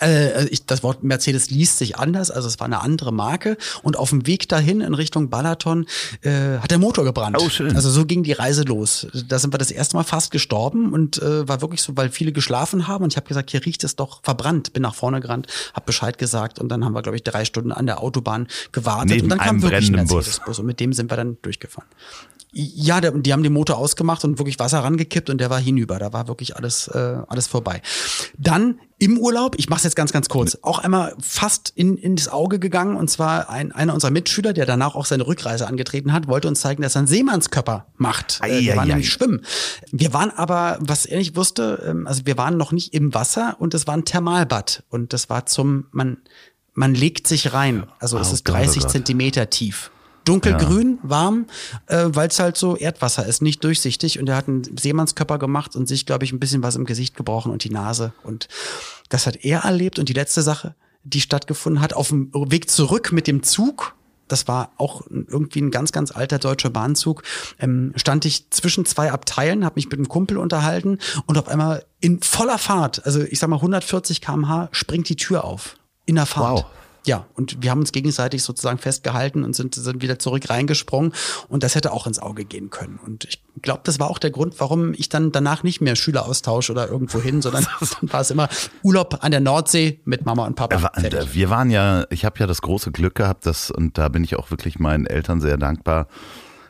Äh, 0.00 0.46
ich, 0.46 0.64
das 0.66 0.82
Wort 0.82 1.02
Mercedes 1.02 1.50
liest 1.50 1.78
sich 1.78 1.98
anders, 1.98 2.30
also 2.30 2.48
es 2.48 2.58
war 2.60 2.66
eine 2.66 2.80
andere 2.80 3.12
Marke. 3.12 3.56
Und 3.82 3.98
auf 3.98 4.10
dem 4.10 4.26
Weg 4.26 4.48
dahin 4.48 4.80
in 4.80 4.94
Richtung 4.94 5.30
Balaton 5.30 5.86
äh, 6.22 6.58
hat 6.58 6.70
der 6.70 6.78
Motor 6.78 7.04
gebrannt. 7.04 7.36
Oh, 7.38 7.48
schön. 7.48 7.74
Also 7.76 7.90
so 7.90 8.06
ging 8.06 8.22
die 8.22 8.32
Reise 8.32 8.62
los. 8.62 9.06
Da 9.28 9.38
sind 9.38 9.52
wir 9.52 9.58
das 9.58 9.70
erste 9.70 9.96
Mal 9.96 10.04
fast 10.04 10.30
gestorben 10.30 10.92
und 10.92 11.20
äh, 11.20 11.46
war 11.48 11.60
wirklich 11.60 11.82
so, 11.82 11.96
weil 11.96 12.10
viele 12.10 12.32
geschlafen 12.32 12.88
haben. 12.88 13.04
Und 13.04 13.12
ich 13.12 13.16
habe 13.16 13.28
gesagt, 13.28 13.50
hier 13.50 13.64
riecht 13.64 13.84
es 13.84 13.96
doch 13.96 14.20
verbrannt. 14.22 14.72
Bin 14.72 14.82
nach 14.82 14.94
vorne 14.94 15.20
gerannt, 15.20 15.46
habe 15.74 15.86
Bescheid 15.86 16.18
gesagt 16.18 16.58
und 16.58 16.68
dann 16.68 16.84
haben 16.84 16.94
wir, 16.94 17.02
glaube 17.02 17.16
ich, 17.16 17.22
drei 17.22 17.44
Stunden 17.44 17.72
an 17.72 17.86
der 17.86 18.02
Autobahn 18.02 18.46
gewartet. 18.72 19.10
Neben 19.10 19.24
und 19.24 19.28
dann 19.30 19.38
kam 19.38 19.62
wirklich 19.62 19.88
ein 19.88 19.92
brennenden 19.92 20.06
Bus. 20.08 20.26
Mercedes-Bus 20.26 20.58
und 20.58 20.66
mit 20.66 20.80
dem 20.80 20.92
sind 20.92 21.10
wir 21.10 21.16
dann 21.16 21.36
durchgefahren. 21.42 21.88
Ja, 22.54 23.00
die 23.00 23.32
haben 23.32 23.42
den 23.42 23.52
Motor 23.54 23.78
ausgemacht 23.78 24.24
und 24.24 24.38
wirklich 24.38 24.58
Wasser 24.58 24.80
rangekippt 24.80 25.30
und 25.30 25.38
der 25.38 25.48
war 25.48 25.58
hinüber. 25.58 25.98
Da 25.98 26.12
war 26.12 26.28
wirklich 26.28 26.54
alles, 26.54 26.86
äh, 26.88 27.16
alles 27.26 27.46
vorbei. 27.46 27.80
Dann 28.36 28.78
im 29.02 29.18
Urlaub, 29.18 29.56
ich 29.58 29.68
mache 29.68 29.78
es 29.78 29.82
jetzt 29.84 29.96
ganz, 29.96 30.12
ganz 30.12 30.28
kurz, 30.28 30.56
auch 30.62 30.78
einmal 30.78 31.16
fast 31.20 31.70
in, 31.74 31.96
in 31.96 32.14
das 32.14 32.28
Auge 32.28 32.60
gegangen. 32.60 32.94
Und 32.96 33.08
zwar 33.10 33.50
ein, 33.50 33.72
einer 33.72 33.94
unserer 33.94 34.12
Mitschüler, 34.12 34.52
der 34.52 34.64
danach 34.64 34.94
auch 34.94 35.06
seine 35.06 35.26
Rückreise 35.26 35.66
angetreten 35.66 36.12
hat, 36.12 36.28
wollte 36.28 36.46
uns 36.46 36.60
zeigen, 36.60 36.82
dass 36.82 36.94
er 36.94 37.00
einen 37.00 37.08
Seemannskörper 37.08 37.86
macht. 37.96 38.38
Ei, 38.42 38.50
Äh, 38.50 38.60
wir 38.60 38.76
waren 38.76 38.84
ei. 38.84 38.92
nämlich 38.92 39.10
schwimmen. 39.10 39.44
Wir 39.90 40.12
waren 40.14 40.30
aber, 40.30 40.78
was 40.80 41.04
er 41.04 41.18
nicht 41.18 41.34
wusste, 41.34 41.82
ähm, 41.86 42.06
also 42.06 42.26
wir 42.26 42.38
waren 42.38 42.56
noch 42.56 42.70
nicht 42.72 42.94
im 42.94 43.12
Wasser 43.12 43.56
und 43.58 43.74
es 43.74 43.86
war 43.88 43.94
ein 43.94 44.04
Thermalbad. 44.04 44.84
Und 44.88 45.12
das 45.12 45.28
war 45.28 45.46
zum, 45.46 45.86
man, 45.90 46.18
man 46.74 46.94
legt 46.94 47.26
sich 47.26 47.52
rein. 47.52 47.86
Also 47.98 48.18
es 48.18 48.30
Oh 48.30 48.34
ist 48.34 48.44
Gott, 48.44 48.54
oh 48.54 48.58
30 48.58 48.82
Gott. 48.82 48.90
Zentimeter 48.92 49.50
tief. 49.50 49.90
Dunkelgrün, 50.24 50.98
warm, 51.02 51.46
äh, 51.86 52.06
weil 52.08 52.28
es 52.28 52.38
halt 52.38 52.56
so 52.56 52.76
Erdwasser 52.76 53.26
ist, 53.26 53.42
nicht 53.42 53.62
durchsichtig. 53.64 54.18
Und 54.18 54.28
er 54.28 54.36
hat 54.36 54.48
einen 54.48 54.62
Seemannskörper 54.76 55.38
gemacht 55.38 55.76
und 55.76 55.88
sich, 55.88 56.06
glaube 56.06 56.24
ich, 56.24 56.32
ein 56.32 56.40
bisschen 56.40 56.62
was 56.62 56.76
im 56.76 56.84
Gesicht 56.84 57.16
gebrochen 57.16 57.52
und 57.52 57.64
die 57.64 57.70
Nase. 57.70 58.12
Und 58.22 58.48
das 59.08 59.26
hat 59.26 59.44
er 59.44 59.60
erlebt. 59.60 59.98
Und 59.98 60.08
die 60.08 60.14
letzte 60.14 60.42
Sache, 60.42 60.74
die 61.04 61.20
stattgefunden 61.20 61.82
hat, 61.82 61.94
auf 61.94 62.08
dem 62.08 62.30
Weg 62.32 62.70
zurück 62.70 63.12
mit 63.12 63.26
dem 63.26 63.42
Zug, 63.42 63.94
das 64.28 64.48
war 64.48 64.72
auch 64.78 65.02
irgendwie 65.10 65.60
ein 65.60 65.70
ganz, 65.70 65.92
ganz 65.92 66.10
alter 66.10 66.38
deutscher 66.38 66.70
Bahnzug, 66.70 67.22
ähm, 67.58 67.92
stand 67.96 68.24
ich 68.24 68.50
zwischen 68.50 68.86
zwei 68.86 69.12
Abteilen, 69.12 69.64
habe 69.64 69.74
mich 69.74 69.86
mit 69.86 69.98
einem 69.98 70.08
Kumpel 70.08 70.38
unterhalten 70.38 70.98
und 71.26 71.36
auf 71.36 71.48
einmal 71.48 71.84
in 72.00 72.22
voller 72.22 72.58
Fahrt, 72.58 73.04
also 73.04 73.20
ich 73.20 73.38
sag 73.38 73.50
mal 73.50 73.56
140 73.56 74.20
km/h, 74.20 74.68
springt 74.72 75.08
die 75.08 75.16
Tür 75.16 75.44
auf. 75.44 75.76
In 76.06 76.16
der 76.16 76.26
Fahrt. 76.26 76.64
Wow. 76.64 76.66
Ja, 77.04 77.26
und 77.34 77.62
wir 77.62 77.70
haben 77.70 77.80
uns 77.80 77.92
gegenseitig 77.92 78.42
sozusagen 78.42 78.78
festgehalten 78.78 79.42
und 79.42 79.56
sind, 79.56 79.74
sind 79.74 80.02
wieder 80.02 80.18
zurück 80.18 80.48
reingesprungen. 80.48 81.12
Und 81.48 81.62
das 81.64 81.74
hätte 81.74 81.92
auch 81.92 82.06
ins 82.06 82.20
Auge 82.20 82.44
gehen 82.44 82.70
können. 82.70 83.00
Und 83.04 83.24
ich 83.24 83.42
glaube, 83.60 83.80
das 83.84 83.98
war 83.98 84.08
auch 84.08 84.18
der 84.18 84.30
Grund, 84.30 84.54
warum 84.58 84.94
ich 84.94 85.08
dann 85.08 85.32
danach 85.32 85.62
nicht 85.64 85.80
mehr 85.80 85.96
Schüleraustausch 85.96 86.70
oder 86.70 86.88
irgendwo 86.88 87.20
hin, 87.20 87.42
sondern 87.42 87.66
dann 88.00 88.12
war 88.12 88.20
es 88.20 88.30
immer 88.30 88.48
Urlaub 88.82 89.18
an 89.20 89.32
der 89.32 89.40
Nordsee 89.40 90.00
mit 90.04 90.24
Mama 90.24 90.46
und 90.46 90.54
Papa. 90.54 90.78
Fertig. 90.78 91.12
äh, 91.12 91.34
Wir 91.34 91.50
waren 91.50 91.70
ja, 91.70 92.06
ich 92.10 92.24
habe 92.24 92.38
ja 92.38 92.46
das 92.46 92.62
große 92.62 92.92
Glück 92.92 93.16
gehabt, 93.16 93.46
dass, 93.46 93.70
und 93.70 93.98
da 93.98 94.08
bin 94.08 94.22
ich 94.22 94.36
auch 94.36 94.50
wirklich 94.50 94.78
meinen 94.78 95.06
Eltern 95.06 95.40
sehr 95.40 95.56
dankbar, 95.56 96.06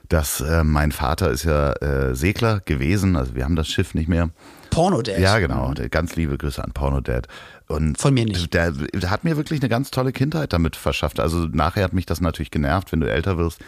dass 0.09 0.41
äh, 0.41 0.65
mein 0.65 0.93
Vater 0.93 1.31
ist 1.31 1.45
ja 1.45 1.73
äh, 1.75 2.15
Segler 2.15 2.61
gewesen, 2.61 3.17
also 3.17 3.35
wir 3.35 3.45
haben 3.45 3.57
das 3.57 3.69
Schiff 3.69 3.95
nicht 3.95 4.09
mehr. 4.09 4.31
Porno-Dad. 4.73 5.19
Ja, 5.19 5.39
genau. 5.39 5.73
Ganz 5.91 6.17
liebe 6.17 6.39
Grüße 6.39 6.63
an 6.63 6.73
Porno 6.73 7.01
Dad. 7.01 7.29
Und 7.69 7.99
Von 7.99 8.15
mir 8.15 8.25
nicht. 8.25 8.53
Der, 8.55 8.73
der 8.73 9.11
hat 9.11 9.23
mir 9.23 9.37
wirklich 9.37 9.61
eine 9.61 9.69
ganz 9.69 9.91
tolle 9.91 10.13
Kindheit 10.13 10.53
damit 10.53 10.77
verschafft. 10.77 11.21
Also 11.21 11.47
nachher 11.53 11.85
hat 11.85 11.93
mich 11.93 12.07
das 12.07 12.21
natürlich 12.21 12.51
genervt, 12.51 12.91
wenn 12.91 13.01
du 13.01 13.11
älter 13.11 13.37
wirst. 13.37 13.61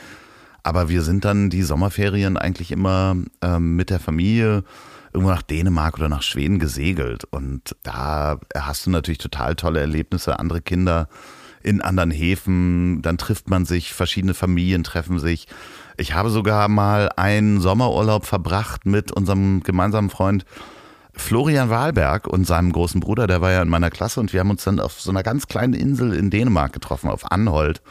Aber 0.62 0.88
wir 0.88 1.02
sind 1.02 1.26
dann 1.26 1.50
die 1.50 1.62
Sommerferien 1.62 2.38
eigentlich 2.38 2.72
immer 2.72 3.16
ähm, 3.42 3.76
mit 3.76 3.90
der 3.90 4.00
Familie 4.00 4.64
irgendwo 5.12 5.30
nach 5.30 5.42
Dänemark 5.42 5.98
oder 5.98 6.08
nach 6.08 6.22
Schweden 6.22 6.58
gesegelt. 6.58 7.24
Und 7.24 7.76
da 7.82 8.38
hast 8.56 8.86
du 8.86 8.90
natürlich 8.90 9.18
total 9.18 9.56
tolle 9.56 9.80
Erlebnisse, 9.80 10.38
andere 10.38 10.62
Kinder 10.62 11.08
in 11.62 11.80
anderen 11.80 12.10
Häfen, 12.10 13.00
dann 13.00 13.16
trifft 13.16 13.48
man 13.48 13.64
sich, 13.64 13.94
verschiedene 13.94 14.34
Familien 14.34 14.84
treffen 14.84 15.18
sich. 15.18 15.48
Ich 15.96 16.12
habe 16.14 16.28
sogar 16.28 16.68
mal 16.68 17.10
einen 17.16 17.60
Sommerurlaub 17.60 18.26
verbracht 18.26 18.84
mit 18.84 19.12
unserem 19.12 19.62
gemeinsamen 19.62 20.10
Freund 20.10 20.44
Florian 21.16 21.70
Wahlberg 21.70 22.26
und 22.26 22.46
seinem 22.46 22.72
großen 22.72 23.00
Bruder, 23.00 23.26
der 23.26 23.40
war 23.40 23.52
ja 23.52 23.62
in 23.62 23.68
meiner 23.68 23.90
Klasse 23.90 24.20
und 24.20 24.32
wir 24.32 24.40
haben 24.40 24.50
uns 24.50 24.64
dann 24.64 24.80
auf 24.80 25.00
so 25.00 25.10
einer 25.10 25.22
ganz 25.22 25.46
kleinen 25.46 25.74
Insel 25.74 26.12
in 26.12 26.30
Dänemark 26.30 26.72
getroffen, 26.72 27.08
auf 27.10 27.30
Anholt. 27.30 27.82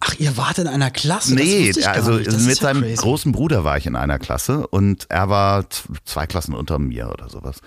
Ach, 0.00 0.14
ihr 0.18 0.36
wart 0.36 0.58
in 0.58 0.66
einer 0.66 0.90
Klasse? 0.90 1.34
das 1.34 1.44
Nee, 1.44 1.72
also 1.86 2.12
mit 2.12 2.26
ja 2.26 2.54
seinem 2.54 2.82
crazy. 2.82 2.96
großen 2.96 3.32
Bruder 3.32 3.64
war 3.64 3.78
ich 3.78 3.86
in 3.86 3.96
einer 3.96 4.18
Klasse 4.18 4.66
und 4.66 5.06
er 5.08 5.30
war 5.30 5.64
zwei 6.04 6.26
Klassen 6.26 6.54
unter 6.54 6.78
mir 6.78 7.10
oder 7.10 7.28
sowas. 7.28 7.60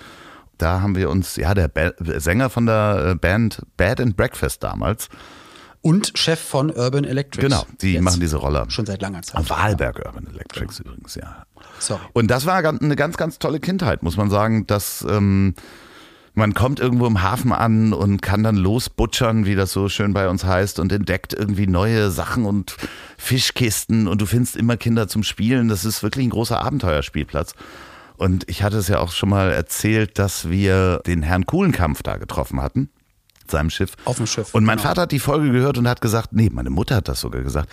Da 0.58 0.82
haben 0.82 0.96
wir 0.96 1.10
uns, 1.10 1.36
ja, 1.36 1.54
der 1.54 1.68
ba 1.68 1.92
Sänger 2.00 2.50
von 2.50 2.66
der 2.66 3.12
äh, 3.12 3.16
Band 3.16 3.62
Bad 3.76 4.02
and 4.02 4.16
Breakfast 4.16 4.64
damals, 4.64 5.10
Und 5.82 6.14
Chef 6.16 6.40
von 6.40 6.70
Urban 6.72 7.04
Electrics. 7.04 7.44
genau, 7.48 7.66
die 7.82 7.94
Jetzt. 7.94 8.04
machen 8.04 8.20
diese 8.20 8.38
Roller. 8.38 8.70
Schon 8.70 8.86
seit 8.86 9.02
langer 9.02 9.22
Zeit. 9.22 9.50
Wahlberg 9.50 10.02
Urban 10.06 10.28
Electrics 10.28 10.80
übrigens, 10.80 11.16
ja. 11.16 11.46
Sorry. 11.80 12.02
Und 12.14 12.30
das 12.30 12.46
war 12.46 12.58
eine 12.58 12.96
ganz, 12.96 13.18
ganz 13.18 13.40
tolle 13.40 13.60
Kindheit, 13.60 14.04
muss 14.04 14.18
man 14.18 14.30
sagen, 14.30 14.68
dass 14.68 15.06
ähm, 15.08 15.54
man 16.34 16.54
kommt 16.54 16.80
irgendwo 16.80 17.08
im 17.08 17.22
Hafen 17.22 17.52
an 17.52 17.94
und 17.94 18.22
kann 18.22 18.44
dann 18.44 18.58
losbutschern, 18.58 19.46
wie 19.46 19.56
das 19.56 19.72
so 19.72 19.90
schön 19.90 20.14
bei 20.14 20.30
uns 20.30 20.46
heißt, 20.46 20.80
und 20.80 20.92
entdeckt 20.92 21.34
irgendwie 21.34 21.68
neue 21.68 22.12
Sachen 22.12 22.46
und 22.46 22.76
Fischkisten 23.18 24.08
und 24.08 24.22
du 24.22 24.26
findest 24.26 24.56
immer 24.56 24.78
Kinder 24.78 25.08
zum 25.08 25.24
Spielen. 25.24 25.68
Das 25.68 25.84
ist 25.84 26.04
wirklich 26.04 26.28
ein 26.28 26.30
großer 26.30 26.62
Abenteuerspielplatz. 26.62 27.54
Und 28.18 28.50
ich 28.50 28.64
hatte 28.64 28.78
es 28.78 28.88
ja 28.88 29.00
auch 29.00 29.12
schon 29.12 29.30
mal 29.30 29.52
erzählt, 29.52 30.20
dass 30.20 30.50
wir 30.50 31.02
den 31.06 31.24
Herrn 31.24 31.46
Kuhlenkampf 31.46 32.04
da 32.04 32.18
getroffen 32.18 32.62
hatten, 32.62 32.90
seinem 33.52 33.70
Schiff. 33.70 33.94
Auf 34.06 34.18
dem 34.18 34.28
Schiff, 34.28 34.54
Und 34.54 34.64
mein 34.66 34.78
genau. 34.78 34.90
Vater 34.90 35.02
hat 35.04 35.12
die 35.12 35.20
Folge 35.20 35.52
gehört 35.52 35.78
und 35.78 35.88
hat 35.88 36.02
gesagt, 36.02 36.34
nee, 36.34 36.50
meine 36.52 36.70
Mutter 36.70 36.96
hat 36.98 37.08
das 37.08 37.20
sogar 37.20 37.42
gesagt, 37.42 37.70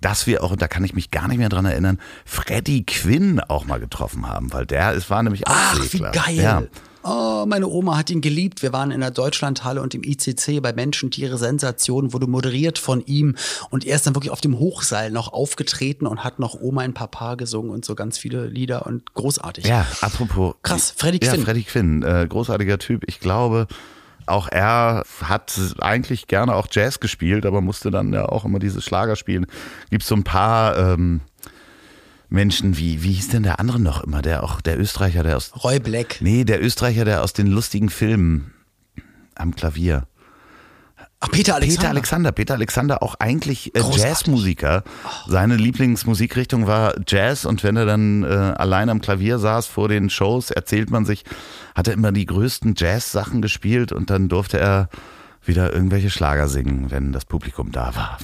dass 0.00 0.26
wir 0.26 0.42
auch, 0.44 0.52
und 0.52 0.62
da 0.62 0.68
kann 0.68 0.84
ich 0.84 0.94
mich 0.94 1.10
gar 1.10 1.28
nicht 1.28 1.38
mehr 1.38 1.48
dran 1.48 1.64
erinnern, 1.64 1.98
Freddie 2.24 2.84
Quinn 2.86 3.40
auch 3.40 3.64
mal 3.66 3.80
getroffen 3.80 4.28
haben, 4.28 4.52
weil 4.52 4.64
der 4.66 4.92
es 4.94 5.10
war 5.10 5.22
nämlich 5.22 5.46
auch 5.46 5.52
Ach, 5.54 5.80
wie 5.82 5.86
Segler. 5.86 6.10
geil. 6.12 6.36
Ja. 6.36 6.62
Oh, 7.04 7.46
meine 7.46 7.68
Oma 7.68 7.96
hat 7.96 8.10
ihn 8.10 8.20
geliebt. 8.20 8.60
Wir 8.60 8.72
waren 8.72 8.90
in 8.90 9.00
der 9.00 9.12
Deutschlandhalle 9.12 9.80
und 9.80 9.94
im 9.94 10.02
ICC 10.02 10.60
bei 10.60 10.72
Menschen, 10.72 11.10
Tiere, 11.10 11.38
Sensation, 11.38 12.12
wurde 12.12 12.26
moderiert 12.26 12.78
von 12.78 13.02
ihm. 13.06 13.36
Und 13.70 13.86
er 13.86 13.96
ist 13.96 14.06
dann 14.06 14.14
wirklich 14.14 14.32
auf 14.32 14.40
dem 14.40 14.58
Hochseil 14.58 15.10
noch 15.10 15.32
aufgetreten 15.32 16.06
und 16.06 16.22
hat 16.24 16.38
noch 16.38 16.60
Oma 16.60 16.84
in 16.84 16.94
Papa 16.94 17.36
gesungen 17.36 17.70
und 17.70 17.84
so 17.84 17.94
ganz 17.94 18.18
viele 18.18 18.46
Lieder 18.46 18.84
und 18.84 19.14
großartig. 19.14 19.64
Ja, 19.66 19.86
apropos. 20.02 20.56
Krass, 20.62 20.92
Freddie 20.94 21.20
Ja, 21.24 21.32
Quinn. 21.32 21.44
Freddie 21.44 21.62
Quinn, 21.62 22.02
äh, 22.02 22.26
großartiger 22.28 22.78
Typ. 22.78 23.04
Ich 23.06 23.20
glaube, 23.20 23.68
auch 24.28 24.48
er 24.48 25.04
hat 25.22 25.58
eigentlich 25.80 26.26
gerne 26.26 26.54
auch 26.54 26.68
Jazz 26.70 27.00
gespielt, 27.00 27.46
aber 27.46 27.60
musste 27.60 27.90
dann 27.90 28.12
ja 28.12 28.26
auch 28.26 28.44
immer 28.44 28.58
diese 28.58 28.82
Schlager 28.82 29.16
spielen. 29.16 29.46
Gibt 29.90 30.04
so 30.04 30.14
ein 30.14 30.24
paar 30.24 30.76
ähm, 30.76 31.20
Menschen, 32.28 32.76
wie, 32.76 33.02
wie 33.02 33.12
hieß 33.12 33.28
denn 33.28 33.42
der 33.42 33.58
andere 33.58 33.80
noch 33.80 34.04
immer? 34.04 34.22
Der 34.22 34.42
auch, 34.42 34.60
der 34.60 34.78
Österreicher, 34.78 35.22
der 35.22 35.36
aus. 35.36 35.52
Roy 35.64 35.78
Black. 35.78 36.18
Nee, 36.20 36.44
der 36.44 36.62
Österreicher, 36.62 37.04
der 37.04 37.22
aus 37.22 37.32
den 37.32 37.46
lustigen 37.46 37.88
Filmen 37.88 38.52
am 39.34 39.54
Klavier. 39.54 40.06
Ach, 41.20 41.30
Peter 41.30 41.56
Alexander. 41.56 41.80
Peter 41.80 41.90
Alexander. 41.90 42.32
Peter 42.32 42.54
Alexander 42.54 43.02
auch 43.02 43.16
eigentlich 43.18 43.74
äh. 43.74 43.80
Jazzmusiker. 43.80 44.84
Seine 45.26 45.56
Lieblingsmusikrichtung 45.56 46.66
war 46.66 46.94
Jazz 47.06 47.44
und 47.44 47.64
wenn 47.64 47.76
er 47.76 47.86
dann 47.86 48.22
äh, 48.22 48.26
allein 48.26 48.88
am 48.88 49.00
Klavier 49.00 49.38
saß 49.38 49.66
vor 49.66 49.88
den 49.88 50.10
Shows, 50.10 50.50
erzählt 50.50 50.90
man 50.90 51.04
sich, 51.04 51.24
hat 51.74 51.88
er 51.88 51.94
immer 51.94 52.12
die 52.12 52.26
größten 52.26 52.74
Jazz-Sachen 52.76 53.42
gespielt 53.42 53.90
und 53.90 54.10
dann 54.10 54.28
durfte 54.28 54.58
er 54.60 54.88
wieder 55.44 55.72
irgendwelche 55.72 56.10
Schlager 56.10 56.46
singen, 56.48 56.90
wenn 56.90 57.12
das 57.12 57.24
Publikum 57.24 57.72
da 57.72 57.96
war. 57.96 58.18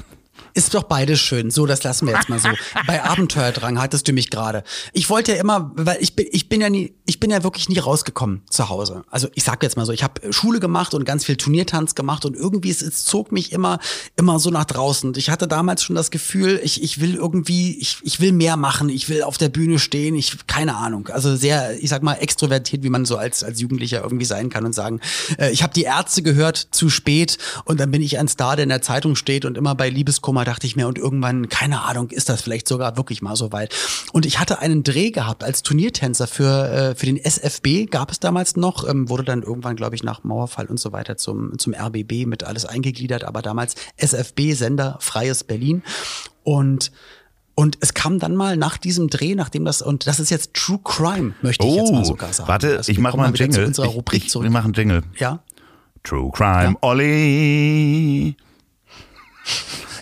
Ist 0.57 0.73
doch 0.73 0.85
beides 0.85 1.19
schön. 1.19 1.51
So, 1.51 1.67
das 1.67 1.83
lassen 1.83 2.07
wir 2.07 2.15
jetzt 2.15 2.29
mal 2.29 2.39
so. 2.39 2.49
Bei 2.87 3.03
Abenteuerdrang 3.03 3.81
hattest 3.81 4.07
du 4.07 4.13
mich 4.13 4.31
gerade. 4.31 4.63
Ich 4.93 5.11
wollte 5.11 5.33
ja 5.33 5.41
immer, 5.41 5.73
weil 5.75 5.97
ich 6.01 6.15
bin, 6.15 6.27
ich 6.31 6.49
bin 6.49 6.61
ja 6.61 6.71
nie, 6.71 6.95
ich 7.07 7.19
bin 7.19 7.33
ja 7.33 7.43
wirklich 7.43 7.69
nie 7.69 7.79
rausgekommen 7.79 8.43
zu 8.49 8.69
Hause. 8.69 9.03
Also 9.11 9.27
ich 9.35 9.43
sag 9.43 9.65
jetzt 9.65 9.77
mal 9.77 9.85
so, 9.85 9.91
ich 9.91 10.05
habe 10.05 10.33
Schule 10.33 10.61
gemacht 10.61 10.95
und 10.95 11.05
ganz 11.05 11.25
viel 11.25 11.37
Turniertanz 11.37 11.97
gemacht 11.97 12.25
und 12.25 12.37
irgendwie 12.37 12.71
es, 12.71 12.83
es 12.83 13.05
zog 13.05 13.33
mich 13.33 13.51
immer, 13.51 13.81
immer 14.17 14.39
so 14.39 14.51
nach 14.51 14.65
draußen. 14.65 15.09
Und 15.09 15.17
ich 15.17 15.29
hatte 15.29 15.49
damals 15.49 15.83
schon 15.83 15.97
das 15.97 16.13
Gefühl, 16.13 16.61
ich, 16.63 16.81
ich 16.85 17.01
will 17.01 17.17
irgendwie, 17.17 17.77
ich, 17.79 17.99
ich 18.05 18.21
will 18.21 18.31
mehr 18.31 18.57
machen, 18.57 18.91
ich 18.91 19.09
will 19.09 19.25
auf 19.25 19.39
der 19.39 19.49
Bühne 19.49 19.81
stehen, 19.81 20.15
ich, 20.15 20.47
keine 20.47 20.77
Ahnung. 20.77 21.09
Also 21.09 21.35
sehr, 21.35 21.83
ich 21.83 21.91
sag 21.91 22.05
mal, 22.05 22.15
extrovertiert, 22.15 22.85
wie 22.85 22.91
man 22.91 23.07
so 23.07 23.17
als, 23.17 23.43
als 23.43 23.61
Jugendlicher 23.61 24.05
irgendwie 24.05 24.25
sein 24.25 24.51
kann 24.51 24.65
und 24.65 24.73
sagen, 24.73 25.01
äh, 25.37 25.51
ich 25.51 25.65
habe 25.65 25.75
die 25.75 25.83
Ärzte 25.83 26.23
gehört 26.23 26.69
zu 26.71 26.91
spät 26.91 27.39
und 27.65 27.81
dann 27.81 27.91
bin 27.91 28.03
ich 28.03 28.21
ein 28.21 28.29
Star, 28.29 28.55
der 28.55 28.63
in 28.63 28.69
der 28.69 28.83
Zeitung 28.83 29.17
steht 29.17 29.45
und 29.45 29.59
immer 29.59 29.75
bei 29.75 29.91
Liebeskummer 29.91 30.44
dachte 30.45 30.67
ich 30.67 30.77
mir 30.77 30.87
und 30.89 30.99
irgendwann, 30.99 31.49
keine 31.49 31.83
Ahnung, 31.83 32.11
ist 32.11 32.29
das 32.29 32.41
vielleicht 32.43 32.69
sogar 32.69 32.97
wirklich 32.97 33.23
mal 33.23 33.37
so 33.37 33.53
weit. 33.53 33.75
Und 34.13 34.27
ich 34.27 34.39
hatte 34.39 34.59
einen 34.61 34.83
Dreh 34.83 35.11
gehabt 35.11 35.45
als 35.45 35.63
Turniertänzer 35.63 36.27
für, 36.27 36.69
äh, 36.71 36.95
für 36.95 37.07
den 37.07 37.17
SFB, 37.17 37.87
gab 37.91 38.11
es 38.11 38.21
damals 38.21 38.57
noch, 38.57 38.89
ähm, 38.89 39.09
wurde 39.09 39.25
dann 39.25 39.43
irgendwann, 39.43 39.77
glaube 39.77 39.95
ich, 39.95 40.03
nach 40.03 40.25
Mauerfall 40.25 40.67
und 40.67 40.79
so 40.81 40.93
weiter 40.93 41.17
zum, 41.17 41.59
zum 41.59 41.75
RBB 41.75 42.27
mit 42.27 42.45
alles 42.45 42.65
eingegliedert, 42.65 43.25
aber 43.25 43.43
damals 43.43 43.75
SFB-Sender, 43.97 44.99
Freies 45.01 45.45
Berlin. 45.45 45.83
Und 46.43 46.93
und 47.57 47.79
es 47.81 47.95
kam 47.95 48.19
dann 48.19 48.35
mal 48.35 48.57
nach 48.57 48.79
diesem 48.79 49.09
Dreh, 49.09 49.37
nachdem 49.37 49.65
das, 49.65 49.81
und 49.81 50.09
das 50.09 50.19
ist 50.19 50.29
jetzt 50.31 50.55
True 50.55 50.81
Crime, 50.83 51.35
möchte 51.41 51.65
ich 51.65 51.75
jetzt 51.77 51.93
mal 51.93 52.05
sogar 52.05 52.33
sagen. 52.33 52.49
Oh, 52.49 52.53
warte, 52.53 52.77
Also 52.79 52.91
ich 52.91 52.99
wir 52.99 53.03
mach 53.03 53.13
kommen 53.13 53.21
mal 53.21 53.27
einen 53.29 53.37
zu 53.37 53.43
Jingle. 53.45 53.67
unserer 53.67 53.87
Ich, 54.13 54.13
ich, 54.25 54.29
zurück. 54.31 54.43
wir 54.45 54.51
machen 54.51 54.65
einen 54.67 54.75
Jingle. 54.75 55.03
Ja, 55.19 55.39
True 56.03 56.33
Crime 56.33 56.73
Ja. 56.73 56.77
Olli 56.81 58.37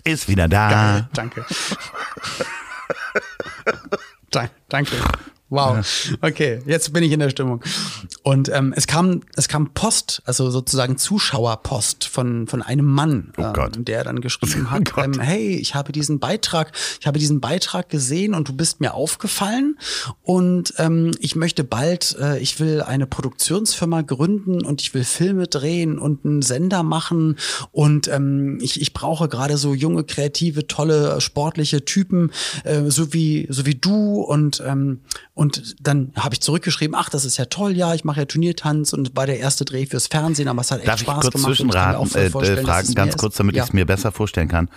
ist 0.04 0.28
wieder 0.28 0.48
da. 0.48 0.68
Geil, 0.70 1.08
danke. 1.12 1.44
Da- 4.30 4.48
danke. 4.70 4.96
Wow. 5.52 5.84
Okay, 6.22 6.60
jetzt 6.66 6.92
bin 6.92 7.02
ich 7.04 7.12
in 7.12 7.20
der 7.20 7.30
Stimmung. 7.30 7.62
Und 8.22 8.48
ähm, 8.48 8.72
es 8.76 8.86
kam, 8.86 9.20
es 9.36 9.48
kam 9.48 9.70
Post, 9.74 10.22
also 10.24 10.50
sozusagen 10.50 10.96
Zuschauerpost 10.96 12.04
von 12.04 12.46
von 12.46 12.62
einem 12.62 12.86
Mann, 12.86 13.32
Oh 13.36 13.52
Gott. 13.52 13.76
ähm, 13.76 13.84
der 13.84 14.04
dann 14.04 14.20
geschrieben 14.20 14.66
Oh 14.68 14.70
hat: 14.72 14.92
Gott. 14.92 15.04
ähm, 15.04 15.20
Hey, 15.20 15.56
ich 15.56 15.74
habe 15.74 15.92
diesen 15.92 16.18
Beitrag, 16.20 16.72
ich 17.00 17.06
habe 17.06 17.18
diesen 17.18 17.40
Beitrag 17.40 17.88
gesehen 17.90 18.34
und 18.34 18.48
du 18.48 18.52
bist 18.54 18.80
mir 18.80 18.94
aufgefallen 18.94 19.76
und 20.22 20.74
ähm, 20.78 21.10
ich 21.20 21.36
möchte 21.36 21.64
bald, 21.64 22.16
äh, 22.18 22.38
ich 22.38 22.58
will 22.58 22.80
eine 22.80 23.06
Produktionsfirma 23.06 24.00
gründen 24.02 24.64
und 24.64 24.80
ich 24.80 24.94
will 24.94 25.04
Filme 25.04 25.46
drehen 25.48 25.98
und 25.98 26.24
einen 26.24 26.42
Sender 26.42 26.82
machen 26.82 27.36
und 27.72 28.08
ähm, 28.08 28.58
ich, 28.62 28.80
ich 28.80 28.92
brauche 28.94 29.28
gerade 29.28 29.56
so 29.58 29.74
junge, 29.74 30.04
kreative, 30.04 30.66
tolle, 30.66 31.20
sportliche 31.20 31.84
Typen, 31.84 32.30
äh, 32.64 32.82
so 32.90 33.12
wie 33.12 33.46
so 33.50 33.66
wie 33.66 33.74
du 33.74 34.20
und 34.22 34.62
ähm, 34.66 35.00
und 35.34 35.41
dann 35.80 36.12
habe 36.16 36.34
ich 36.34 36.40
zurückgeschrieben, 36.40 36.94
ach, 36.94 37.08
das 37.08 37.24
ist 37.24 37.36
ja 37.36 37.46
toll, 37.46 37.72
ja, 37.76 37.94
ich 37.94 38.04
mache 38.04 38.20
ja 38.20 38.26
Turniertanz 38.26 38.92
und 38.92 39.16
war 39.16 39.26
der 39.26 39.38
erste 39.38 39.64
Dreh 39.64 39.86
fürs 39.86 40.06
Fernsehen, 40.06 40.48
aber 40.48 40.60
es 40.60 40.70
hat 40.70 40.78
echt 40.80 40.88
Darf 40.88 40.96
ich 41.00 41.02
Spaß 41.02 41.20
kurz 41.22 41.34
gemacht. 41.34 41.60
und 41.60 41.68
ich 41.68 41.74
mir 41.74 41.98
auch 41.98 42.08
zwischenraten, 42.08 42.42
äh, 42.44 42.60
äh, 42.60 42.64
fragen, 42.64 42.94
ganz 42.94 43.16
kurz, 43.16 43.36
damit 43.36 43.56
ja. 43.56 43.62
ich 43.62 43.68
es 43.70 43.72
mir 43.72 43.86
besser 43.86 44.12
vorstellen 44.12 44.48
kann. 44.48 44.68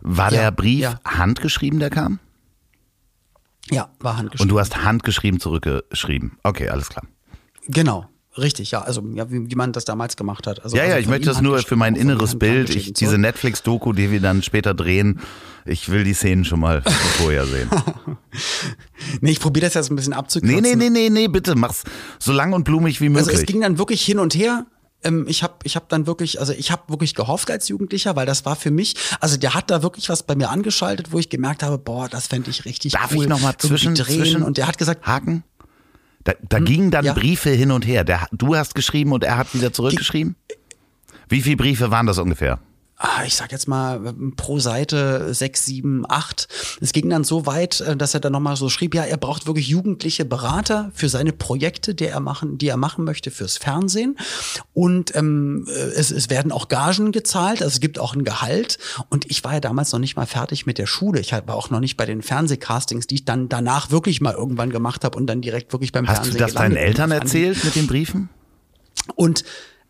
War 0.00 0.32
Ja, 0.32 0.42
der 0.42 0.50
Brief 0.52 0.80
ja. 0.80 1.00
handgeschrieben, 1.04 1.80
der 1.80 1.90
kam? 1.90 2.20
Ja, 3.70 3.90
war 4.00 4.12
Und 4.12 4.18
handgeschrieben. 4.18 4.48
du 4.48 4.58
hast 4.60 4.84
handgeschrieben 4.84 5.40
zurückgeschrieben. 5.40 6.38
Okay, 6.42 6.68
alles 6.68 6.88
klar. 6.88 7.04
Genau. 7.66 8.06
Richtig, 8.38 8.70
ja, 8.70 8.82
also 8.82 9.02
ja, 9.14 9.30
wie, 9.30 9.50
wie 9.50 9.54
man 9.54 9.72
das 9.72 9.84
damals 9.84 10.16
gemacht 10.16 10.46
hat. 10.46 10.62
Also, 10.64 10.76
Ja, 10.76 10.84
also 10.84 10.94
ja, 10.94 11.00
ich 11.00 11.08
möchte 11.08 11.26
das 11.26 11.40
nur 11.40 11.58
für 11.58 11.76
mein 11.76 11.96
inneres 11.96 12.38
Bild. 12.38 12.70
Ich, 12.74 12.92
diese 12.92 13.18
Netflix-Doku, 13.18 13.92
die 13.92 14.10
wir 14.10 14.20
dann 14.20 14.42
später 14.42 14.74
drehen, 14.74 15.20
ich 15.66 15.88
will 15.90 16.04
die 16.04 16.14
Szenen 16.14 16.44
schon 16.44 16.60
mal 16.60 16.82
vorher 17.18 17.46
sehen. 17.46 17.68
Nee, 19.20 19.30
ich 19.32 19.40
probiere 19.40 19.66
das 19.66 19.74
jetzt 19.74 19.90
ein 19.90 19.96
bisschen 19.96 20.10
Nee, 20.12 20.16
abzukürzen. 20.18 20.60
nee, 20.62 20.74
nee, 20.76 20.90
nee, 20.90 21.08
nee, 21.10 21.28
bitte, 21.28 21.54
mach's 21.54 21.84
so 22.18 22.32
lang 22.32 22.52
und 22.52 22.64
blumig 22.64 23.00
wie 23.00 23.06
Also 23.08 23.20
möglich. 23.20 23.40
es 23.40 23.46
ging 23.46 23.60
dann 23.60 23.78
wirklich 23.78 24.02
hin 24.04 24.18
und 24.18 24.34
her. 24.34 24.66
Ähm, 25.04 25.26
ich 25.28 25.42
habe 25.42 25.54
ich 25.62 25.76
hab 25.76 25.88
dann 25.88 26.06
wirklich, 26.06 26.40
also 26.40 26.52
ich 26.52 26.70
habe 26.72 26.82
wirklich 26.88 27.14
gehofft 27.14 27.50
als 27.50 27.68
Jugendlicher, 27.68 28.16
weil 28.16 28.26
das 28.26 28.44
war 28.44 28.56
für 28.56 28.70
mich, 28.72 28.96
also 29.20 29.36
der 29.36 29.54
hat 29.54 29.70
da 29.70 29.82
wirklich 29.82 30.08
was 30.08 30.24
bei 30.24 30.34
mir 30.34 30.50
angeschaltet, 30.50 31.12
wo 31.12 31.18
ich 31.20 31.28
gemerkt 31.30 31.62
habe, 31.62 31.78
boah, 31.78 32.08
das 32.08 32.26
fände 32.26 32.50
ich 32.50 32.64
richtig 32.64 32.92
Darf 32.92 33.12
cool. 33.14 33.22
ich 33.24 33.28
noch 33.28 33.40
mal 33.40 33.50
irgendwie 33.50 33.68
zwischen, 33.68 33.96
zwischen 33.96 34.42
und 34.42 34.56
der 34.58 34.66
hat 34.66 34.76
gesagt, 34.78 35.06
Haken? 35.06 35.44
Da, 36.28 36.34
da 36.46 36.58
gingen 36.58 36.90
dann 36.90 37.06
ja. 37.06 37.14
Briefe 37.14 37.48
hin 37.48 37.70
und 37.70 37.86
her. 37.86 38.04
Der, 38.04 38.26
du 38.32 38.54
hast 38.54 38.74
geschrieben 38.74 39.12
und 39.12 39.24
er 39.24 39.38
hat 39.38 39.54
wieder 39.54 39.72
zurückgeschrieben? 39.72 40.36
Wie 41.30 41.40
viele 41.40 41.56
Briefe 41.56 41.90
waren 41.90 42.06
das 42.06 42.18
ungefähr? 42.18 42.58
Ah, 42.98 43.22
ich 43.24 43.36
sag 43.36 43.52
jetzt 43.52 43.68
mal 43.68 44.04
ähm, 44.06 44.34
pro 44.36 44.58
Seite 44.58 45.32
sechs, 45.32 45.64
sieben, 45.64 46.04
acht. 46.08 46.48
Es 46.80 46.92
ging 46.92 47.08
dann 47.08 47.22
so 47.22 47.46
weit, 47.46 47.80
äh, 47.80 47.96
dass 47.96 48.14
er 48.14 48.20
dann 48.20 48.32
nochmal 48.32 48.56
so 48.56 48.68
schrieb, 48.68 48.94
ja, 48.94 49.04
er 49.04 49.16
braucht 49.16 49.46
wirklich 49.46 49.68
jugendliche 49.68 50.24
Berater 50.24 50.90
für 50.94 51.08
seine 51.08 51.32
Projekte, 51.32 51.94
die 51.94 52.06
er 52.06 52.20
machen, 52.20 52.58
die 52.58 52.68
er 52.68 52.76
machen 52.76 53.04
möchte 53.04 53.30
fürs 53.30 53.56
Fernsehen. 53.56 54.18
Und 54.74 55.14
ähm, 55.14 55.66
äh, 55.68 55.70
es, 55.70 56.10
es 56.10 56.28
werden 56.28 56.50
auch 56.50 56.68
Gagen 56.68 57.12
gezahlt, 57.12 57.62
also 57.62 57.74
es 57.74 57.80
gibt 57.80 58.00
auch 58.00 58.14
ein 58.14 58.24
Gehalt. 58.24 58.78
Und 59.10 59.30
ich 59.30 59.44
war 59.44 59.54
ja 59.54 59.60
damals 59.60 59.92
noch 59.92 60.00
nicht 60.00 60.16
mal 60.16 60.26
fertig 60.26 60.66
mit 60.66 60.78
der 60.78 60.86
Schule. 60.86 61.20
Ich 61.20 61.32
war 61.32 61.54
auch 61.54 61.70
noch 61.70 61.80
nicht 61.80 61.96
bei 61.96 62.06
den 62.06 62.22
Fernsehcastings, 62.22 63.06
die 63.06 63.16
ich 63.16 63.24
dann 63.24 63.48
danach 63.48 63.92
wirklich 63.92 64.20
mal 64.20 64.34
irgendwann 64.34 64.70
gemacht 64.70 65.04
habe 65.04 65.16
und 65.16 65.28
dann 65.28 65.40
direkt 65.40 65.72
wirklich 65.72 65.92
beim 65.92 66.08
Hast 66.08 66.16
Fernsehen 66.16 66.34
du 66.34 66.38
das 66.40 66.54
deinen. 66.54 66.76
Eltern 66.76 67.12
erzählt 67.12 67.62
mit 67.64 67.76
den 67.76 67.86
Briefen? 67.86 68.28
und, 69.14 69.44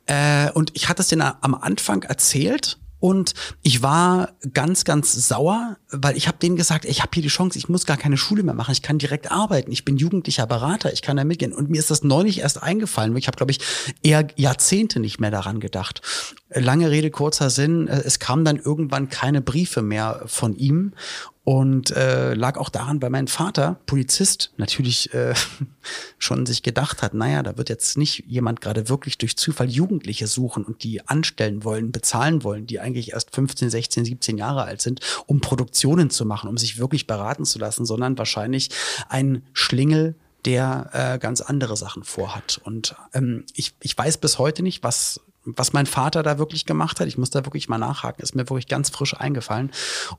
äh, 0.06 0.50
und 0.52 0.70
ich 0.74 0.88
hatte 0.88 1.02
es 1.02 1.08
denen 1.08 1.22
am 1.22 1.54
Anfang 1.54 2.02
erzählt 2.02 2.78
und 3.00 3.34
ich 3.62 3.82
war 3.82 4.32
ganz, 4.52 4.84
ganz 4.84 5.12
sauer, 5.28 5.76
weil 5.90 6.16
ich 6.16 6.26
habe 6.26 6.38
denen 6.38 6.56
gesagt, 6.56 6.84
ich 6.84 7.00
habe 7.00 7.10
hier 7.14 7.22
die 7.22 7.28
Chance, 7.28 7.58
ich 7.58 7.68
muss 7.68 7.86
gar 7.86 7.96
keine 7.96 8.16
Schule 8.16 8.42
mehr 8.42 8.54
machen, 8.54 8.72
ich 8.72 8.82
kann 8.82 8.98
direkt 8.98 9.30
arbeiten, 9.30 9.70
ich 9.70 9.84
bin 9.84 9.96
jugendlicher 9.96 10.46
Berater, 10.46 10.92
ich 10.92 11.02
kann 11.02 11.16
da 11.16 11.24
mitgehen. 11.24 11.52
Und 11.52 11.70
mir 11.70 11.78
ist 11.78 11.90
das 11.90 12.02
neulich 12.02 12.40
erst 12.40 12.62
eingefallen, 12.62 13.12
weil 13.12 13.20
ich 13.20 13.28
habe, 13.28 13.36
glaube 13.36 13.52
ich, 13.52 13.60
eher 14.02 14.26
Jahrzehnte 14.36 14.98
nicht 14.98 15.20
mehr 15.20 15.30
daran 15.30 15.60
gedacht. 15.60 16.02
Lange 16.50 16.90
Rede, 16.90 17.10
kurzer 17.10 17.50
Sinn, 17.50 17.86
äh, 17.88 18.02
es 18.04 18.18
kamen 18.18 18.44
dann 18.44 18.56
irgendwann 18.56 19.08
keine 19.08 19.42
Briefe 19.42 19.82
mehr 19.82 20.22
von 20.26 20.56
ihm. 20.56 20.92
Und 21.48 21.92
äh, 21.92 22.34
lag 22.34 22.58
auch 22.58 22.68
daran, 22.68 23.00
weil 23.00 23.08
mein 23.08 23.26
Vater, 23.26 23.80
Polizist, 23.86 24.52
natürlich 24.58 25.14
äh, 25.14 25.32
schon 26.18 26.44
sich 26.44 26.62
gedacht 26.62 27.00
hat, 27.00 27.14
naja, 27.14 27.42
da 27.42 27.56
wird 27.56 27.70
jetzt 27.70 27.96
nicht 27.96 28.24
jemand 28.26 28.60
gerade 28.60 28.90
wirklich 28.90 29.16
durch 29.16 29.34
Zufall 29.38 29.70
Jugendliche 29.70 30.26
suchen 30.26 30.62
und 30.62 30.84
die 30.84 31.08
anstellen 31.08 31.64
wollen, 31.64 31.90
bezahlen 31.90 32.44
wollen, 32.44 32.66
die 32.66 32.80
eigentlich 32.80 33.12
erst 33.12 33.34
15, 33.34 33.70
16, 33.70 34.04
17 34.04 34.36
Jahre 34.36 34.64
alt 34.64 34.82
sind, 34.82 35.00
um 35.24 35.40
Produktionen 35.40 36.10
zu 36.10 36.26
machen, 36.26 36.50
um 36.50 36.58
sich 36.58 36.76
wirklich 36.76 37.06
beraten 37.06 37.46
zu 37.46 37.58
lassen, 37.58 37.86
sondern 37.86 38.18
wahrscheinlich 38.18 38.68
ein 39.08 39.42
Schlingel, 39.54 40.16
der 40.44 40.90
äh, 40.92 41.18
ganz 41.18 41.40
andere 41.40 41.78
Sachen 41.78 42.04
vorhat. 42.04 42.60
Und 42.62 42.94
ähm, 43.14 43.46
ich, 43.54 43.72
ich 43.80 43.96
weiß 43.96 44.18
bis 44.18 44.38
heute 44.38 44.62
nicht, 44.62 44.82
was 44.82 45.22
was 45.56 45.72
mein 45.72 45.86
Vater 45.86 46.22
da 46.22 46.38
wirklich 46.38 46.66
gemacht 46.66 47.00
hat. 47.00 47.08
Ich 47.08 47.18
muss 47.18 47.30
da 47.30 47.44
wirklich 47.44 47.68
mal 47.68 47.78
nachhaken. 47.78 48.22
Ist 48.22 48.34
mir 48.34 48.48
wirklich 48.48 48.68
ganz 48.68 48.90
frisch 48.90 49.14
eingefallen. 49.14 49.70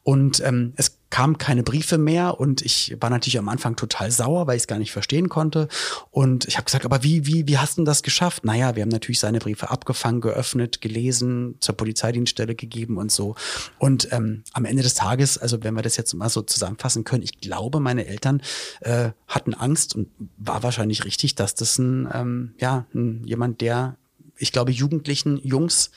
Und 0.04 0.42
ähm, 0.42 0.74
es 0.76 1.00
kamen 1.10 1.38
keine 1.38 1.64
Briefe 1.64 1.98
mehr 1.98 2.40
und 2.40 2.62
ich 2.62 2.96
war 3.00 3.10
natürlich 3.10 3.40
am 3.40 3.50
Anfang 3.50 3.76
total 3.76 4.12
sauer, 4.12 4.46
weil 4.48 4.58
ich 4.58 4.64
es 4.64 4.68
gar 4.68 4.78
nicht 4.78 4.92
verstehen 4.92 5.30
konnte. 5.30 5.68
Und 6.12 6.48
ich 6.48 6.58
habe 6.58 6.66
gesagt, 6.66 6.86
aber 6.86 7.04
wie, 7.04 7.26
wie, 7.26 7.48
wie 7.48 7.58
hast 7.58 7.78
du 7.78 7.84
das 7.84 8.04
geschafft? 8.04 8.46
Naja, 8.46 8.76
wir 8.76 8.84
haben 8.84 8.90
natürlich 8.90 9.20
seine 9.20 9.40
Briefe 9.40 9.72
abgefangen, 9.72 10.22
geöffnet, 10.22 10.82
gelesen, 10.82 11.56
zur 11.60 11.76
Polizeidienststelle 11.76 12.56
gegeben 12.56 12.98
und 12.98 13.12
so. 13.12 13.36
Und 13.80 14.12
ähm, 14.12 14.44
am 14.54 14.66
Ende 14.66 14.84
des 14.84 14.94
Tages, 14.94 15.38
also 15.38 15.64
wenn 15.64 15.74
wir 15.74 15.82
das 15.82 15.98
jetzt 15.98 16.14
mal 16.14 16.30
so 16.30 16.42
zusammenfassen 16.42 17.04
können, 17.04 17.24
ich 17.24 17.40
glaube, 17.40 17.80
meine 17.80 18.06
Eltern 18.06 18.42
äh, 18.82 19.12
hatten 19.28 19.54
Angst 19.54 19.96
und 19.96 20.10
war 20.38 20.62
wahrscheinlich 20.64 21.06
richtig, 21.06 21.36
dass 21.36 21.56
das 21.56 21.78
ein, 21.80 22.08
ähm, 22.14 22.54
ja, 22.60 22.86
ein, 22.94 23.24
jemand, 23.26 23.62
der 23.62 23.98
ich 24.40 24.52
glaube, 24.52 24.72
jugendlichen 24.72 25.38
Jungs 25.46 25.92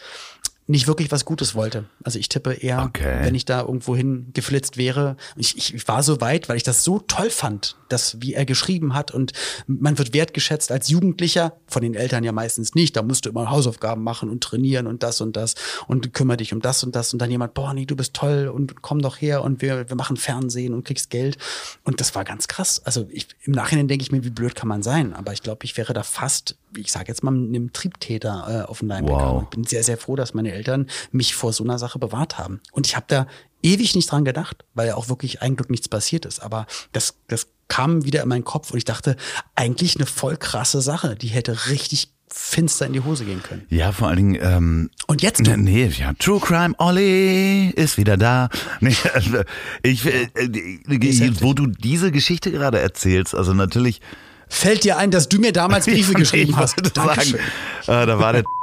nicht 0.69 0.87
wirklich 0.87 1.11
was 1.11 1.25
Gutes 1.25 1.55
wollte. 1.55 1.85
Also 2.05 2.19
ich 2.19 2.29
tippe 2.29 2.53
eher, 2.55 2.83
Okay. 2.85 3.19
wenn 3.23 3.35
ich 3.35 3.45
da 3.45 3.61
irgendwo 3.63 3.97
hin 3.97 4.29
geflitzt 4.33 4.77
wäre. 4.77 5.17
Ich, 5.37 5.57
ich, 5.59 5.75
ich 5.75 5.89
war 5.89 6.03
so 6.03 6.21
weit, 6.21 6.49
weil 6.49 6.57
ich 6.57 6.63
das 6.63 6.85
so 6.85 7.01
toll 7.01 7.31
fand, 7.31 7.77
dass 7.89 8.21
wie 8.23 8.35
er 8.35 8.45
geschrieben 8.47 8.95
hat 8.95 9.11
und 9.11 9.33
man 9.67 9.99
wird 9.99 10.15
wertgeschätzt 10.15 10.71
als 10.71 10.89
Jugendlicher, 10.89 11.55
von 11.67 11.83
den 11.83 11.95
Eltern 11.95 12.23
ja 12.25 12.33
meistens 12.33 12.75
nicht. 12.75 12.97
Da 12.97 13.03
musst 13.03 13.27
du 13.27 13.31
immer 13.31 13.51
Hausaufgaben 13.51 14.03
machen 14.03 14.31
und 14.31 14.43
trainieren 14.43 14.87
und 14.87 15.03
das 15.03 15.21
und 15.21 15.37
das 15.37 15.55
und 15.89 16.15
kümmere 16.15 16.37
dich 16.39 16.53
um 16.53 16.61
das 16.61 16.85
und 16.85 16.95
das 16.95 17.13
und 17.13 17.19
dann 17.21 17.31
jemand, 17.31 17.55
boah, 17.55 17.75
nee, 17.75 17.85
du 17.85 17.97
bist 17.97 18.15
toll 18.15 18.49
und 18.49 18.81
komm 18.83 19.03
doch 19.03 19.21
her 19.21 19.43
und 19.43 19.63
wir, 19.63 19.89
wir 19.89 19.97
machen 19.97 20.17
Fernsehen 20.17 20.75
und 20.75 20.85
kriegst 20.85 21.11
Geld. 21.11 21.39
Und 21.83 22.01
das 22.01 22.15
war 22.15 22.25
ganz 22.25 22.47
krass. 22.49 22.81
Also 22.85 23.07
ich, 23.11 23.27
im 23.43 23.53
Nachhinein 23.53 23.89
denke 23.89 24.03
ich 24.05 24.13
mir, 24.13 24.25
wie 24.25 24.31
blöd 24.31 24.55
kann 24.55 24.69
man 24.69 24.83
sein? 24.83 25.13
Aber 25.13 25.33
ich 25.33 25.43
glaube, 25.43 25.65
ich 25.65 25.77
wäre 25.77 25.93
da 25.93 26.03
fast, 26.05 26.57
ich 26.77 26.93
sage 26.93 27.09
jetzt 27.09 27.23
mal, 27.25 27.33
einem 27.35 27.73
Triebtäter 27.73 28.63
äh, 28.67 28.71
auf 28.71 28.79
den 28.79 28.89
Leim 28.89 29.09
Wow. 29.09 29.19
gegangen. 29.19 29.41
Ich 29.43 29.49
bin 29.51 29.65
sehr, 29.65 29.83
sehr 29.83 29.99
froh, 29.99 30.17
dass 30.17 30.33
meine 30.35 30.52
Eltern 30.53 30.89
mich 31.11 31.35
vor 31.35 31.53
so 31.53 31.65
einer 31.65 31.79
Sache 31.79 31.99
bewahrt 31.99 32.39
haben. 32.39 32.61
Und 32.73 32.87
ich 32.87 32.97
habe 32.97 33.07
da 33.09 33.27
ewig 33.63 33.95
nicht 33.95 34.11
dran 34.11 34.25
gedacht, 34.25 34.65
weil 34.75 34.89
ja 34.89 34.97
auch 34.97 35.09
wirklich 35.09 35.43
ein 35.43 35.57
Glück 35.57 35.71
nichts 35.71 35.89
passiert 35.89 36.25
ist. 36.27 36.41
Aber 36.41 36.67
das, 36.93 37.15
das 37.29 37.49
kam 37.69 38.05
wieder 38.05 38.23
in 38.23 38.29
meinen 38.29 38.45
Kopf 38.45 38.71
und 38.71 38.79
ich 38.79 38.85
dachte, 38.85 39.17
eigentlich 39.55 39.97
eine 39.97 40.07
voll 40.07 40.37
krasse 40.37 40.81
Sache. 40.83 41.17
Die 41.17 41.29
hätte 41.29 41.69
richtig 41.69 42.11
finster 42.35 42.87
in 42.87 42.95
die 42.95 43.01
Hose 43.01 43.25
gehen 43.25 43.43
können. 43.43 43.67
Ja, 43.69 43.93
vor 43.93 44.09
allen 44.09 44.17
Dingen, 44.17 44.39
ähm, 44.43 44.91
Und 45.07 45.23
jetzt 45.23 45.41
Nee, 45.41 45.51
du. 45.55 45.57
nee, 45.59 45.87
ja, 45.87 46.13
True 46.19 46.41
Crime 46.41 46.75
Olli 46.79 47.69
ist 47.71 47.99
wieder 47.99 48.17
da. 48.17 48.49
Nee, 48.81 48.97
also 49.13 49.43
ich, 49.83 50.07
äh, 50.07 50.29
äh, 50.35 51.33
wo 51.41 51.53
du 51.53 51.67
diese 51.67 52.11
Geschichte 52.11 52.51
gerade 52.51 52.81
erzählst, 52.81 53.35
also 53.35 53.53
natürlich. 53.53 54.01
Fällt 54.49 54.85
dir 54.85 54.99
ein, 54.99 55.11
dass 55.11 55.29
du 55.31 55.39
mir 55.39 55.53
damals 55.53 55.87
Briefe 55.87 56.13
geschrieben 56.15 56.57
hast? 56.57 56.77
Dankeschön. 56.95 57.39
sagen, 57.87 58.03
äh, 58.03 58.07
da 58.07 58.19
war 58.19 58.33
der 58.35 58.45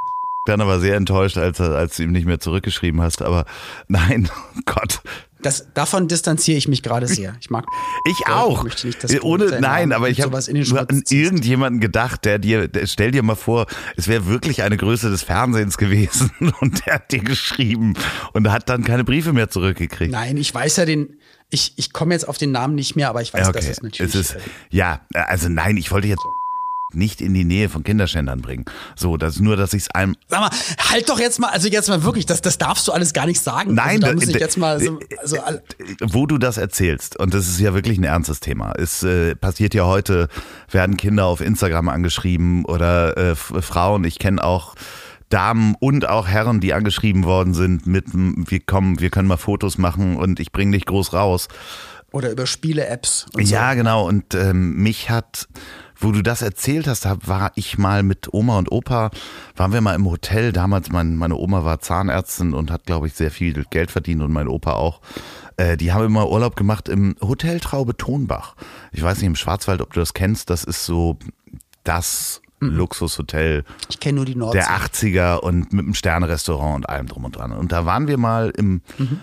dann 0.49 0.61
aber 0.61 0.79
sehr 0.79 0.95
enttäuscht, 0.95 1.37
als, 1.37 1.61
als 1.61 1.97
du 1.97 2.03
ihm 2.03 2.11
nicht 2.11 2.25
mehr 2.25 2.39
zurückgeschrieben 2.39 3.01
hast. 3.01 3.21
Aber 3.21 3.45
nein, 3.87 4.29
oh 4.57 4.61
Gott. 4.65 5.01
Das, 5.41 5.67
davon 5.73 6.09
distanziere 6.09 6.57
ich 6.57 6.67
mich 6.67 6.83
gerade 6.83 7.07
sehr. 7.07 7.33
Ich 7.39 7.49
mag. 7.49 7.63
Ich 8.03 8.19
Ich 8.19 8.27
auch. 8.27 8.63
möchte 8.65 8.87
nicht, 8.87 9.23
Ohne, 9.23 9.61
nein, 9.61 9.93
aber 9.93 10.09
ich 10.09 10.21
habe 10.21 10.35
an 10.37 11.03
irgendjemanden 11.09 11.79
gedacht, 11.79 12.25
der 12.25 12.39
dir, 12.39 12.67
der, 12.67 12.87
stell 12.87 13.11
dir 13.11 13.23
mal 13.23 13.35
vor, 13.35 13.65
es 13.95 14.09
wäre 14.09 14.25
wirklich 14.25 14.63
eine 14.63 14.75
Größe 14.75 15.09
des 15.09 15.23
Fernsehens 15.23 15.77
gewesen 15.77 16.31
und 16.59 16.85
der 16.85 16.95
hat 16.95 17.13
dir 17.13 17.19
geschrieben 17.19 17.93
und 18.33 18.51
hat 18.51 18.67
dann 18.67 18.83
keine 18.83 19.05
Briefe 19.05 19.31
mehr 19.31 19.49
zurückgekriegt. 19.49 20.11
Nein, 20.11 20.35
ich 20.35 20.53
weiß 20.53 20.75
ja 20.75 20.85
den. 20.85 21.15
Ich, 21.51 21.73
ich 21.77 21.93
komme 21.93 22.13
jetzt 22.13 22.27
auf 22.27 22.37
den 22.37 22.51
Namen 22.51 22.75
nicht 22.75 22.95
mehr, 22.95 23.09
aber 23.09 23.21
ich 23.21 23.33
weiß, 23.33 23.47
Ja, 23.47 23.51
dass 23.53 23.63
okay. 23.63 23.71
es 23.71 23.81
natürlich. 23.81 24.13
es 24.13 24.31
ist, 24.35 24.37
ja, 24.69 25.01
also 25.13 25.47
nein, 25.49 25.77
ich 25.77 25.89
wollte 25.91 26.07
jetzt 26.07 26.21
nicht 26.93 27.21
in 27.21 27.33
die 27.33 27.43
Nähe 27.43 27.69
von 27.69 27.83
Kinderschändern 27.83 28.41
bringen. 28.41 28.65
So, 28.95 29.17
das 29.17 29.35
ist 29.35 29.41
nur, 29.41 29.55
dass 29.57 29.73
ich 29.73 29.83
es 29.83 29.91
einem. 29.91 30.15
Sag 30.27 30.39
mal, 30.41 30.49
halt 30.91 31.09
doch 31.09 31.19
jetzt 31.19 31.39
mal, 31.39 31.49
also 31.49 31.67
jetzt 31.67 31.89
mal 31.89 32.03
wirklich, 32.03 32.25
das, 32.25 32.41
das 32.41 32.57
darfst 32.57 32.87
du 32.87 32.91
alles 32.91 33.13
gar 33.13 33.25
nicht 33.25 33.41
sagen. 33.41 33.73
Nein, 33.73 33.87
also, 33.87 33.99
da 34.01 34.07
da- 34.07 34.13
muss 34.15 34.27
ich 34.27 34.35
jetzt 34.35 34.57
mal 34.57 34.79
so, 34.79 34.99
also, 35.19 35.37
wo 36.01 36.25
du 36.25 36.37
das 36.37 36.57
erzählst, 36.57 37.19
und 37.19 37.33
das 37.33 37.47
ist 37.47 37.59
ja 37.59 37.73
wirklich 37.73 37.97
ein 37.97 38.03
ernstes 38.03 38.39
Thema, 38.39 38.73
es 38.77 39.03
äh, 39.03 39.35
passiert 39.35 39.73
ja 39.73 39.85
heute, 39.85 40.27
werden 40.71 40.97
Kinder 40.97 41.25
auf 41.25 41.41
Instagram 41.41 41.89
angeschrieben 41.89 42.65
oder 42.65 43.17
äh, 43.17 43.35
Frauen, 43.35 44.03
ich 44.03 44.19
kenne 44.19 44.43
auch 44.43 44.75
Damen 45.29 45.75
und 45.79 46.09
auch 46.09 46.27
Herren, 46.27 46.59
die 46.59 46.73
angeschrieben 46.73 47.23
worden 47.23 47.53
sind 47.53 47.85
mit, 47.85 48.05
wir 48.13 48.59
kommen, 48.61 48.99
wir 48.99 49.11
können 49.11 49.27
mal 49.27 49.37
Fotos 49.37 49.77
machen 49.77 50.17
und 50.17 50.39
ich 50.39 50.51
bringe 50.51 50.71
dich 50.71 50.85
groß 50.85 51.13
raus. 51.13 51.47
Oder 52.11 52.31
über 52.31 52.47
Spiele-Apps. 52.47 53.27
Ja, 53.37 53.69
so. 53.69 53.75
genau. 53.77 54.07
Und 54.07 54.33
ähm, 54.33 54.77
mich 54.77 55.11
hat, 55.11 55.47
wo 55.99 56.11
du 56.11 56.21
das 56.21 56.41
erzählt 56.41 56.87
hast, 56.87 57.05
da 57.05 57.17
war 57.25 57.51
ich 57.55 57.77
mal 57.77 58.03
mit 58.03 58.33
Oma 58.33 58.57
und 58.57 58.71
Opa, 58.71 59.11
waren 59.55 59.73
wir 59.73 59.81
mal 59.81 59.95
im 59.95 60.09
Hotel. 60.09 60.51
Damals, 60.51 60.89
mein, 60.91 61.15
meine 61.15 61.35
Oma 61.35 61.65
war 61.65 61.79
Zahnärztin 61.79 62.53
und 62.53 62.71
hat, 62.71 62.85
glaube 62.85 63.07
ich, 63.07 63.13
sehr 63.13 63.31
viel 63.31 63.65
Geld 63.69 63.91
verdient 63.91 64.21
und 64.21 64.31
mein 64.31 64.47
Opa 64.47 64.73
auch. 64.73 65.01
Äh, 65.57 65.75
die 65.75 65.91
haben 65.91 66.05
immer 66.05 66.29
Urlaub 66.29 66.55
gemacht 66.55 66.87
im 66.87 67.15
Hotel 67.21 67.59
Traube 67.59 67.97
Tonbach. 67.97 68.55
Ich 68.93 69.03
weiß 69.03 69.17
nicht, 69.17 69.27
im 69.27 69.35
Schwarzwald, 69.35 69.81
ob 69.81 69.93
du 69.93 69.99
das 69.99 70.13
kennst. 70.13 70.49
Das 70.49 70.63
ist 70.63 70.85
so 70.85 71.17
das 71.83 72.41
mhm. 72.61 72.69
Luxushotel. 72.69 73.65
Ich 73.89 73.99
kenne 73.99 74.17
nur 74.17 74.25
die 74.25 74.35
Nordsee. 74.35 74.59
Der 74.59 74.69
80er 74.69 75.39
und 75.39 75.73
mit 75.73 75.85
einem 75.85 75.93
Sternrestaurant 75.93 76.77
und 76.77 76.89
allem 76.89 77.07
drum 77.07 77.25
und 77.25 77.35
dran. 77.35 77.51
Und 77.51 77.73
da 77.73 77.85
waren 77.85 78.07
wir 78.07 78.17
mal 78.17 78.53
im 78.55 78.81
mhm. 78.97 79.19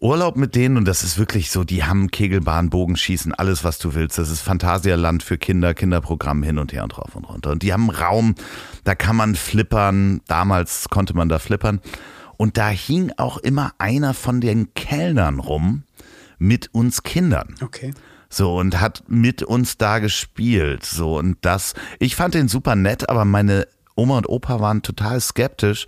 Urlaub 0.00 0.36
mit 0.36 0.54
denen 0.54 0.78
und 0.78 0.86
das 0.86 1.04
ist 1.04 1.18
wirklich 1.18 1.50
so, 1.50 1.62
die 1.62 1.84
haben 1.84 2.10
Kegelbahn, 2.10 2.70
Bogenschießen, 2.70 3.34
alles 3.34 3.64
was 3.64 3.78
du 3.78 3.94
willst. 3.94 4.16
Das 4.16 4.30
ist 4.30 4.40
Phantasialand 4.40 5.22
für 5.22 5.36
Kinder, 5.36 5.74
Kinderprogramm 5.74 6.42
hin 6.42 6.58
und 6.58 6.72
her 6.72 6.84
und 6.84 6.96
rauf 6.96 7.14
und 7.14 7.24
runter. 7.24 7.50
Und 7.50 7.62
die 7.62 7.72
haben 7.74 7.90
einen 7.90 7.98
Raum, 7.98 8.34
da 8.84 8.94
kann 8.94 9.14
man 9.14 9.34
flippern. 9.34 10.22
Damals 10.26 10.88
konnte 10.88 11.14
man 11.14 11.28
da 11.28 11.38
flippern. 11.38 11.80
Und 12.38 12.56
da 12.56 12.70
hing 12.70 13.12
auch 13.18 13.36
immer 13.36 13.72
einer 13.76 14.14
von 14.14 14.40
den 14.40 14.72
Kellnern 14.72 15.38
rum 15.38 15.82
mit 16.38 16.72
uns 16.72 17.02
Kindern. 17.02 17.54
Okay. 17.60 17.92
So, 18.30 18.56
und 18.56 18.80
hat 18.80 19.04
mit 19.08 19.42
uns 19.42 19.76
da 19.76 19.98
gespielt. 19.98 20.86
So, 20.86 21.18
und 21.18 21.36
das, 21.42 21.74
ich 21.98 22.16
fand 22.16 22.32
den 22.32 22.48
super 22.48 22.74
nett, 22.74 23.10
aber 23.10 23.26
meine 23.26 23.68
Oma 23.96 24.16
und 24.16 24.28
Opa 24.30 24.60
waren 24.60 24.80
total 24.80 25.20
skeptisch 25.20 25.86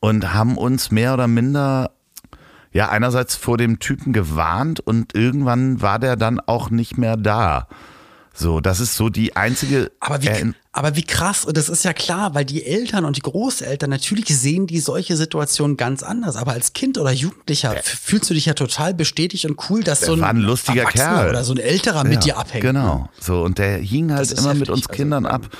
und 0.00 0.32
haben 0.32 0.56
uns 0.56 0.90
mehr 0.90 1.12
oder 1.12 1.28
minder 1.28 1.90
ja, 2.72 2.88
einerseits 2.88 3.36
vor 3.36 3.58
dem 3.58 3.78
Typen 3.78 4.12
gewarnt 4.12 4.80
und 4.80 5.14
irgendwann 5.14 5.82
war 5.82 5.98
der 5.98 6.16
dann 6.16 6.40
auch 6.40 6.70
nicht 6.70 6.98
mehr 6.98 7.16
da. 7.16 7.68
So, 8.34 8.60
das 8.60 8.80
ist 8.80 8.96
so 8.96 9.10
die 9.10 9.36
einzige. 9.36 9.92
Aber 10.00 10.22
wie, 10.22 10.54
aber 10.72 10.96
wie 10.96 11.02
krass, 11.02 11.44
und 11.44 11.54
das 11.58 11.68
ist 11.68 11.84
ja 11.84 11.92
klar, 11.92 12.34
weil 12.34 12.46
die 12.46 12.64
Eltern 12.64 13.04
und 13.04 13.16
die 13.16 13.20
Großeltern 13.20 13.90
natürlich 13.90 14.26
sehen 14.26 14.66
die 14.66 14.80
solche 14.80 15.18
Situationen 15.18 15.76
ganz 15.76 16.02
anders. 16.02 16.36
Aber 16.36 16.52
als 16.52 16.72
Kind 16.72 16.96
oder 16.96 17.12
Jugendlicher 17.12 17.74
der, 17.74 17.82
fühlst 17.82 18.30
du 18.30 18.34
dich 18.34 18.46
ja 18.46 18.54
total 18.54 18.94
bestätigt 18.94 19.44
und 19.44 19.58
cool, 19.68 19.84
dass 19.84 20.00
so 20.00 20.14
ein, 20.14 20.24
ein 20.24 20.38
lustiger 20.38 20.84
Kerl 20.84 21.28
oder 21.28 21.44
so 21.44 21.52
ein 21.52 21.58
älterer 21.58 22.04
ja, 22.04 22.04
mit 22.04 22.24
dir 22.24 22.38
abhängt. 22.38 22.62
Genau, 22.62 22.98
ne? 23.00 23.08
so 23.20 23.42
und 23.42 23.58
der 23.58 23.76
hing 23.76 24.12
halt 24.12 24.32
immer 24.32 24.48
heftig, 24.48 24.60
mit 24.60 24.70
uns 24.70 24.86
also, 24.86 24.96
Kindern 24.96 25.26
also, 25.26 25.46
ab. 25.46 25.56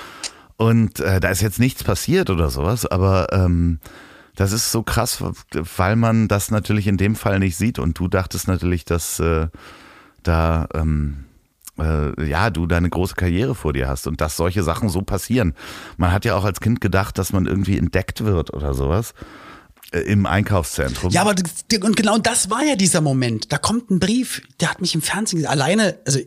Und 0.56 1.00
äh, 1.00 1.20
da 1.20 1.28
ist 1.28 1.42
jetzt 1.42 1.58
nichts 1.58 1.84
passiert 1.84 2.30
oder 2.30 2.48
sowas, 2.48 2.86
aber 2.86 3.26
ähm, 3.32 3.80
das 4.34 4.52
ist 4.52 4.72
so 4.72 4.82
krass, 4.82 5.22
weil 5.76 5.96
man 5.96 6.28
das 6.28 6.50
natürlich 6.50 6.86
in 6.86 6.96
dem 6.96 7.16
Fall 7.16 7.38
nicht 7.38 7.56
sieht. 7.56 7.78
Und 7.78 7.98
du 7.98 8.08
dachtest 8.08 8.48
natürlich, 8.48 8.84
dass 8.84 9.20
äh, 9.20 9.48
da 10.22 10.68
ähm, 10.74 11.24
äh, 11.78 12.28
ja 12.28 12.50
du 12.50 12.66
deine 12.66 12.88
große 12.88 13.14
Karriere 13.14 13.54
vor 13.54 13.72
dir 13.72 13.88
hast 13.88 14.06
und 14.06 14.20
dass 14.20 14.36
solche 14.36 14.62
Sachen 14.62 14.88
so 14.88 15.02
passieren. 15.02 15.54
Man 15.96 16.12
hat 16.12 16.24
ja 16.24 16.34
auch 16.34 16.44
als 16.44 16.60
Kind 16.60 16.80
gedacht, 16.80 17.18
dass 17.18 17.32
man 17.32 17.46
irgendwie 17.46 17.76
entdeckt 17.76 18.24
wird 18.24 18.52
oder 18.54 18.72
sowas 18.74 19.14
äh, 19.92 20.00
im 20.00 20.24
Einkaufszentrum. 20.26 21.12
Ja, 21.12 21.22
aber 21.22 21.34
und 21.82 21.96
genau 21.96 22.18
das 22.18 22.50
war 22.50 22.64
ja 22.64 22.76
dieser 22.76 23.00
Moment. 23.00 23.52
Da 23.52 23.58
kommt 23.58 23.90
ein 23.90 24.00
Brief, 24.00 24.42
der 24.60 24.70
hat 24.70 24.80
mich 24.80 24.94
im 24.94 25.02
Fernsehen 25.02 25.38
gesehen. 25.38 25.50
Alleine, 25.50 25.98
also 26.06 26.20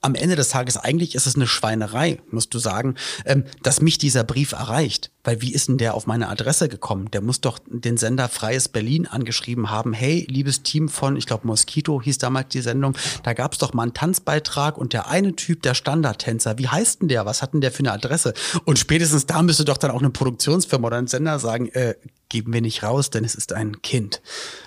am 0.00 0.14
Ende 0.14 0.36
des 0.36 0.50
Tages 0.50 0.76
eigentlich 0.76 1.14
ist 1.14 1.26
es 1.26 1.34
eine 1.34 1.46
Schweinerei, 1.46 2.20
musst 2.30 2.54
du 2.54 2.58
sagen, 2.58 2.94
ähm, 3.24 3.44
dass 3.62 3.80
mich 3.80 3.98
dieser 3.98 4.24
Brief 4.24 4.52
erreicht. 4.52 5.10
Weil 5.28 5.42
wie 5.42 5.52
ist 5.52 5.68
denn 5.68 5.76
der 5.76 5.92
auf 5.92 6.06
meine 6.06 6.30
Adresse 6.30 6.70
gekommen? 6.70 7.10
Der 7.10 7.20
muss 7.20 7.42
doch 7.42 7.58
den 7.66 7.98
Sender 7.98 8.30
Freies 8.30 8.70
Berlin 8.70 9.06
angeschrieben 9.06 9.70
haben. 9.70 9.92
Hey, 9.92 10.26
liebes 10.26 10.62
Team 10.62 10.88
von, 10.88 11.18
ich 11.18 11.26
glaube, 11.26 11.46
Mosquito 11.46 12.00
hieß 12.00 12.16
damals 12.16 12.48
die 12.48 12.62
Sendung, 12.62 12.96
da 13.24 13.34
gab 13.34 13.52
es 13.52 13.58
doch 13.58 13.74
mal 13.74 13.82
einen 13.82 13.92
Tanzbeitrag 13.92 14.78
und 14.78 14.94
der 14.94 15.08
eine 15.08 15.36
Typ, 15.36 15.60
der 15.60 15.74
Standardtänzer, 15.74 16.56
wie 16.56 16.68
heißt 16.68 17.02
denn 17.02 17.08
der? 17.08 17.26
Was 17.26 17.42
hat 17.42 17.52
denn 17.52 17.60
der 17.60 17.72
für 17.72 17.80
eine 17.80 17.92
Adresse? 17.92 18.32
Und 18.64 18.78
spätestens 18.78 19.26
da 19.26 19.42
müsste 19.42 19.66
doch 19.66 19.76
dann 19.76 19.90
auch 19.90 20.00
eine 20.00 20.08
Produktionsfirma 20.08 20.86
oder 20.86 20.96
ein 20.96 21.08
Sender 21.08 21.38
sagen, 21.38 21.68
äh, 21.72 21.96
geben 22.28 22.52
wir 22.52 22.60
nicht 22.60 22.82
raus, 22.82 23.10
denn 23.10 23.24
es 23.24 23.34
ist 23.34 23.52
ein 23.52 23.80
Kind, 23.82 24.20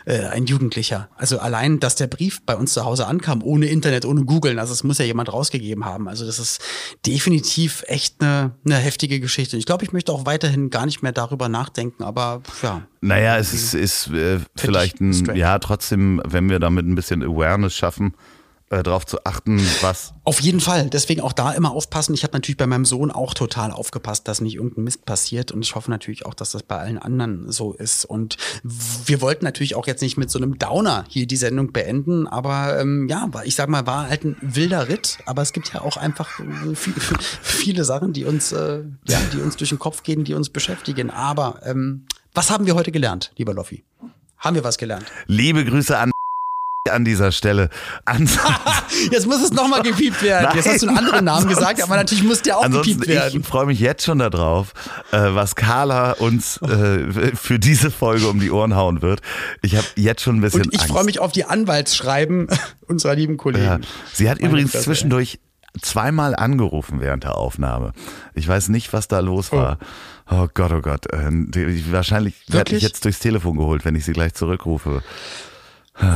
äh, 0.06 0.26
ein 0.26 0.46
Jugendlicher. 0.46 1.10
Also 1.16 1.40
allein, 1.40 1.80
dass 1.80 1.96
der 1.96 2.08
Brief 2.08 2.42
bei 2.44 2.56
uns 2.56 2.74
zu 2.74 2.86
Hause 2.86 3.06
ankam, 3.06 3.44
ohne 3.44 3.68
Internet, 3.68 4.06
ohne 4.06 4.26
Googeln, 4.26 4.58
also 4.58 4.74
es 4.74 4.84
muss 4.84 4.98
ja 4.98 5.06
jemand 5.06 5.32
rausgegeben 5.32 5.86
haben. 5.86 6.08
Also 6.08 6.26
das 6.26 6.40
ist 6.40 6.62
definitiv 7.06 7.84
echt 7.88 8.22
eine, 8.22 8.56
eine 8.66 8.78
heftige 8.78 9.20
Geschichte. 9.20 9.58
Ich 9.58 9.66
glaube, 9.66 9.84
ich 9.84 9.94
möchte 9.94 10.12
auch 10.12 10.26
weiterhin 10.52 10.70
gar 10.70 10.86
nicht 10.86 11.02
mehr 11.02 11.12
darüber 11.12 11.50
nachdenken, 11.50 12.04
aber 12.04 12.42
ja. 12.62 12.82
Naja, 13.02 13.38
es 13.38 13.54
ist, 13.54 13.74
ist 13.74 14.08
äh, 14.10 14.40
vielleicht 14.56 15.00
ein, 15.00 15.36
ja, 15.36 15.58
trotzdem, 15.60 16.22
wenn 16.26 16.50
wir 16.50 16.60
damit 16.60 16.86
ein 16.86 16.96
bisschen 16.96 17.24
Awareness 17.24 17.76
schaffen, 17.76 18.14
äh, 18.72 18.84
darauf 18.84 19.06
zu 19.06 19.24
achten, 19.26 19.62
was. 19.82 20.14
Auf 20.24 20.40
jeden 20.40 20.62
Fall. 20.62 20.90
Deswegen 20.90 21.20
auch 21.22 21.34
da 21.34 21.52
immer 21.52 21.72
aufpassen. 21.72 22.14
Ich 22.14 22.24
habe 22.24 22.34
natürlich 22.34 22.58
bei 22.58 22.68
meinem 22.68 22.86
Sohn 22.86 23.12
auch 23.12 23.34
total 23.34 23.72
aufgepasst, 23.72 24.28
dass 24.28 24.40
nicht 24.40 24.56
irgendein 24.56 24.86
Mist 24.86 25.06
passiert. 25.06 25.52
Und 25.52 25.62
ich 25.62 25.76
hoffe 25.76 25.92
natürlich 25.92 26.26
auch, 26.26 26.34
dass 26.34 26.52
das 26.52 26.64
bei 26.64 26.78
allen 26.78 26.98
anderen 26.98 27.52
so 27.52 27.74
ist. 27.74 28.06
Und 28.06 28.38
wir 28.64 29.22
wollten 29.22 29.44
natürlich 29.44 29.76
auch 29.76 29.88
jetzt 29.88 30.02
nicht 30.02 30.18
mit 30.18 30.32
so 30.32 30.40
einem 30.40 30.58
Downer 30.58 31.04
hier 31.10 31.28
die 31.28 31.36
Sendung 31.36 31.74
beenden. 31.74 32.28
Aber 32.28 32.80
ähm, 32.80 33.10
ja, 33.10 33.30
ich 33.44 33.56
sag 33.56 33.68
mal, 33.68 33.86
war 33.86 34.08
halt 34.08 34.24
ein 34.24 34.38
wilder 34.42 34.88
Ritt. 34.88 35.18
Aber 35.26 35.42
es 35.42 35.52
gibt 35.52 35.74
ja 35.74 35.82
auch 35.82 35.98
einfach 35.98 36.40
äh, 36.40 36.74
viel, 36.74 36.94
viele 37.42 37.84
Sachen, 37.84 38.14
die 38.14 38.24
uns, 38.24 38.54
äh, 38.54 38.84
ja, 39.06 39.20
die 39.34 39.42
uns 39.42 39.58
durch 39.58 39.70
den 39.70 39.80
Kopf 39.80 40.04
gehen, 40.04 40.24
die 40.24 40.34
uns 40.34 40.50
beschäftigen. 40.50 41.10
Aber 41.10 41.60
ähm, 41.66 42.06
was 42.34 42.50
haben 42.50 42.66
wir 42.66 42.76
heute 42.76 42.94
gelernt, 42.94 43.34
lieber 43.36 43.54
Loffi? 43.54 43.84
Haben 44.38 44.56
wir 44.56 44.64
was 44.64 44.78
gelernt? 44.78 45.06
Liebe 45.28 45.66
Grüße 45.66 45.98
an 45.98 46.12
an 46.90 47.06
dieser 47.06 47.32
Stelle. 47.32 47.70
jetzt 49.12 49.28
muss 49.28 49.44
es 49.44 49.52
nochmal 49.52 49.84
gepiept 49.84 50.24
werden. 50.24 50.46
Nein, 50.46 50.56
jetzt 50.56 50.68
hast 50.68 50.82
du 50.82 50.88
einen 50.88 50.98
anderen 50.98 51.26
Namen 51.26 51.48
gesagt, 51.48 51.82
aber 51.84 51.96
natürlich 51.96 52.24
muss 52.24 52.42
der 52.42 52.58
auch 52.58 52.70
gepiept 52.70 53.08
werden. 53.08 53.42
Ich 53.42 53.48
freue 53.48 53.68
mich 53.68 53.80
jetzt 53.80 54.04
schon 54.04 54.18
darauf, 54.18 54.74
äh, 55.12 55.18
was 55.18 55.56
Carla 55.56 56.14
uns 56.14 56.58
äh, 56.58 57.36
für 57.36 57.60
diese 57.60 57.92
Folge 57.92 58.28
um 58.28 58.40
die 58.40 58.50
Ohren 58.50 58.76
hauen 58.76 59.04
wird. 59.04 59.22
Ich 59.62 59.76
habe 59.76 59.86
jetzt 59.96 60.24
schon 60.24 60.38
ein 60.38 60.42
bisschen 60.42 60.64
Und 60.64 60.74
ich 60.74 60.82
freue 60.82 61.04
mich 61.04 61.20
auf 61.20 61.32
die 61.32 61.46
Anwaltsschreiben 61.46 62.48
unserer 62.88 63.14
lieben 63.14 63.38
Kollegen. 63.38 63.66
Ja. 63.66 63.80
Sie 64.14 64.30
hat 64.30 64.40
Meine 64.40 64.50
übrigens 64.50 64.72
Klasse, 64.72 64.86
zwischendurch 64.86 65.40
zweimal 65.82 66.36
angerufen 66.36 67.00
während 67.00 67.26
der 67.26 67.38
Aufnahme. 67.38 67.94
Ich 68.34 68.48
weiß 68.48 68.70
nicht, 68.70 68.92
was 68.92 69.08
da 69.08 69.20
los 69.20 69.52
war. 69.52 69.78
Oh, 70.30 70.36
oh 70.36 70.48
Gott, 70.52 70.72
oh 70.72 70.82
Gott. 70.82 71.06
Äh, 71.14 71.30
wahrscheinlich 71.92 72.34
werde 72.48 72.76
ich 72.76 72.82
jetzt 72.82 73.06
durchs 73.06 73.20
Telefon 73.20 73.58
geholt, 73.58 73.86
wenn 73.86 73.96
ich 73.96 74.04
sie 74.04 74.14
gleich 74.14 74.34
zurückrufe. 74.34 75.04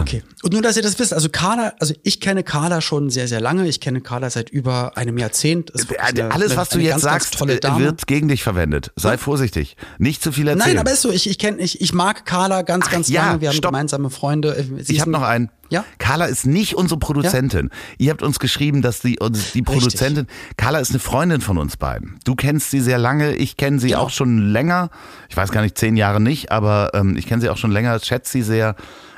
Okay. 0.02 0.24
Und 0.44 0.54
nur, 0.54 0.62
dass 0.62 0.78
ihr 0.78 0.84
das 0.84 0.98
wisst, 1.00 1.14
also 1.14 1.30
Carla, 1.30 1.74
also 1.80 1.94
ich 2.04 2.20
kenne 2.20 2.44
Carla 2.44 2.82
schon 2.82 3.10
sehr, 3.10 3.28
sehr 3.28 3.40
lange. 3.40 3.68
Ich 3.68 3.80
kenne 3.80 4.02
Carla 4.02 4.30
seit 4.30 4.50
über 4.50 4.98
einem 4.98 5.18
Jahrzehnt. 5.18 5.72
Eine, 6.00 6.32
Alles, 6.32 6.58
was 6.58 6.70
du 6.70 6.80
jetzt 6.80 6.92
ganz, 6.92 7.04
sagst, 7.04 7.40
ganz 7.40 7.52
äh, 7.52 7.80
wird 7.80 8.08
gegen 8.08 8.28
dich 8.28 8.44
verwendet. 8.44 8.92
Sei 8.96 9.12
ja. 9.12 9.18
vorsichtig. 9.18 9.78
Nicht 9.98 10.24
zu 10.24 10.32
viel 10.32 10.48
erzählen. 10.48 10.76
Nein, 10.76 10.78
aber 10.80 10.92
ist 10.92 11.02
so. 11.02 11.12
Ich, 11.12 11.30
ich 11.30 11.38
kenne, 11.38 11.62
ich, 11.62 11.82
ich 11.82 11.94
mag 11.94 12.26
Carla 12.26 12.64
ganz, 12.64 12.90
ganz 12.90 13.08
Ach, 13.10 13.14
ja, 13.14 13.26
lange. 13.28 13.42
Wir 13.42 13.50
haben 13.50 13.62
gemeinsame 13.62 14.10
Freunde. 14.10 14.56
Äh, 14.56 14.84
Sie 14.84 14.94
ich 14.94 15.02
habe 15.02 15.12
noch 15.12 15.22
einen. 15.22 15.50
Ja? 15.70 15.84
Carla 15.98 16.26
ist 16.26 16.46
nicht 16.46 16.76
unsere 16.76 17.00
Produzentin. 17.00 17.70
Ja? 17.72 17.96
Ihr 17.98 18.12
habt 18.12 18.24
uns 18.24 18.40
geschrieben, 18.40 18.82
dass 18.82 19.02
die, 19.02 19.18
die 19.54 19.62
Produzentin, 19.62 20.26
Richtig. 20.26 20.58
Carla 20.58 20.80
ist 20.80 20.92
eine 20.92 21.00
Freundin 21.00 21.42
von 21.42 21.58
uns 21.58 21.78
beiden. 21.78 22.20
Du 22.24 22.36
kennst 22.36 22.72
sie 22.72 22.82
sehr 22.82 22.98
lange, 22.98 23.36
ich 23.36 23.58
kenne 23.58 23.80
sie 23.80 23.90
genau. 23.90 24.02
auch 24.02 24.10
schon 24.10 24.38
länger. 24.38 24.90
Ich 25.30 25.36
weiß 25.36 25.52
gar 25.52 25.62
nicht, 25.62 25.78
zehn 25.78 25.98
Jahre 25.98 26.22
nicht, 26.22 26.52
aber 26.52 26.92
ähm, 26.94 27.18
ich 27.18 27.26
kenne 27.28 27.42
sie 27.42 27.50
auch 27.50 27.58
schon 27.58 27.72
länger, 27.72 28.00
schätze 28.00 28.32
sie 28.32 28.44
sehr. 28.44 28.76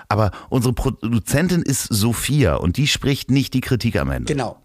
Aber 0.09 0.31
unsere 0.49 0.73
Produzentin 0.73 1.61
ist 1.61 1.83
Sophia 1.83 2.55
und 2.55 2.77
die 2.77 2.87
spricht 2.87 3.31
nicht 3.31 3.53
die 3.53 3.61
Kritik 3.61 3.97
am 3.97 4.09
Ende. 4.09 4.31
Genau. 4.31 4.61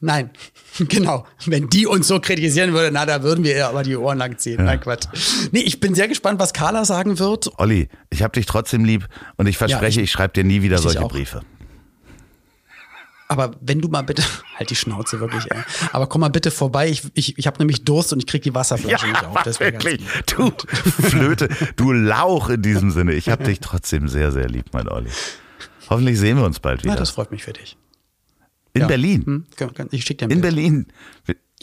Nein, 0.00 0.30
genau. 0.88 1.24
Wenn 1.46 1.70
die 1.70 1.86
uns 1.86 2.08
so 2.08 2.20
kritisieren 2.20 2.74
würde, 2.74 2.90
na, 2.92 3.06
da 3.06 3.22
würden 3.22 3.42
wir 3.42 3.56
ihr 3.56 3.68
aber 3.68 3.82
die 3.82 3.96
Ohren 3.96 4.18
lang 4.18 4.36
ziehen. 4.38 4.58
Ja. 4.58 4.64
Nein, 4.64 4.80
Quatsch. 4.80 5.06
Nee, 5.52 5.60
ich 5.60 5.80
bin 5.80 5.94
sehr 5.94 6.08
gespannt, 6.08 6.40
was 6.40 6.52
Carla 6.52 6.84
sagen 6.84 7.18
wird. 7.18 7.58
Olli, 7.58 7.88
ich 8.10 8.22
habe 8.22 8.32
dich 8.32 8.44
trotzdem 8.44 8.84
lieb 8.84 9.08
und 9.36 9.46
ich 9.46 9.56
verspreche, 9.56 10.00
ja, 10.00 10.02
ich, 10.02 10.10
ich 10.10 10.10
schreibe 10.10 10.34
dir 10.34 10.44
nie 10.44 10.62
wieder 10.62 10.78
solche 10.78 11.00
Briefe. 11.00 11.40
Aber 13.28 13.52
wenn 13.60 13.80
du 13.80 13.88
mal 13.88 14.02
bitte, 14.02 14.22
halt 14.56 14.70
die 14.70 14.76
Schnauze 14.76 15.20
wirklich, 15.20 15.50
ey. 15.50 15.62
Aber 15.92 16.06
komm 16.06 16.20
mal 16.20 16.28
bitte 16.28 16.50
vorbei. 16.50 16.88
Ich, 16.88 17.02
ich, 17.14 17.38
ich 17.38 17.46
habe 17.46 17.58
nämlich 17.58 17.84
Durst 17.84 18.12
und 18.12 18.18
ich 18.18 18.26
krieg 18.26 18.42
die 18.42 18.54
Wasserflasche 18.54 19.06
ja, 19.06 19.12
nicht 19.12 19.24
auf. 19.24 19.42
Das 19.42 19.60
wirklich. 19.60 20.02
Du 20.26 20.50
Flöte, 21.02 21.48
du 21.76 21.92
Lauch 21.92 22.50
in 22.50 22.62
diesem 22.62 22.90
Sinne. 22.90 23.14
Ich 23.14 23.28
habe 23.28 23.44
dich 23.44 23.60
trotzdem 23.60 24.08
sehr, 24.08 24.32
sehr 24.32 24.48
lieb, 24.48 24.66
mein 24.72 24.88
Olli. 24.88 25.10
Hoffentlich 25.88 26.18
sehen 26.18 26.38
wir 26.38 26.44
uns 26.44 26.60
bald 26.60 26.82
wieder. 26.82 26.94
Ja, 26.94 26.98
das 26.98 27.10
freut 27.10 27.30
mich 27.30 27.44
für 27.44 27.52
dich. 27.52 27.76
In 28.72 28.82
ja. 28.82 28.86
Berlin. 28.88 29.24
Hm, 29.24 29.46
ich 29.92 30.04
schick 30.04 30.18
dir 30.18 30.26
ein 30.26 30.30
In 30.30 30.40
Berlin. 30.40 30.86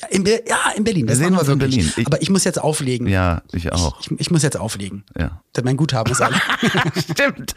Ja, 0.01 0.07
in, 0.09 0.23
Be 0.23 0.43
ja, 0.47 0.57
in 0.75 0.83
Berlin. 0.83 1.07
Das 1.07 1.19
wir 1.19 1.25
sehen 1.27 1.37
uns 1.37 1.47
in 1.47 1.59
Berlin. 1.59 1.93
Ich, 1.95 2.05
aber 2.05 2.21
ich 2.21 2.29
muss 2.29 2.43
jetzt 2.43 2.59
auflegen. 2.59 3.07
Ja, 3.07 3.41
ich 3.51 3.71
auch. 3.71 3.99
Ich, 3.99 4.11
ich, 4.11 4.19
ich 4.19 4.31
muss 4.31 4.43
jetzt 4.43 4.57
auflegen. 4.57 5.03
Ja. 5.17 5.41
Denn 5.55 5.65
mein 5.65 5.77
Guthaben 5.77 6.11
ist 6.11 6.21
alle. 6.21 6.41
Stimmt. 6.97 7.55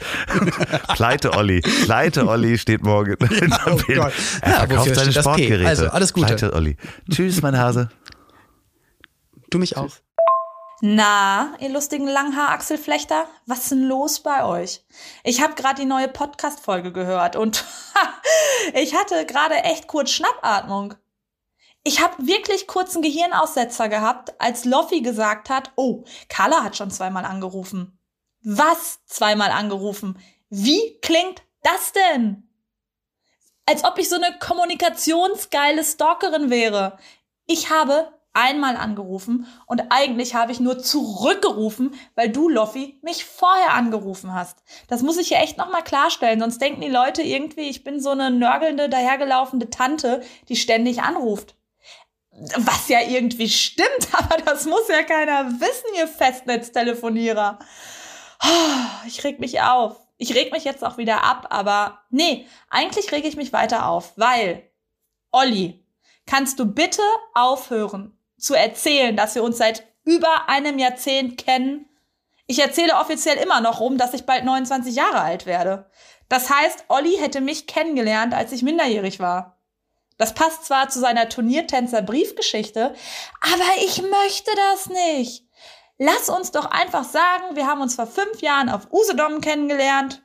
Pleite 0.95 1.33
Olli. 1.33 1.61
Pleite 1.61 2.27
Olli 2.27 2.59
steht 2.59 2.83
morgen 2.83 3.13
in 3.13 3.51
der 3.51 3.61
oh 3.67 3.77
Bild. 3.77 3.99
Gott. 3.99 4.13
Er 4.41 4.51
ja, 4.51 4.57
verkauft 4.59 4.95
seine 4.95 5.13
Sportgeräte. 5.13 5.69
Also, 5.69 5.89
alles 5.89 6.13
Gute. 6.13 6.27
Pleite 6.27 6.53
Olli. 6.53 6.77
Tschüss, 7.11 7.41
mein 7.43 7.57
Hase. 7.57 7.91
Du 9.51 9.59
mich 9.59 9.77
auch. 9.77 9.91
Na, 10.81 11.55
ihr 11.61 11.71
lustigen 11.71 12.07
Langhaar-Achselflechter, 12.07 13.27
was 13.47 13.61
ist 13.61 13.71
denn 13.71 13.85
los 13.85 14.21
bei 14.21 14.45
euch? 14.45 14.85
Ich 15.23 15.41
habe 15.41 15.55
gerade 15.55 15.81
die 15.81 15.87
neue 15.87 16.09
Podcast-Folge 16.09 16.93
gehört 16.93 17.37
und 17.37 17.65
ich 18.75 18.95
hatte 18.95 19.25
gerade 19.25 19.55
echt 19.65 19.87
kurz 19.87 20.11
Schnappatmung. 20.11 20.95
Ich 21.87 22.03
habe 22.03 22.26
wirklich 22.26 22.66
kurzen 22.66 23.03
Gehirnaussetzer 23.03 23.91
gehabt, 23.91 24.41
als 24.41 24.64
Loffi 24.64 25.03
gesagt 25.03 25.51
hat, 25.51 25.70
oh, 25.76 26.05
Carla 26.30 26.64
hat 26.64 26.78
schon 26.78 26.91
zweimal 26.91 27.26
angerufen. 27.26 27.99
Was 28.43 29.05
zweimal 29.05 29.51
angerufen? 29.51 30.18
Wie 30.49 30.99
klingt 31.03 31.43
das 31.62 31.93
denn? 31.93 32.49
Als 33.66 33.85
ob 33.85 33.99
ich 33.99 34.09
so 34.09 34.16
eine 34.16 34.39
kommunikationsgeile 34.39 35.85
Stalkerin 35.85 36.49
wäre. 36.49 36.99
Ich 37.47 37.68
habe 37.68 38.14
einmal 38.32 38.76
angerufen 38.76 39.47
und 39.66 39.82
eigentlich 39.91 40.35
habe 40.35 40.53
ich 40.53 40.61
nur 40.61 40.78
zurückgerufen, 40.78 41.95
weil 42.14 42.30
du, 42.30 42.49
Loffi, 42.49 42.99
mich 43.03 43.26
vorher 43.26 43.74
angerufen 43.74 44.32
hast. 44.32 44.62
Das 44.89 45.03
muss 45.03 45.18
ich 45.18 45.28
hier 45.28 45.39
echt 45.39 45.59
nochmal 45.59 45.85
klarstellen, 45.85 46.41
sonst 46.41 46.61
denken 46.61 46.80
die 46.80 46.89
Leute 46.89 47.22
irgendwie, 47.22 47.68
ich 47.68 47.85
bin 47.85 48.01
so 48.01 48.11
eine 48.11 48.30
nörgelnde, 48.30 48.89
dahergelaufene 48.89 49.70
Tante, 49.70 50.22
die 50.49 50.57
ständig 50.57 51.03
anruft. 51.03 51.57
Was 52.57 52.89
ja 52.89 53.01
irgendwie 53.01 53.49
stimmt, 53.49 54.09
aber 54.12 54.39
das 54.39 54.66
muss 54.66 54.89
ja 54.89 55.03
keiner 55.03 55.47
wissen, 55.61 55.95
ihr 55.97 56.09
Festnetztelefonierer. 56.09 57.59
Ich 59.07 59.22
reg 59.24 59.41
mich 59.41 59.61
auf. 59.61 60.01
Ich 60.16 60.35
reg 60.35 60.53
mich 60.53 60.64
jetzt 60.64 60.85
auch 60.85 60.97
wieder 60.97 61.24
ab, 61.24 61.49
aber 61.51 62.01
nee, 62.11 62.47
eigentlich 62.70 63.11
reg 63.11 63.24
ich 63.24 63.37
mich 63.37 63.53
weiter 63.53 63.89
auf, 63.89 64.12
weil, 64.16 64.70
Olli, 65.32 65.85
kannst 66.26 66.61
du 66.61 66.66
bitte 66.66 67.03
aufhören, 67.35 68.16
zu 68.39 68.55
erzählen, 68.55 69.16
dass 69.16 69.35
wir 69.35 69.43
uns 69.43 69.59
seit 69.59 69.85
über 70.05 70.49
einem 70.49 70.78
Jahrzehnt 70.78 71.39
kennen. 71.39 71.89
Ich 72.47 72.61
erzähle 72.61 72.97
offiziell 72.97 73.39
immer 73.39 73.61
noch 73.61 73.80
rum, 73.80 73.99
dass 73.99 74.14
ich 74.14 74.24
bald 74.24 74.45
29 74.45 74.95
Jahre 74.95 75.20
alt 75.20 75.47
werde. 75.47 75.91
Das 76.28 76.51
heißt, 76.51 76.85
Olli 76.89 77.16
hätte 77.16 77.41
mich 77.41 77.66
kennengelernt, 77.66 78.35
als 78.35 78.53
ich 78.53 78.62
minderjährig 78.62 79.18
war. 79.18 79.54
Das 80.17 80.35
passt 80.35 80.65
zwar 80.65 80.89
zu 80.89 81.01
seiner 81.01 81.29
Turniertänzer-Briefgeschichte, 81.29 82.95
aber 83.41 83.85
ich 83.85 84.01
möchte 84.03 84.51
das 84.71 84.87
nicht. 84.87 85.45
Lass 85.99 86.29
uns 86.29 86.51
doch 86.51 86.67
einfach 86.67 87.05
sagen, 87.05 87.57
wir 87.57 87.67
haben 87.67 87.81
uns 87.81 87.95
vor 87.95 88.07
fünf 88.07 88.41
Jahren 88.41 88.69
auf 88.69 88.93
Usedom 88.93 89.41
kennengelernt, 89.41 90.23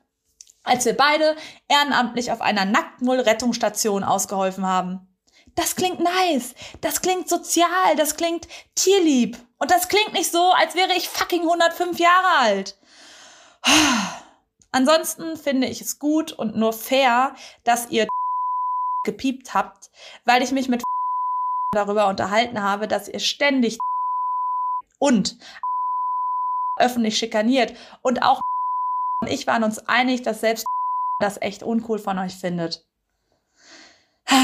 als 0.64 0.86
wir 0.86 0.96
beide 0.96 1.36
ehrenamtlich 1.68 2.32
auf 2.32 2.42
einer 2.42 2.66
Nacktmull-Rettungsstation 2.66 4.04
ausgeholfen 4.04 4.66
haben. 4.66 5.08
Das 5.56 5.76
klingt 5.76 6.00
nice, 6.00 6.54
das 6.82 7.02
klingt 7.02 7.28
sozial, 7.28 7.96
das 7.98 8.16
klingt 8.16 8.48
tierlieb. 8.76 9.38
Und 9.58 9.72
das 9.72 9.90
klingt 9.90 10.14
nicht 10.14 10.32
so, 10.32 10.52
als 10.54 10.76
wäre 10.76 10.94
ich 10.96 11.10
fucking 11.10 11.42
105 11.42 12.00
Jahre 12.00 12.38
alt. 12.40 12.78
Ansonsten 14.72 15.36
finde 15.36 15.68
ich 15.68 15.82
es 15.82 16.00
gut 16.00 16.32
und 16.32 16.56
nur 16.56 16.74
fair, 16.74 17.36
dass 17.64 17.90
ihr 17.90 18.08
gepiept 19.04 19.54
habt, 19.54 19.89
weil 20.26 20.41
ich 20.41 20.52
mich 20.52 20.70
mit 20.70 20.84
darüber 21.72 22.08
unterhalten 22.08 22.62
habe, 22.62 22.88
dass 22.88 23.08
ihr 23.08 23.20
ständig 23.20 23.78
und 25.00 25.38
öffentlich 26.78 27.18
schikaniert 27.18 27.76
und 28.02 28.22
auch 28.24 28.41
und 29.22 29.30
ich 29.30 29.47
waren 29.47 29.64
uns 29.64 29.80
einig, 29.80 30.22
dass 30.22 30.39
selbst 30.39 30.66
das 31.20 31.41
echt 31.41 31.62
uncool 31.64 32.00
von 32.00 32.18
euch 32.20 32.36
findet. 32.36 32.86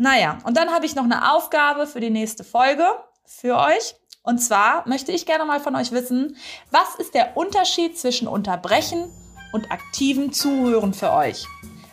Naja, 0.00 0.38
und 0.44 0.56
dann 0.56 0.70
habe 0.70 0.86
ich 0.86 0.94
noch 0.94 1.02
eine 1.02 1.32
Aufgabe 1.32 1.88
für 1.88 1.98
die 1.98 2.10
nächste 2.10 2.44
Folge 2.44 2.86
für 3.26 3.58
euch. 3.58 3.96
Und 4.22 4.38
zwar 4.38 4.86
möchte 4.86 5.10
ich 5.10 5.26
gerne 5.26 5.44
mal 5.44 5.58
von 5.58 5.74
euch 5.74 5.90
wissen, 5.90 6.36
was 6.70 6.94
ist 6.96 7.14
der 7.14 7.36
Unterschied 7.36 7.98
zwischen 7.98 8.28
Unterbrechen 8.28 9.10
und 9.52 9.72
aktivem 9.72 10.32
Zuhören 10.32 10.94
für 10.94 11.12
euch? 11.12 11.46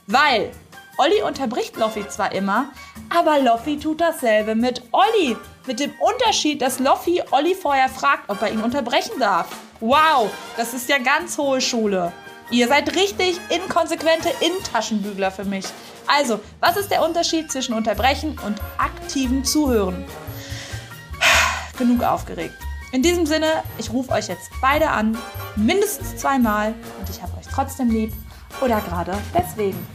Weil 0.05 0.51
Olli 0.97 1.21
unterbricht 1.21 1.75
Loffi 1.75 2.07
zwar 2.07 2.31
immer, 2.31 2.69
aber 3.09 3.39
Loffi 3.39 3.77
tut 3.77 3.99
dasselbe 3.99 4.55
mit 4.55 4.81
Olli. 4.91 5.35
Mit 5.67 5.79
dem 5.79 5.91
Unterschied, 5.99 6.61
dass 6.61 6.79
Loffi 6.79 7.21
Olli 7.31 7.55
vorher 7.55 7.89
fragt, 7.89 8.29
ob 8.29 8.41
er 8.41 8.51
ihn 8.51 8.61
unterbrechen 8.61 9.19
darf. 9.19 9.47
Wow, 9.81 10.29
das 10.55 10.73
ist 10.73 10.87
ja 10.87 10.97
ganz 10.99 11.37
hohe 11.37 11.59
Schule. 11.59 12.13
Ihr 12.51 12.67
seid 12.67 12.95
richtig 12.95 13.39
inkonsequente 13.49 14.29
In-Taschenbügler 14.39 15.31
für 15.31 15.45
mich. 15.45 15.65
Also, 16.07 16.39
was 16.59 16.77
ist 16.77 16.91
der 16.91 17.03
Unterschied 17.03 17.51
zwischen 17.51 17.73
Unterbrechen 17.73 18.39
und 18.45 18.61
aktivem 18.77 19.43
Zuhören? 19.43 20.05
Genug 21.77 22.03
aufgeregt. 22.03 22.55
In 22.91 23.01
diesem 23.01 23.25
Sinne, 23.25 23.63
ich 23.77 23.91
rufe 23.91 24.11
euch 24.11 24.27
jetzt 24.27 24.49
beide 24.61 24.89
an, 24.89 25.17
mindestens 25.55 26.15
zweimal 26.15 26.73
und 26.99 27.09
ich 27.09 27.21
habe 27.21 27.35
euch 27.37 27.47
trotzdem 27.53 27.89
lieb 27.89 28.13
oder 28.61 28.79
gerade 28.79 29.17
deswegen. 29.33 29.94